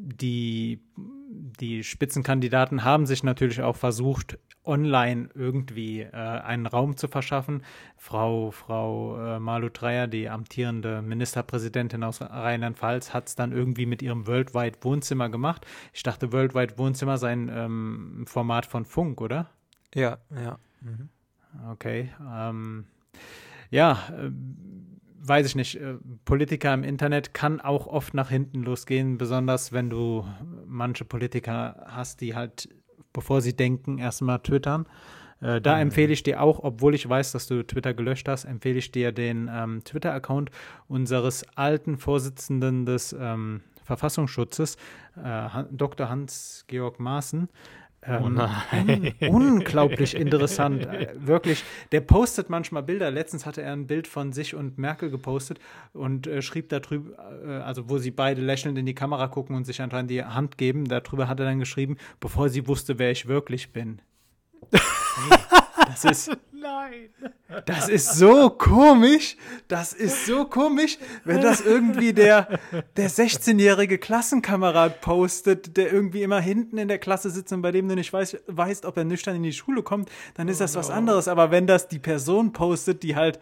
die, 0.00 0.80
die 0.96 1.84
Spitzenkandidaten 1.84 2.84
haben 2.84 3.06
sich 3.06 3.22
natürlich 3.22 3.62
auch 3.62 3.76
versucht, 3.76 4.38
online 4.64 5.30
irgendwie 5.34 6.02
äh, 6.02 6.12
einen 6.12 6.66
Raum 6.66 6.96
zu 6.96 7.08
verschaffen. 7.08 7.62
Frau, 7.96 8.50
Frau 8.50 9.18
äh, 9.36 9.40
Malu 9.40 9.70
Dreyer, 9.70 10.06
die 10.06 10.28
amtierende 10.28 11.02
Ministerpräsidentin 11.02 12.04
aus 12.04 12.20
Rheinland-Pfalz, 12.20 13.14
hat 13.14 13.28
es 13.28 13.34
dann 13.34 13.52
irgendwie 13.52 13.86
mit 13.86 14.02
ihrem 14.02 14.26
Worldwide 14.26 14.78
Wohnzimmer 14.82 15.30
gemacht. 15.30 15.66
Ich 15.94 16.02
dachte, 16.02 16.32
Worldwide 16.32 16.76
Wohnzimmer 16.78 17.16
sei 17.16 17.32
ein 17.32 17.50
ähm, 17.52 18.24
Format 18.26 18.66
von 18.66 18.84
Funk, 18.84 19.20
oder? 19.20 19.48
Ja, 19.94 20.18
ja. 20.34 20.58
Mhm. 20.82 21.08
Okay. 21.70 22.10
Ähm, 22.30 22.84
ja, 23.70 23.98
äh, 24.10 24.30
weiß 25.20 25.46
ich 25.46 25.54
nicht, 25.56 25.76
äh, 25.76 25.94
Politiker 26.24 26.72
im 26.74 26.84
Internet 26.84 27.34
kann 27.34 27.60
auch 27.60 27.86
oft 27.86 28.14
nach 28.14 28.30
hinten 28.30 28.62
losgehen, 28.62 29.18
besonders 29.18 29.72
wenn 29.72 29.90
du 29.90 30.24
manche 30.66 31.04
Politiker 31.04 31.84
hast, 31.86 32.20
die 32.20 32.34
halt, 32.34 32.68
bevor 33.12 33.40
sie 33.40 33.56
denken, 33.56 33.98
erstmal 33.98 34.40
twittern. 34.40 34.86
Äh, 35.40 35.60
da 35.60 35.76
mhm. 35.76 35.82
empfehle 35.82 36.12
ich 36.12 36.22
dir 36.22 36.42
auch, 36.42 36.60
obwohl 36.62 36.94
ich 36.94 37.08
weiß, 37.08 37.32
dass 37.32 37.46
du 37.46 37.62
Twitter 37.64 37.94
gelöscht 37.94 38.28
hast, 38.28 38.44
empfehle 38.44 38.78
ich 38.78 38.90
dir 38.90 39.12
den 39.12 39.50
ähm, 39.52 39.82
Twitter-Account 39.84 40.50
unseres 40.88 41.44
alten 41.56 41.96
Vorsitzenden 41.96 42.86
des 42.86 43.14
ähm, 43.18 43.62
Verfassungsschutzes, 43.84 44.76
äh, 45.22 45.48
Dr. 45.70 46.08
Hans-Georg 46.08 47.00
Maaßen. 47.00 47.48
Ähm, 48.02 48.22
oh 48.22 49.26
un 49.26 49.58
unglaublich 49.58 50.14
interessant. 50.14 50.86
Äh, 50.86 51.08
wirklich, 51.18 51.64
der 51.90 52.00
postet 52.00 52.48
manchmal 52.48 52.82
Bilder. 52.84 53.10
Letztens 53.10 53.44
hatte 53.44 53.62
er 53.62 53.72
ein 53.72 53.86
Bild 53.86 54.06
von 54.06 54.32
sich 54.32 54.54
und 54.54 54.78
Merkel 54.78 55.10
gepostet 55.10 55.58
und 55.92 56.26
äh, 56.26 56.40
schrieb 56.40 56.68
darüber, 56.68 57.10
äh, 57.44 57.50
also 57.62 57.90
wo 57.90 57.98
sie 57.98 58.12
beide 58.12 58.40
lächelnd 58.40 58.78
in 58.78 58.86
die 58.86 58.94
Kamera 58.94 59.26
gucken 59.26 59.56
und 59.56 59.64
sich 59.64 59.82
anscheinend 59.82 60.10
die 60.10 60.22
Hand 60.22 60.58
geben. 60.58 60.86
Darüber 60.86 61.28
hat 61.28 61.40
er 61.40 61.46
dann 61.46 61.58
geschrieben, 61.58 61.96
bevor 62.20 62.48
sie 62.48 62.66
wusste, 62.68 62.98
wer 62.98 63.10
ich 63.10 63.26
wirklich 63.26 63.72
bin. 63.72 64.00
Das 65.88 66.04
ist. 66.04 66.30
Nein. 66.52 67.08
Das 67.66 67.88
ist 67.88 68.14
so 68.14 68.50
komisch. 68.50 69.36
Das 69.68 69.92
ist 69.92 70.26
so 70.26 70.44
komisch, 70.44 70.98
wenn 71.24 71.40
das 71.40 71.60
irgendwie 71.60 72.12
der, 72.12 72.58
der 72.96 73.08
16-jährige 73.08 73.98
Klassenkamerad 73.98 75.00
postet, 75.00 75.76
der 75.76 75.92
irgendwie 75.92 76.24
immer 76.24 76.40
hinten 76.40 76.78
in 76.78 76.88
der 76.88 76.98
Klasse 76.98 77.30
sitzt 77.30 77.52
und 77.52 77.62
bei 77.62 77.70
dem 77.70 77.88
du 77.88 77.94
nicht 77.94 78.12
weißt, 78.12 78.42
weißt 78.48 78.86
ob 78.86 78.96
er 78.96 79.04
nüchtern 79.04 79.36
in 79.36 79.44
die 79.44 79.52
Schule 79.52 79.84
kommt, 79.84 80.10
dann 80.34 80.48
ist 80.48 80.60
das 80.60 80.74
was 80.74 80.90
anderes. 80.90 81.28
Aber 81.28 81.52
wenn 81.52 81.68
das 81.68 81.86
die 81.86 82.00
Person 82.00 82.52
postet, 82.52 83.04
die 83.04 83.14
halt 83.14 83.38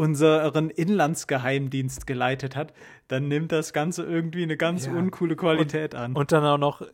unseren 0.00 0.70
Inlandsgeheimdienst 0.70 2.06
geleitet 2.06 2.56
hat, 2.56 2.72
dann 3.08 3.28
nimmt 3.28 3.52
das 3.52 3.74
Ganze 3.74 4.02
irgendwie 4.02 4.42
eine 4.42 4.56
ganz 4.56 4.86
ja. 4.86 4.92
uncoole 4.92 5.36
Qualität 5.36 5.94
und, 5.94 6.00
an. 6.00 6.16
Und 6.16 6.32
dann 6.32 6.42
auch 6.44 6.56
noch 6.56 6.80
äh, 6.80 6.86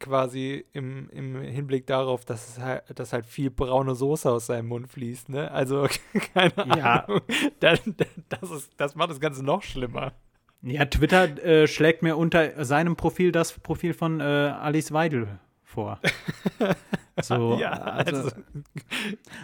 quasi 0.00 0.64
im, 0.72 1.10
im 1.10 1.42
Hinblick 1.42 1.86
darauf, 1.86 2.24
dass, 2.24 2.58
halt, 2.58 2.84
dass 2.94 3.12
halt 3.12 3.26
viel 3.26 3.50
braune 3.50 3.94
Soße 3.94 4.30
aus 4.30 4.46
seinem 4.46 4.68
Mund 4.68 4.88
fließt, 4.88 5.28
ne? 5.28 5.50
Also, 5.50 5.86
keine 6.34 6.54
ja. 6.76 7.04
Ahnung. 7.04 7.20
Das, 7.60 7.82
das, 8.30 8.50
ist, 8.50 8.72
das 8.78 8.94
macht 8.94 9.10
das 9.10 9.20
Ganze 9.20 9.44
noch 9.44 9.62
schlimmer. 9.62 10.12
Ja, 10.62 10.86
Twitter 10.86 11.24
äh, 11.44 11.68
schlägt 11.68 12.02
mir 12.02 12.16
unter 12.16 12.64
seinem 12.64 12.96
Profil 12.96 13.30
das 13.30 13.52
Profil 13.52 13.92
von 13.92 14.20
äh, 14.20 14.24
Alice 14.24 14.92
Weidel 14.92 15.38
vor. 15.74 16.00
So, 17.22 17.58
ja, 17.60 17.70
also, 17.70 18.16
also 18.16 18.30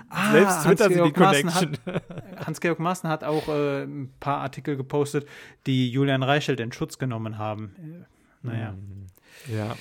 ah, 0.09 0.33
selbst 0.33 0.63
Twitter 0.65 0.89
die 0.89 1.13
Connection. 1.13 1.79
Hans-Georg 2.45 2.81
Maaßen 2.81 3.09
hat 3.09 3.23
auch 3.23 3.47
äh, 3.47 3.85
ein 3.85 4.13
paar 4.19 4.39
Artikel 4.39 4.77
gepostet, 4.77 5.29
die 5.67 5.89
Julian 5.89 6.25
Reichelt 6.25 6.59
in 6.59 6.73
Schutz 6.73 6.99
genommen 6.99 7.39
haben. 7.39 7.77
Äh, 7.79 8.47
naja. 8.47 8.73
Mhm. 8.73 9.07
Ja. 9.55 9.77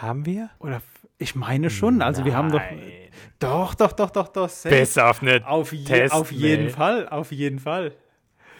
Haben 0.00 0.26
wir? 0.26 0.50
Oder 0.58 0.82
ich 1.18 1.34
meine 1.34 1.70
schon. 1.70 2.02
Also 2.02 2.20
Nein. 2.20 2.30
wir 2.30 2.36
haben 2.36 2.52
doch. 2.52 2.60
Doch, 3.38 3.74
doch, 3.74 3.92
doch, 3.92 4.10
doch, 4.10 4.28
doch. 4.28 4.50
Bis 4.64 4.98
auf 4.98 5.22
eine 5.22 5.46
auf, 5.46 5.72
je, 5.72 6.10
auf 6.10 6.32
jeden 6.32 6.70
Fall, 6.70 7.08
auf 7.08 7.32
jeden 7.32 7.58
Fall. 7.58 7.92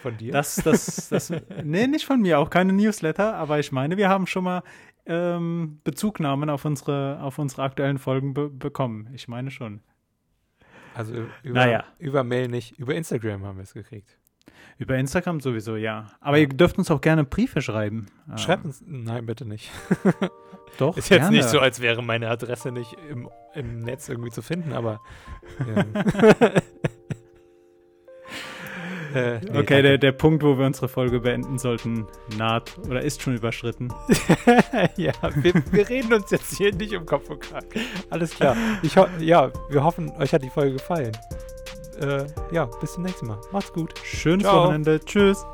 Von 0.01 0.17
dir? 0.17 0.31
Das, 0.31 0.55
das, 0.55 1.09
das, 1.09 1.33
nee, 1.63 1.87
nicht 1.87 2.05
von 2.05 2.21
mir, 2.21 2.39
auch 2.39 2.49
keine 2.49 2.73
Newsletter, 2.73 3.35
aber 3.35 3.59
ich 3.59 3.71
meine, 3.71 3.97
wir 3.97 4.09
haben 4.09 4.27
schon 4.27 4.43
mal 4.43 4.63
ähm, 5.07 5.79
Bezugnahmen 5.83 6.49
auf 6.49 6.65
unsere, 6.65 7.19
auf 7.21 7.39
unsere 7.39 7.63
aktuellen 7.63 7.97
Folgen 7.97 8.33
be 8.33 8.49
bekommen. 8.49 9.09
Ich 9.13 9.27
meine 9.27 9.51
schon. 9.51 9.81
Also 10.97 11.13
über, 11.43 11.53
naja. 11.53 11.83
über 11.99 12.23
Mail 12.23 12.47
nicht, 12.47 12.79
über 12.79 12.95
Instagram 12.95 13.45
haben 13.45 13.57
wir 13.57 13.63
es 13.63 13.73
gekriegt. 13.73 14.17
Über 14.79 14.95
Instagram 14.97 15.39
sowieso, 15.39 15.75
ja. 15.75 16.11
Aber 16.21 16.39
ihr 16.39 16.47
dürft 16.47 16.77
uns 16.77 16.89
auch 16.89 17.01
gerne 17.01 17.23
Briefe 17.23 17.61
schreiben. 17.61 18.07
Schreibt 18.35 18.65
uns, 18.65 18.83
nein, 18.85 19.25
bitte 19.25 19.45
nicht. 19.45 19.71
Doch. 20.77 20.97
Ist 20.97 21.09
jetzt 21.09 21.21
gerne. 21.21 21.37
nicht 21.37 21.49
so, 21.49 21.59
als 21.59 21.81
wäre 21.81 22.03
meine 22.03 22.29
Adresse 22.29 22.71
nicht 22.71 22.95
im, 23.09 23.29
im 23.53 23.79
Netz 23.79 24.09
irgendwie 24.09 24.31
zu 24.31 24.41
finden, 24.41 24.73
aber. 24.73 25.01
Ja. 25.59 25.85
Äh, 29.17 29.39
nee, 29.39 29.59
okay, 29.59 29.81
der, 29.81 29.97
der 29.97 30.11
Punkt, 30.11 30.43
wo 30.43 30.57
wir 30.57 30.65
unsere 30.65 30.87
Folge 30.87 31.19
beenden 31.19 31.57
sollten, 31.57 32.07
naht 32.37 32.77
oder 32.87 33.01
ist 33.01 33.21
schon 33.21 33.35
überschritten. 33.35 33.89
ja, 34.95 35.13
wir, 35.35 35.53
wir, 35.71 35.89
reden 35.89 36.13
uns 36.13 36.29
jetzt 36.31 36.55
hier 36.57 36.73
nicht 36.73 36.95
um 36.95 37.05
Kopf 37.05 37.29
und 37.29 37.41
Kragen. 37.41 37.67
Alles 38.09 38.35
klar. 38.35 38.55
Ich 38.83 38.95
ja, 39.19 39.51
wir 39.69 39.83
hoffen, 39.83 40.11
euch 40.19 40.33
hat 40.33 40.43
die 40.43 40.49
Folge 40.49 40.73
gefallen. 40.73 41.11
Äh, 41.99 42.25
ja, 42.51 42.65
bis 42.65 42.93
zum 42.93 43.03
nächsten 43.03 43.27
Mal. 43.27 43.39
Macht's 43.51 43.73
gut. 43.73 43.93
Schönes 44.03 44.43
Ciao. 44.43 44.65
Wochenende. 44.65 44.99
Tschüss. 45.03 45.45